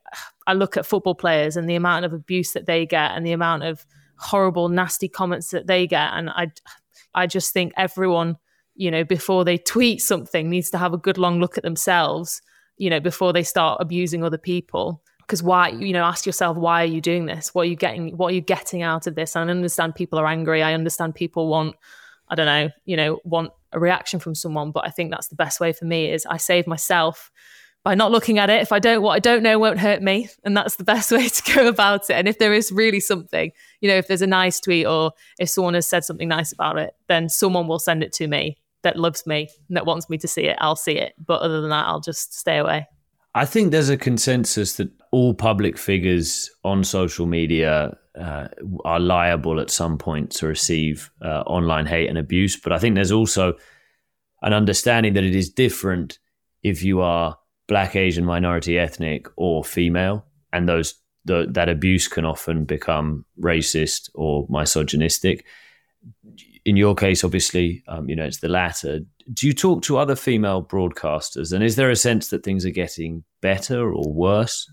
I 0.47 0.53
look 0.53 0.77
at 0.77 0.85
football 0.85 1.15
players 1.15 1.57
and 1.57 1.69
the 1.69 1.75
amount 1.75 2.05
of 2.05 2.13
abuse 2.13 2.53
that 2.53 2.65
they 2.65 2.85
get 2.85 3.11
and 3.11 3.25
the 3.25 3.31
amount 3.31 3.63
of 3.63 3.85
horrible, 4.17 4.69
nasty 4.69 5.07
comments 5.07 5.51
that 5.51 5.67
they 5.67 5.87
get. 5.87 6.11
And 6.13 6.29
I 6.29 6.51
I 7.15 7.25
just 7.25 7.53
think 7.53 7.73
everyone 7.77 8.37
you 8.77 8.91
know, 8.91 9.03
before 9.03 9.43
they 9.43 9.57
tweet 9.57 10.01
something, 10.01 10.49
needs 10.49 10.69
to 10.69 10.77
have 10.77 10.93
a 10.93 10.97
good 10.97 11.17
long 11.17 11.39
look 11.39 11.57
at 11.57 11.63
themselves, 11.63 12.41
you 12.77 12.89
know, 12.89 12.99
before 12.99 13.33
they 13.33 13.43
start 13.43 13.81
abusing 13.81 14.23
other 14.23 14.37
people. 14.37 15.03
Because 15.19 15.43
why, 15.43 15.71
mm. 15.71 15.85
you 15.85 15.93
know, 15.93 16.03
ask 16.03 16.25
yourself, 16.25 16.55
why 16.55 16.83
are 16.83 16.87
you 16.87 17.01
doing 17.01 17.25
this? 17.25 17.53
What 17.53 17.63
are 17.63 17.69
you 17.69 17.75
getting? 17.75 18.15
What 18.15 18.27
are 18.27 18.35
you 18.35 18.41
getting 18.41 18.83
out 18.83 19.07
of 19.07 19.15
this? 19.15 19.35
And 19.35 19.49
I 19.49 19.51
understand 19.51 19.95
people 19.95 20.19
are 20.19 20.27
angry. 20.27 20.63
I 20.63 20.73
understand 20.73 21.15
people 21.15 21.47
want, 21.47 21.75
I 22.29 22.35
don't 22.35 22.45
know, 22.45 22.69
you 22.85 22.95
know, 22.95 23.19
want 23.25 23.51
a 23.73 23.79
reaction 23.79 24.19
from 24.19 24.35
someone. 24.35 24.71
But 24.71 24.85
I 24.85 24.91
think 24.91 25.11
that's 25.11 25.27
the 25.27 25.35
best 25.35 25.59
way 25.59 25.73
for 25.73 25.85
me 25.85 26.11
is 26.11 26.25
I 26.27 26.37
save 26.37 26.67
myself 26.67 27.31
by 27.83 27.95
not 27.95 28.11
looking 28.11 28.37
at 28.37 28.49
it. 28.49 28.61
If 28.61 28.71
I 28.71 28.79
don't, 28.79 29.01
what 29.01 29.13
I 29.13 29.19
don't 29.19 29.43
know 29.43 29.57
won't 29.57 29.79
hurt 29.79 30.03
me. 30.03 30.29
And 30.43 30.55
that's 30.55 30.75
the 30.75 30.83
best 30.93 31.11
way 31.11 31.27
to 31.27 31.53
go 31.53 31.67
about 31.67 32.09
it. 32.09 32.13
And 32.13 32.27
if 32.27 32.37
there 32.37 32.53
is 32.53 32.71
really 32.71 32.99
something, 32.99 33.51
you 33.81 33.89
know, 33.89 33.95
if 33.95 34.07
there's 34.07 34.21
a 34.21 34.27
nice 34.27 34.59
tweet 34.59 34.85
or 34.85 35.13
if 35.39 35.49
someone 35.49 35.73
has 35.73 35.87
said 35.87 36.05
something 36.05 36.27
nice 36.27 36.51
about 36.51 36.77
it, 36.77 36.93
then 37.07 37.27
someone 37.27 37.67
will 37.67 37.79
send 37.79 38.03
it 38.03 38.13
to 38.13 38.27
me 38.27 38.57
that 38.87 38.97
loves 38.97 39.27
me 39.27 39.49
and 39.67 39.77
that 39.77 39.85
wants 39.85 40.09
me 40.09 40.17
to 40.17 40.27
see 40.27 40.43
it, 40.43 40.57
I'll 40.59 40.75
see 40.75 40.97
it. 40.97 41.13
But 41.23 41.41
other 41.41 41.61
than 41.61 41.69
that, 41.69 41.85
I'll 41.85 42.01
just 42.01 42.33
stay 42.33 42.57
away. 42.57 42.87
I 43.35 43.45
think 43.45 43.71
there's 43.71 43.89
a 43.89 43.97
consensus 43.97 44.77
that 44.77 44.89
all 45.11 45.33
public 45.33 45.77
figures 45.77 46.49
on 46.63 46.83
social 46.83 47.27
media 47.27 47.95
uh, 48.19 48.47
are 48.83 48.99
liable 48.99 49.59
at 49.59 49.69
some 49.69 49.97
point 49.97 50.31
to 50.31 50.47
receive 50.47 51.11
uh, 51.21 51.41
online 51.41 51.85
hate 51.85 52.09
and 52.09 52.17
abuse. 52.17 52.55
But 52.55 52.73
I 52.73 52.79
think 52.79 52.95
there's 52.95 53.11
also 53.11 53.53
an 54.41 54.53
understanding 54.53 55.13
that 55.13 55.23
it 55.23 55.35
is 55.35 55.49
different 55.49 56.17
if 56.63 56.81
you 56.81 57.01
are 57.01 57.37
black, 57.67 57.95
Asian, 57.95 58.25
minority, 58.25 58.79
ethnic, 58.79 59.27
or 59.35 59.63
female, 59.63 60.25
and 60.51 60.67
those 60.67 60.95
the, 61.25 61.45
that 61.51 61.69
abuse 61.69 62.07
can 62.07 62.25
often 62.25 62.63
become 62.63 63.25
racist 63.39 64.09
or 64.15 64.47
misogynistic. 64.49 65.45
In 66.67 66.75
your 66.75 66.95
case, 66.95 67.23
obviously, 67.23 67.81
um, 67.87 68.09
you 68.09 68.15
know 68.15 68.25
it's 68.25 68.41
the 68.41 68.49
latter. 68.49 68.99
Do 69.31 69.47
you 69.47 69.53
talk 69.53 69.83
to 69.83 69.97
other 69.97 70.17
female 70.17 70.61
broadcasters, 70.61 71.53
and 71.53 71.63
is 71.63 71.77
there 71.77 71.89
a 71.89 71.95
sense 71.95 72.27
that 72.27 72.43
things 72.43 72.65
are 72.65 72.71
getting 72.71 73.23
better 73.39 73.89
or 73.89 74.11
worse? 74.11 74.69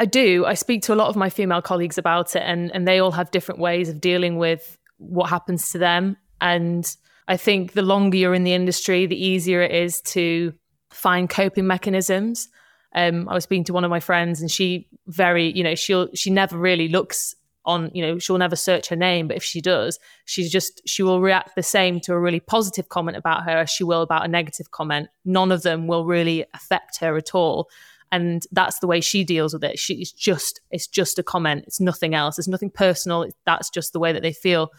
I 0.00 0.04
do. 0.04 0.44
I 0.46 0.54
speak 0.54 0.82
to 0.82 0.94
a 0.94 0.96
lot 0.96 1.06
of 1.06 1.14
my 1.14 1.30
female 1.30 1.62
colleagues 1.62 1.96
about 1.96 2.34
it, 2.34 2.42
and 2.44 2.72
and 2.74 2.88
they 2.88 2.98
all 2.98 3.12
have 3.12 3.30
different 3.30 3.60
ways 3.60 3.88
of 3.88 4.00
dealing 4.00 4.36
with 4.36 4.76
what 4.96 5.30
happens 5.30 5.70
to 5.70 5.78
them. 5.78 6.16
And 6.40 6.92
I 7.28 7.36
think 7.36 7.74
the 7.74 7.82
longer 7.82 8.16
you're 8.16 8.34
in 8.34 8.42
the 8.42 8.54
industry, 8.54 9.06
the 9.06 9.24
easier 9.24 9.62
it 9.62 9.70
is 9.70 10.00
to 10.06 10.54
find 10.90 11.30
coping 11.30 11.68
mechanisms. 11.68 12.48
Um, 12.96 13.28
I 13.28 13.34
was 13.34 13.44
speaking 13.44 13.64
to 13.64 13.72
one 13.72 13.84
of 13.84 13.90
my 13.90 14.00
friends, 14.00 14.40
and 14.40 14.50
she 14.50 14.88
very, 15.06 15.56
you 15.56 15.62
know, 15.62 15.76
she'll 15.76 16.08
she 16.16 16.30
never 16.30 16.58
really 16.58 16.88
looks 16.88 17.36
on, 17.68 17.90
you 17.94 18.02
know, 18.04 18.18
she'll 18.18 18.38
never 18.38 18.56
search 18.56 18.88
her 18.88 18.96
name, 18.96 19.28
but 19.28 19.36
if 19.36 19.44
she 19.44 19.60
does, 19.60 19.98
she's 20.24 20.50
just 20.50 20.82
she 20.86 21.02
will 21.02 21.20
react 21.20 21.54
the 21.54 21.62
same 21.62 22.00
to 22.00 22.12
a 22.14 22.18
really 22.18 22.40
positive 22.40 22.88
comment 22.88 23.16
about 23.16 23.44
her 23.44 23.58
as 23.58 23.70
she 23.70 23.84
will 23.84 24.02
about 24.02 24.24
a 24.24 24.28
negative 24.28 24.70
comment. 24.70 25.08
None 25.24 25.52
of 25.52 25.62
them 25.62 25.86
will 25.86 26.04
really 26.04 26.44
affect 26.54 26.98
her 27.00 27.16
at 27.16 27.34
all. 27.34 27.68
and 28.10 28.46
that's 28.52 28.78
the 28.78 28.86
way 28.86 29.00
she 29.00 29.24
deals 29.24 29.52
with 29.52 29.64
it. 29.64 29.78
She's 29.78 30.12
just 30.12 30.60
it's 30.70 30.86
just 30.86 31.18
a 31.18 31.22
comment. 31.22 31.64
It's 31.66 31.80
nothing 31.80 32.14
else. 32.14 32.38
It's 32.38 32.48
nothing 32.48 32.70
personal. 32.70 33.26
That's 33.44 33.70
just 33.70 33.92
the 33.92 33.98
way 33.98 34.12
that 34.12 34.22
they 34.22 34.32
feel, 34.32 34.70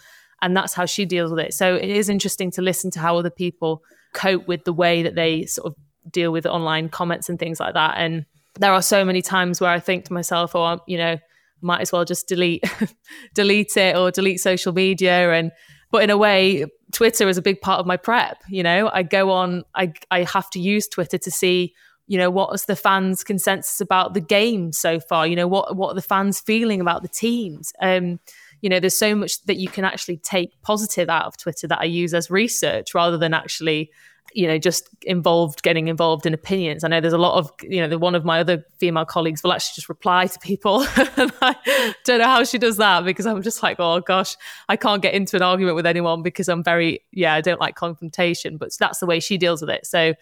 and 0.42 0.56
that's 0.56 0.74
how 0.74 0.86
she 0.86 1.06
deals 1.06 1.32
with 1.32 1.40
it. 1.40 1.54
So 1.54 1.76
it 1.76 1.90
is 1.90 2.10
interesting 2.10 2.52
to 2.52 2.62
listen 2.62 2.92
to 2.92 3.00
how 3.00 3.18
other 3.18 3.30
people 3.30 3.84
cope 4.14 4.48
with 4.48 4.64
the 4.64 4.74
way 4.74 5.04
that 5.04 5.16
they 5.16 5.46
sort 5.46 5.68
of 5.68 5.76
deal 6.12 6.32
with 6.32 6.46
online 6.46 6.90
comments 6.90 7.30
and 7.30 7.38
things 7.38 7.60
like 7.60 7.76
that. 7.76 7.96
And 7.98 8.26
there 8.60 8.74
are 8.74 8.82
so 8.82 9.06
many 9.06 9.22
times 9.22 9.62
where 9.62 9.70
I 9.70 9.80
think 9.80 10.06
to 10.06 10.14
myself, 10.14 10.56
oh, 10.56 10.80
you 10.88 10.98
know, 10.98 11.18
might 11.62 11.82
as 11.82 11.92
well 11.92 12.06
just 12.06 12.28
delete 12.28 12.64
delete 13.34 13.76
it 13.78 13.96
or 13.96 14.12
delete 14.12 14.40
social 14.40 14.74
media 14.74 15.32
and 15.32 15.52
but 15.92 16.04
in 16.04 16.10
a 16.10 16.18
way 16.18 16.66
twitter 16.92 17.28
is 17.28 17.38
a 17.38 17.42
big 17.42 17.62
part 17.62 17.80
of 17.80 17.86
my 17.86 17.98
prep 17.98 18.38
you 18.50 18.64
know? 18.64 18.90
I 18.94 19.04
go 19.04 19.32
on 19.32 19.64
i 19.76 19.94
i 20.12 20.24
have 20.24 20.50
to 20.52 20.60
use 20.60 20.88
twitter 20.88 21.18
to 21.18 21.32
see 21.32 21.74
you 22.08 22.18
know 22.18 22.32
what 22.32 22.52
was 22.52 22.66
the 22.66 22.76
fans 22.76 23.24
consensus 23.24 23.80
about 23.80 24.16
the 24.16 24.22
game 24.22 24.74
so 24.74 25.00
far? 25.00 25.28
You 25.28 25.36
know 25.36 25.48
what 25.48 25.76
what 25.76 25.92
are 25.92 25.96
the 25.96 26.02
fans 26.02 26.40
feeling 26.40 26.82
about 26.82 27.04
the 27.04 27.08
teams? 27.08 27.72
Um 27.80 28.20
you 28.62 28.70
know 28.70 28.80
there's 28.80 28.98
so 28.98 29.16
much 29.16 29.42
that 29.46 29.58
you 29.58 29.70
can 29.70 29.86
actually 29.86 30.18
take 30.18 30.62
positive 30.62 31.10
out 31.10 31.26
of 31.26 31.38
twitter 31.38 31.68
that 31.68 31.80
i 31.80 31.86
use 31.86 32.14
as 32.14 32.30
research 32.30 32.94
rather 32.94 33.18
than 33.18 33.34
actually 33.34 33.92
you 34.34 34.48
know 34.48 34.58
just 34.58 34.90
involved 35.04 35.64
getting 35.64 35.88
involved 35.88 36.26
in 36.26 36.34
opinions. 36.34 36.84
I 36.84 36.88
know 36.88 37.02
there's 37.02 37.14
a 37.14 37.18
lot 37.18 37.38
of 37.38 37.52
you 37.62 37.82
know 37.82 37.88
the, 37.88 37.98
one 37.98 38.16
of 38.16 38.26
my 38.26 38.40
other 38.40 38.64
female 38.78 39.06
colleagues 39.06 39.44
will 39.44 39.54
actually 39.54 39.76
just 39.76 39.90
reply 39.90 40.28
to 40.28 40.40
people. 40.40 40.86
And 41.18 41.32
i 41.42 41.94
don't 42.06 42.20
know 42.20 42.26
how 42.26 42.44
she 42.44 42.58
does 42.58 42.78
that 42.78 43.04
because 43.04 43.26
i'm 43.26 43.42
just 43.42 43.64
like 43.64 43.78
oh 43.80 44.00
gosh 44.00 44.36
i 44.70 44.76
can't 44.76 45.02
get 45.02 45.14
into 45.14 45.36
an 45.36 45.42
argument 45.42 45.76
with 45.76 45.86
anyone 45.86 46.22
because 46.22 46.48
i'm 46.48 46.64
very 46.64 47.02
yeah 47.12 47.34
i 47.34 47.42
don't 47.42 47.60
like 47.60 47.76
confrontation 47.76 48.58
but 48.58 48.70
that's 48.80 49.00
the 49.00 49.06
way 49.06 49.20
she 49.20 49.38
deals 49.38 49.62
with 49.62 49.70
it. 49.70 49.86
So 49.86 50.14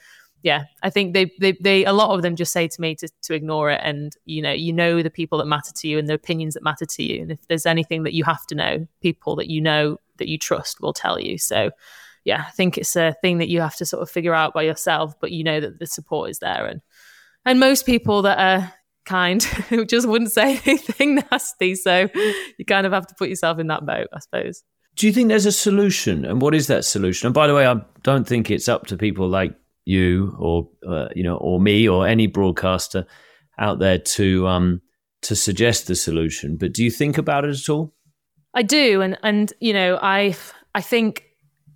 yeah 0.44 0.66
i 0.84 0.90
think 0.90 1.14
they 1.14 1.32
they, 1.40 1.58
they 1.62 1.84
a 1.86 1.94
lot 1.94 2.16
of 2.16 2.22
them 2.22 2.36
just 2.36 2.54
say 2.54 2.68
to 2.68 2.80
me 2.80 2.96
to, 2.96 3.10
to 3.24 3.34
ignore 3.34 3.70
it 3.72 3.82
and 3.84 4.16
you 4.26 4.42
know 4.42 4.52
you 4.52 4.72
know 4.72 5.02
the 5.04 5.10
people 5.10 5.38
that 5.40 5.46
matter 5.46 5.72
to 5.74 5.88
you 5.88 5.98
and 6.00 6.08
the 6.08 6.14
opinions 6.14 6.54
that 6.54 6.64
matter 6.64 6.86
to 6.86 7.04
you. 7.04 7.22
And 7.22 7.32
if 7.32 7.48
there's 7.48 7.66
anything 7.66 8.04
that 8.04 8.14
you 8.14 8.24
have 8.24 8.46
to 8.48 8.56
know 8.56 8.88
people 9.02 9.36
that 9.38 9.50
you 9.50 9.62
know 9.62 9.98
that 10.18 10.28
you 10.28 10.38
trust 10.38 10.82
will 10.82 10.94
tell 10.94 11.20
you. 11.20 11.38
So 11.38 11.72
yeah, 12.28 12.44
I 12.46 12.52
think 12.52 12.78
it's 12.78 12.98
a 12.98 13.16
thing 13.22 13.38
that 13.38 13.48
you 13.48 13.62
have 13.62 13.78
to 13.78 13.86
sort 13.86 14.04
of 14.04 14.12
figure 14.12 14.34
out 14.34 14.54
by 14.54 14.64
yourself, 14.64 15.14
but 15.22 15.32
you 15.32 15.46
know 15.46 15.62
that 15.62 15.80
the 15.80 15.88
support 15.88 16.30
is 16.30 16.40
there. 16.40 16.66
And 16.66 16.82
and 17.46 17.58
most 17.58 17.86
people 17.86 18.24
that 18.24 18.38
are 18.38 18.74
kind 19.06 19.40
just 19.88 20.06
wouldn't 20.06 20.34
say 20.34 20.60
anything 20.66 21.24
nasty. 21.32 21.74
So 21.76 22.10
you 22.58 22.66
kind 22.66 22.86
of 22.86 22.92
have 22.92 23.08
to 23.08 23.16
put 23.16 23.30
yourself 23.30 23.60
in 23.60 23.68
that 23.68 23.86
boat, 23.86 24.10
I 24.14 24.20
suppose. 24.20 24.62
Do 24.98 25.08
you 25.08 25.14
think 25.14 25.30
there's 25.30 25.46
a 25.46 25.54
solution? 25.54 26.26
And 26.26 26.42
what 26.42 26.54
is 26.54 26.68
that 26.68 26.84
solution? 26.84 27.28
And 27.28 27.34
by 27.34 27.48
the 27.48 27.56
way, 27.56 27.66
I 27.66 27.80
don't 28.04 28.28
think 28.28 28.52
it's 28.52 28.68
up 28.68 28.88
to 28.88 28.98
people 28.98 29.30
like 29.30 29.56
you 29.86 30.36
or 30.38 30.68
uh, 30.86 31.08
you 31.16 31.24
know 31.24 31.38
or 31.38 31.62
me 31.62 31.88
or 31.88 32.06
any 32.06 32.28
broadcaster 32.28 33.06
out 33.58 33.80
there 33.80 34.00
to 34.00 34.48
um 34.48 34.82
to 35.22 35.34
suggest 35.34 35.88
the 35.88 35.96
solution. 35.96 36.58
But 36.58 36.74
do 36.74 36.84
you 36.84 36.92
think 36.92 37.18
about 37.18 37.46
it 37.46 37.58
at 37.58 37.70
all? 37.70 37.94
I 38.54 38.64
do, 38.64 39.02
and 39.02 39.18
and 39.24 39.54
you 39.62 39.72
know 39.72 39.98
I 40.02 40.36
I 40.76 40.82
think 40.82 41.24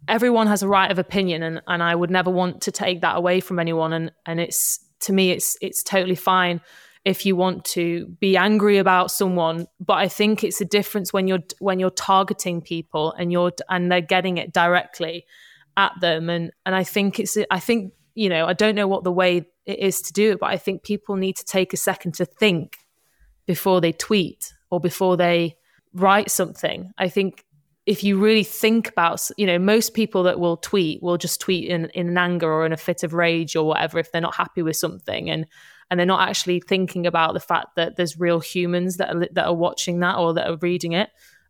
everyone 0.08 0.48
has 0.48 0.64
a 0.64 0.68
right 0.68 0.92
of 0.92 1.00
opinion 1.00 1.44
and, 1.44 1.62
and 1.68 1.84
I 1.84 1.96
would 1.96 2.10
never 2.10 2.30
want 2.30 2.62
to 2.62 2.72
take 2.72 3.02
that 3.02 3.18
away 3.18 3.40
from 3.40 3.60
anyone 3.60 3.94
and 3.94 4.12
and 4.26 4.40
it's 4.40 4.80
to 5.02 5.14
me 5.14 5.32
it's 5.32 5.58
it's 5.62 5.84
totally 5.84 6.16
fine 6.16 6.62
if 7.04 7.26
you 7.26 7.36
want 7.36 7.66
to 7.66 8.06
be 8.20 8.38
angry 8.38 8.78
about 8.78 9.12
someone 9.12 9.68
but 9.80 9.96
I 9.96 10.08
think 10.08 10.44
it's 10.44 10.62
a 10.62 10.66
difference 10.66 11.14
when 11.14 11.28
you're 11.28 11.44
when 11.60 11.80
you're 11.80 11.90
targeting 11.90 12.62
people 12.62 13.14
and 13.14 13.32
you're 13.32 13.52
and 13.70 13.92
they're 13.92 14.02
getting 14.02 14.38
it 14.38 14.54
directly 14.54 15.26
at 15.78 15.94
them 16.02 16.30
and 16.30 16.52
and 16.66 16.76
I 16.76 16.84
think 16.84 17.20
it's 17.20 17.38
I 17.50 17.60
think 17.60 17.94
you 18.16 18.30
know 18.30 18.46
I 18.46 18.54
don't 18.54 18.76
know 18.76 18.88
what 18.88 19.04
the 19.04 19.12
way 19.12 19.46
it 19.66 19.80
is 19.80 20.02
to 20.02 20.14
do 20.14 20.32
it 20.32 20.40
but 20.40 20.50
I 20.50 20.58
think 20.58 20.84
people 20.84 21.16
need 21.16 21.38
to 21.38 21.46
take 21.46 21.74
a 21.74 21.78
second 21.78 22.16
to 22.16 22.26
think 22.26 22.78
before 23.46 23.82
they 23.82 23.92
tweet 23.92 24.54
or 24.70 24.80
before 24.80 25.18
they 25.18 25.58
write 25.94 26.32
something. 26.32 26.92
I 26.98 27.10
think 27.10 27.44
if 27.92 28.06
you 28.06 28.18
really 28.18 28.46
think 28.46 28.88
about, 28.88 29.30
you 29.36 29.46
know, 29.46 29.60
most 29.60 29.94
people 29.94 30.24
that 30.24 30.40
will 30.40 30.56
tweet 30.56 31.04
will 31.04 31.18
just 31.18 31.42
tweet 31.42 31.68
in, 31.68 31.90
in 31.90 32.08
an 32.08 32.18
anger 32.18 32.50
or 32.50 32.66
in 32.66 32.72
a 32.72 32.78
fit 32.78 33.04
of 33.04 33.14
rage 33.14 33.54
or 33.54 33.68
whatever 33.68 34.00
if 34.00 34.14
they're 34.14 34.22
not 34.22 34.34
happy 34.34 34.62
with 34.62 34.78
something, 34.78 35.30
and 35.30 35.46
and 35.90 36.00
they're 36.00 36.08
not 36.08 36.26
actually 36.30 36.62
thinking 36.62 37.06
about 37.06 37.34
the 37.34 37.42
fact 37.42 37.76
that 37.76 37.98
there's 37.98 38.18
real 38.18 38.40
humans 38.40 38.96
that 38.96 39.14
are 39.14 39.28
that 39.34 39.46
are 39.46 39.54
watching 39.54 40.00
that 40.00 40.18
or 40.18 40.34
that 40.34 40.50
are 40.50 40.56
reading 40.62 40.94
it. 40.94 41.10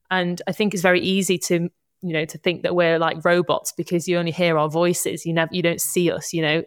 And 0.10 0.42
I 0.48 0.52
think 0.52 0.74
it's 0.74 0.82
very 0.82 1.00
easy 1.00 1.38
to 1.38 1.70
you 2.02 2.14
know 2.14 2.26
to 2.26 2.40
think 2.40 2.64
that 2.64 2.76
we're 2.76 2.98
like 2.98 3.24
robots 3.24 3.72
because 3.72 4.08
you 4.08 4.18
only 4.18 4.32
hear 4.32 4.58
our 4.58 4.68
voices, 4.68 5.28
you 5.28 5.34
never 5.34 5.54
you 5.54 5.62
don't 5.62 5.80
see 5.80 6.12
us, 6.12 6.34
you 6.34 6.42
know. 6.42 6.64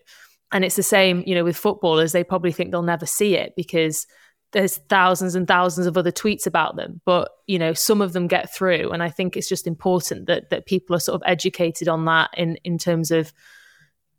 And 0.52 0.64
it's 0.64 0.76
the 0.76 0.84
same, 0.84 1.24
you 1.26 1.34
know, 1.34 1.42
with 1.42 1.56
footballers. 1.56 2.12
They 2.12 2.22
probably 2.22 2.52
think 2.52 2.70
they'll 2.70 2.82
never 2.82 3.06
see 3.06 3.34
it 3.34 3.54
because 3.56 4.06
there's 4.54 4.78
thousands 4.78 5.34
and 5.34 5.46
thousands 5.46 5.86
of 5.86 5.98
other 5.98 6.12
tweets 6.12 6.46
about 6.46 6.76
them 6.76 7.00
but 7.04 7.32
you 7.46 7.58
know 7.58 7.74
some 7.74 8.00
of 8.00 8.14
them 8.14 8.26
get 8.26 8.54
through. 8.54 8.90
And 8.92 9.02
i 9.02 9.10
think 9.10 9.36
it's 9.36 9.48
just 9.48 9.66
important 9.66 10.26
that 10.26 10.48
that 10.50 10.64
people 10.64 10.96
are 10.96 11.00
sort 11.00 11.16
of 11.16 11.22
educated 11.26 11.88
on 11.88 12.06
that 12.06 12.30
in 12.36 12.56
in 12.64 12.78
terms 12.78 13.10
of 13.10 13.32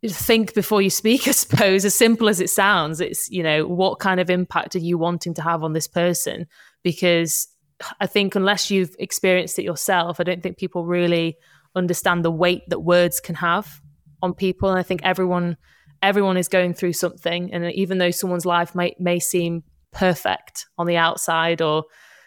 think 0.08 0.54
before 0.54 0.80
you 0.80 0.90
speak 0.90 1.26
i 1.28 1.32
suppose. 1.32 1.84
As 1.84 1.96
simple 1.96 2.28
as 2.28 2.40
it 2.40 2.50
sounds 2.50 3.00
it's 3.00 3.28
you 3.30 3.42
know 3.42 3.66
what 3.66 3.98
kind 3.98 4.20
of 4.20 4.30
impact 4.30 4.76
are 4.76 4.80
you 4.80 4.98
wanting 4.98 5.34
to 5.34 5.42
have 5.42 5.64
on 5.64 5.72
this 5.72 5.88
person? 5.88 6.46
Because 6.84 7.48
i 8.00 8.06
think 8.06 8.34
unless 8.34 8.70
you've 8.70 8.94
experienced 8.98 9.58
it 9.58 9.62
yourself 9.62 10.18
i 10.18 10.22
don't 10.22 10.42
think 10.42 10.56
people 10.56 10.86
really 10.86 11.36
understand 11.74 12.24
the 12.24 12.30
weight 12.30 12.62
that 12.68 12.80
words 12.80 13.20
can 13.20 13.34
have 13.34 13.82
on 14.22 14.32
people. 14.32 14.68
And 14.70 14.78
i 14.78 14.82
think 14.82 15.00
everyone 15.02 15.56
everyone 16.02 16.36
is 16.36 16.48
going 16.48 16.74
through 16.74 16.92
something. 16.92 17.52
And 17.52 17.72
even 17.72 17.98
though 17.98 18.10
someone's 18.10 18.46
life 18.46 18.74
may 18.74 18.94
may 18.98 19.18
seem 19.18 19.62
perfect 19.96 20.66
on 20.76 20.86
the 20.86 20.96
outside 20.96 21.62
or 21.62 21.84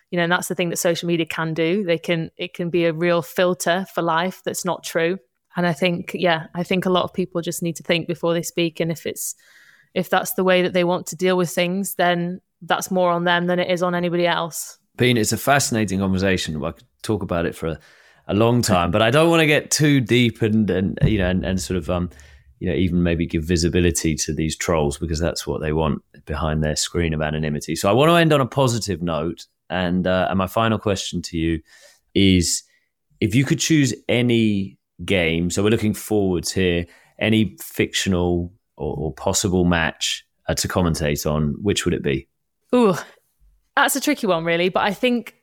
you 0.09 0.17
know 0.17 0.23
and 0.23 0.31
that's 0.31 0.47
the 0.47 0.55
thing 0.55 0.69
that 0.69 0.77
social 0.77 1.07
media 1.07 1.25
can 1.25 1.53
do. 1.53 1.83
They 1.83 1.99
can 1.99 2.31
it 2.35 2.53
can 2.53 2.69
be 2.69 2.85
a 2.85 2.93
real 2.93 3.21
filter 3.21 3.85
for 3.93 4.01
life 4.01 4.41
that's 4.43 4.65
not 4.65 4.83
true. 4.83 5.19
And 5.55 5.67
i 5.67 5.73
think 5.73 6.11
yeah 6.13 6.47
i 6.55 6.63
think 6.63 6.85
a 6.85 6.89
lot 6.89 7.03
of 7.03 7.13
people 7.13 7.41
just 7.41 7.61
need 7.61 7.75
to 7.77 7.83
think 7.83 8.07
before 8.07 8.33
they 8.33 8.41
speak. 8.41 8.79
And 8.79 8.91
if 8.91 9.05
it's 9.05 9.35
if 9.93 10.09
that's 10.09 10.33
the 10.33 10.43
way 10.43 10.61
that 10.63 10.73
they 10.73 10.83
want 10.83 11.07
to 11.07 11.15
deal 11.15 11.37
with 11.37 11.51
things 11.51 11.95
then 11.95 12.41
that's 12.61 12.91
more 12.91 13.11
on 13.11 13.23
them 13.23 13.47
than 13.47 13.59
it 13.59 13.69
is 13.69 13.81
on 13.81 13.95
anybody 13.95 14.27
else. 14.27 14.77
Pien, 14.97 15.15
it's 15.15 15.31
a 15.31 15.37
fascinating 15.37 15.99
conversation. 15.99 16.61
I 16.63 16.71
could 16.71 16.83
talk 17.03 17.23
about 17.23 17.45
it 17.45 17.55
for 17.55 17.67
a, 17.67 17.79
a 18.27 18.33
long 18.33 18.61
time 18.61 18.91
but 18.91 19.01
i 19.01 19.09
don't 19.09 19.29
want 19.29 19.39
to 19.39 19.47
get 19.47 19.71
too 19.71 19.99
deep 19.99 20.41
and 20.41 20.69
and 20.69 20.99
you 21.03 21.17
know 21.17 21.29
and, 21.29 21.43
and 21.45 21.59
sort 21.59 21.77
of 21.77 21.89
um 21.89 22.09
you 22.59 22.69
know, 22.69 22.75
even 22.75 23.03
maybe 23.03 23.25
give 23.25 23.43
visibility 23.43 24.15
to 24.15 24.33
these 24.33 24.55
trolls 24.55 24.97
because 24.97 25.19
that's 25.19 25.47
what 25.47 25.61
they 25.61 25.73
want 25.73 26.01
behind 26.25 26.63
their 26.63 26.75
screen 26.75 27.13
of 27.13 27.21
anonymity. 27.21 27.75
So 27.75 27.89
I 27.89 27.93
want 27.93 28.09
to 28.09 28.15
end 28.15 28.33
on 28.33 28.41
a 28.41 28.45
positive 28.45 29.01
note. 29.01 29.45
And, 29.69 30.05
uh, 30.05 30.27
and 30.29 30.37
my 30.37 30.47
final 30.47 30.77
question 30.77 31.21
to 31.23 31.37
you 31.37 31.61
is 32.13 32.63
if 33.21 33.33
you 33.33 33.45
could 33.45 33.59
choose 33.59 33.93
any 34.09 34.77
game, 35.05 35.49
so 35.49 35.63
we're 35.63 35.69
looking 35.69 35.93
forwards 35.93 36.51
here, 36.51 36.85
any 37.17 37.55
fictional 37.61 38.51
or, 38.75 38.95
or 38.95 39.13
possible 39.13 39.63
match 39.63 40.25
uh, 40.47 40.55
to 40.55 40.67
commentate 40.67 41.29
on, 41.29 41.55
which 41.61 41.85
would 41.85 41.93
it 41.93 42.03
be? 42.03 42.27
Ooh, 42.73 42.95
that's 43.75 43.95
a 43.95 44.01
tricky 44.01 44.27
one, 44.27 44.43
really. 44.43 44.69
But 44.69 44.83
I 44.83 44.93
think 44.93 45.35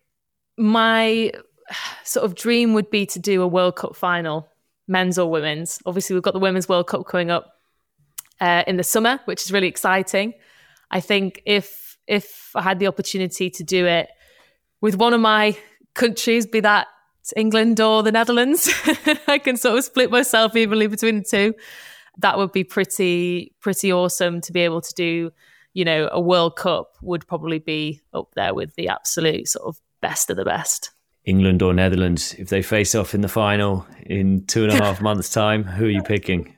my 0.59 1.33
sort 2.05 2.27
of 2.27 2.35
dream 2.35 2.75
would 2.75 2.91
be 2.91 3.07
to 3.07 3.19
do 3.19 3.43
a 3.43 3.47
World 3.47 3.77
Cup 3.77 3.97
final 3.97 4.49
men's 4.89 5.19
or 5.19 5.31
women's. 5.31 5.79
Obviously, 5.87 6.15
we've 6.15 6.23
got 6.23 6.35
the 6.35 6.41
Women's 6.41 6.69
World 6.69 6.87
Cup 6.87 7.07
coming 7.07 7.31
up 7.31 7.55
uh, 8.41 8.65
in 8.67 8.77
the 8.77 8.85
summer, 8.85 9.21
which 9.25 9.43
is 9.43 9.53
really 9.53 9.69
exciting. 9.69 10.35
I 10.91 11.01
think 11.01 11.43
if 11.47 11.97
if 12.07 12.51
I 12.55 12.63
had 12.63 12.79
the 12.79 12.87
opportunity 12.87 13.51
to 13.51 13.65
do 13.65 13.87
it 13.87 14.09
with 14.81 14.97
one 14.97 15.13
of 15.13 15.21
my 15.21 15.57
countries, 15.95 16.47
be 16.47 16.61
that 16.61 16.87
England 17.35 17.81
or 17.81 18.03
the 18.03 18.13
Netherlands, 18.13 18.73
I 19.27 19.39
can 19.39 19.57
sort 19.57 19.79
of 19.79 19.85
split 19.85 20.11
myself 20.11 20.55
evenly 20.55 20.87
between 20.87 21.19
the 21.19 21.25
two. 21.25 21.55
That 22.19 22.39
would 22.39 22.53
be 22.53 22.65
pretty 22.65 23.55
pretty 23.61 23.93
awesome 23.93 24.41
to 24.43 24.53
be 24.53 24.61
able 24.61 24.81
to 24.81 24.95
do. 24.95 25.31
You 25.75 25.85
know, 25.85 26.09
a 26.11 26.21
World 26.21 26.57
Cup 26.57 26.93
would 27.03 27.27
probably 27.27 27.59
be 27.59 28.01
up 28.15 28.31
there 28.35 28.55
with 28.55 28.75
the 28.77 28.89
absolute 28.89 29.49
sort 29.49 29.67
of 29.67 29.81
best 30.01 30.31
of 30.31 30.37
the 30.37 30.45
best. 30.45 30.91
England 31.27 31.63
or 31.63 31.75
Netherlands, 31.75 32.35
if 32.39 32.49
they 32.49 32.63
face 32.63 32.95
off 32.95 33.15
in 33.15 33.21
the 33.21 33.29
final 33.29 33.87
in 34.07 34.45
two 34.47 34.65
and 34.65 34.73
a 34.73 34.77
half 34.77 35.01
months' 35.03 35.31
time, 35.31 35.65
who 35.65 35.87
are 35.87 35.91
you 35.91 36.03
picking? 36.03 36.55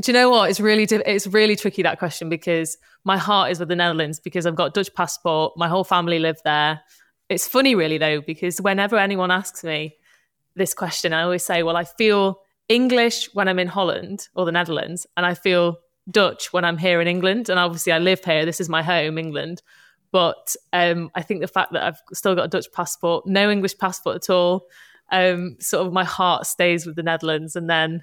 Do 0.00 0.10
you 0.10 0.12
know 0.12 0.28
what? 0.28 0.50
It's 0.50 0.60
really 0.60 0.84
it's 0.84 1.26
really 1.26 1.56
tricky 1.56 1.82
that 1.82 1.98
question 1.98 2.28
because 2.28 2.76
my 3.04 3.16
heart 3.16 3.50
is 3.50 3.58
with 3.58 3.68
the 3.68 3.76
Netherlands 3.76 4.20
because 4.20 4.46
I've 4.46 4.56
got 4.56 4.74
Dutch 4.74 4.92
passport. 4.94 5.54
My 5.56 5.68
whole 5.68 5.84
family 5.84 6.18
live 6.18 6.38
there. 6.44 6.82
It's 7.28 7.48
funny, 7.48 7.74
really, 7.74 7.98
though, 7.98 8.20
because 8.20 8.60
whenever 8.60 8.96
anyone 8.96 9.30
asks 9.30 9.64
me 9.64 9.96
this 10.54 10.74
question, 10.74 11.12
I 11.12 11.22
always 11.22 11.44
say, 11.44 11.62
"Well, 11.62 11.76
I 11.76 11.84
feel 11.84 12.40
English 12.68 13.30
when 13.34 13.48
I'm 13.48 13.58
in 13.58 13.68
Holland 13.68 14.28
or 14.34 14.44
the 14.44 14.52
Netherlands, 14.52 15.06
and 15.16 15.24
I 15.24 15.34
feel 15.34 15.78
Dutch 16.10 16.52
when 16.52 16.64
I'm 16.64 16.78
here 16.78 17.00
in 17.00 17.08
England. 17.08 17.48
And 17.48 17.58
obviously, 17.58 17.92
I 17.92 17.98
live 17.98 18.24
here. 18.24 18.44
This 18.44 18.60
is 18.60 18.68
my 18.68 18.82
home, 18.82 19.18
England. 19.18 19.62
But 20.16 20.56
um, 20.72 21.10
I 21.14 21.20
think 21.20 21.42
the 21.42 21.46
fact 21.46 21.74
that 21.74 21.84
I've 21.84 22.00
still 22.14 22.34
got 22.34 22.46
a 22.46 22.48
Dutch 22.48 22.72
passport, 22.72 23.26
no 23.26 23.50
English 23.50 23.76
passport 23.76 24.16
at 24.16 24.30
all, 24.30 24.66
um, 25.12 25.58
sort 25.60 25.86
of 25.86 25.92
my 25.92 26.04
heart 26.04 26.46
stays 26.46 26.86
with 26.86 26.96
the 26.96 27.02
Netherlands. 27.02 27.54
And 27.54 27.68
then, 27.68 28.02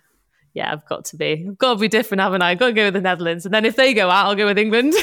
yeah, 0.54 0.72
I've 0.72 0.86
got 0.86 1.06
to 1.06 1.18
be. 1.18 1.44
I've 1.50 1.58
got 1.58 1.74
to 1.74 1.80
be 1.80 1.88
different, 1.88 2.22
haven't 2.22 2.44
I? 2.44 2.52
I've 2.52 2.60
got 2.60 2.68
to 2.68 2.74
go 2.74 2.86
with 2.86 2.94
the 2.94 3.02
Netherlands. 3.02 3.46
And 3.46 3.54
then 3.56 3.66
if 3.66 3.78
they 3.78 3.96
go 3.96 4.12
out, 4.12 4.28
I'll 4.28 4.36
go 4.36 4.46
with 4.46 4.60
England. 4.60 4.94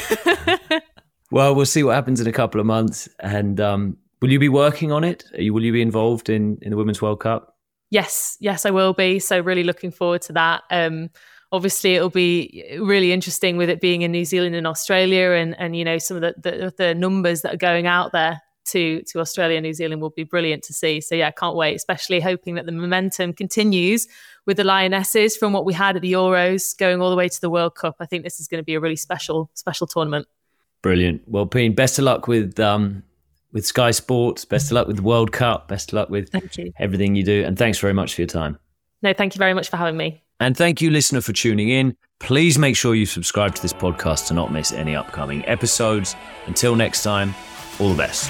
well, 1.31 1.53
we'll 1.53 1.65
see 1.65 1.83
what 1.83 1.95
happens 1.95 2.21
in 2.21 2.27
a 2.27 2.31
couple 2.31 2.61
of 2.61 2.65
months. 2.65 3.09
And 3.19 3.59
um, 3.59 3.97
will 4.21 4.31
you 4.31 4.39
be 4.39 4.47
working 4.47 4.93
on 4.93 5.03
it? 5.03 5.25
You, 5.37 5.53
will 5.53 5.65
you 5.65 5.73
be 5.73 5.81
involved 5.81 6.29
in, 6.29 6.59
in 6.61 6.69
the 6.69 6.77
Women's 6.77 7.01
World 7.01 7.19
Cup? 7.19 7.57
Yes, 7.89 8.37
yes, 8.39 8.65
I 8.65 8.71
will 8.71 8.93
be. 8.93 9.19
So 9.19 9.41
really 9.41 9.65
looking 9.65 9.91
forward 9.91 10.21
to 10.21 10.31
that. 10.31 10.63
Um, 10.71 11.09
obviously, 11.51 11.95
it'll 11.95 12.09
be 12.09 12.77
really 12.79 13.11
interesting 13.11 13.57
with 13.57 13.69
it 13.69 13.81
being 13.81 14.01
in 14.01 14.11
New 14.11 14.25
Zealand 14.25 14.55
and 14.55 14.67
Australia, 14.67 15.31
and 15.31 15.59
and 15.59 15.75
you 15.75 15.85
know 15.85 15.97
some 15.97 16.17
of 16.17 16.21
the 16.21 16.33
the, 16.37 16.73
the 16.77 16.95
numbers 16.95 17.41
that 17.41 17.53
are 17.53 17.57
going 17.57 17.87
out 17.87 18.11
there 18.11 18.41
to 18.63 19.01
to 19.03 19.19
Australia 19.19 19.57
and 19.57 19.63
New 19.63 19.73
Zealand 19.73 20.01
will 20.01 20.11
be 20.11 20.23
brilliant 20.23 20.63
to 20.63 20.73
see. 20.73 21.01
So 21.01 21.15
yeah, 21.15 21.27
I 21.27 21.31
can't 21.31 21.55
wait. 21.55 21.75
Especially 21.75 22.19
hoping 22.19 22.55
that 22.55 22.65
the 22.65 22.71
momentum 22.71 23.33
continues 23.33 24.07
with 24.45 24.57
the 24.57 24.63
Lionesses 24.63 25.37
from 25.37 25.53
what 25.53 25.65
we 25.65 25.73
had 25.73 25.95
at 25.95 26.01
the 26.01 26.13
Euros 26.13 26.77
going 26.77 27.01
all 27.01 27.09
the 27.09 27.15
way 27.15 27.29
to 27.29 27.41
the 27.41 27.49
World 27.49 27.75
Cup. 27.75 27.95
I 27.99 28.05
think 28.05 28.23
this 28.23 28.39
is 28.39 28.47
going 28.47 28.59
to 28.59 28.65
be 28.65 28.75
a 28.75 28.79
really 28.79 28.95
special 28.95 29.49
special 29.53 29.87
tournament. 29.87 30.27
Brilliant. 30.81 31.21
Well, 31.27 31.45
Pien, 31.45 31.75
best 31.75 31.99
of 31.99 32.05
luck 32.05 32.27
with 32.27 32.59
um, 32.59 33.03
with 33.51 33.65
Sky 33.65 33.91
Sports. 33.91 34.45
Best 34.45 34.67
of 34.67 34.73
luck 34.73 34.87
with 34.87 34.97
the 34.97 35.03
World 35.03 35.31
Cup. 35.31 35.67
Best 35.67 35.89
of 35.89 35.93
luck 35.93 36.09
with 36.09 36.29
thank 36.29 36.57
you. 36.57 36.71
everything 36.79 37.15
you 37.15 37.23
do. 37.23 37.43
And 37.45 37.57
thanks 37.57 37.79
very 37.79 37.93
much 37.93 38.15
for 38.15 38.21
your 38.21 38.27
time. 38.27 38.57
No, 39.03 39.13
thank 39.13 39.35
you 39.35 39.39
very 39.39 39.53
much 39.53 39.69
for 39.69 39.77
having 39.77 39.97
me. 39.97 40.23
And 40.41 40.57
thank 40.57 40.81
you, 40.81 40.89
listener, 40.89 41.21
for 41.21 41.33
tuning 41.33 41.69
in. 41.69 41.95
Please 42.19 42.57
make 42.57 42.75
sure 42.75 42.95
you 42.95 43.05
subscribe 43.05 43.53
to 43.53 43.61
this 43.61 43.73
podcast 43.73 44.27
to 44.27 44.33
not 44.33 44.51
miss 44.51 44.71
any 44.71 44.95
upcoming 44.95 45.45
episodes. 45.47 46.15
Until 46.47 46.75
next 46.75 47.03
time, 47.03 47.35
all 47.79 47.91
the 47.91 47.95
best. 47.95 48.27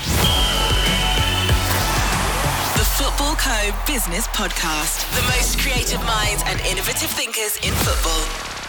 The 2.75 2.83
Footballco 2.83 3.87
Business 3.87 4.27
Podcast. 4.27 5.07
The 5.15 5.21
most 5.23 5.57
creative 5.59 6.03
minds 6.05 6.43
and 6.47 6.59
innovative 6.61 7.09
thinkers 7.11 7.55
in 7.63 7.73
football. 7.75 8.60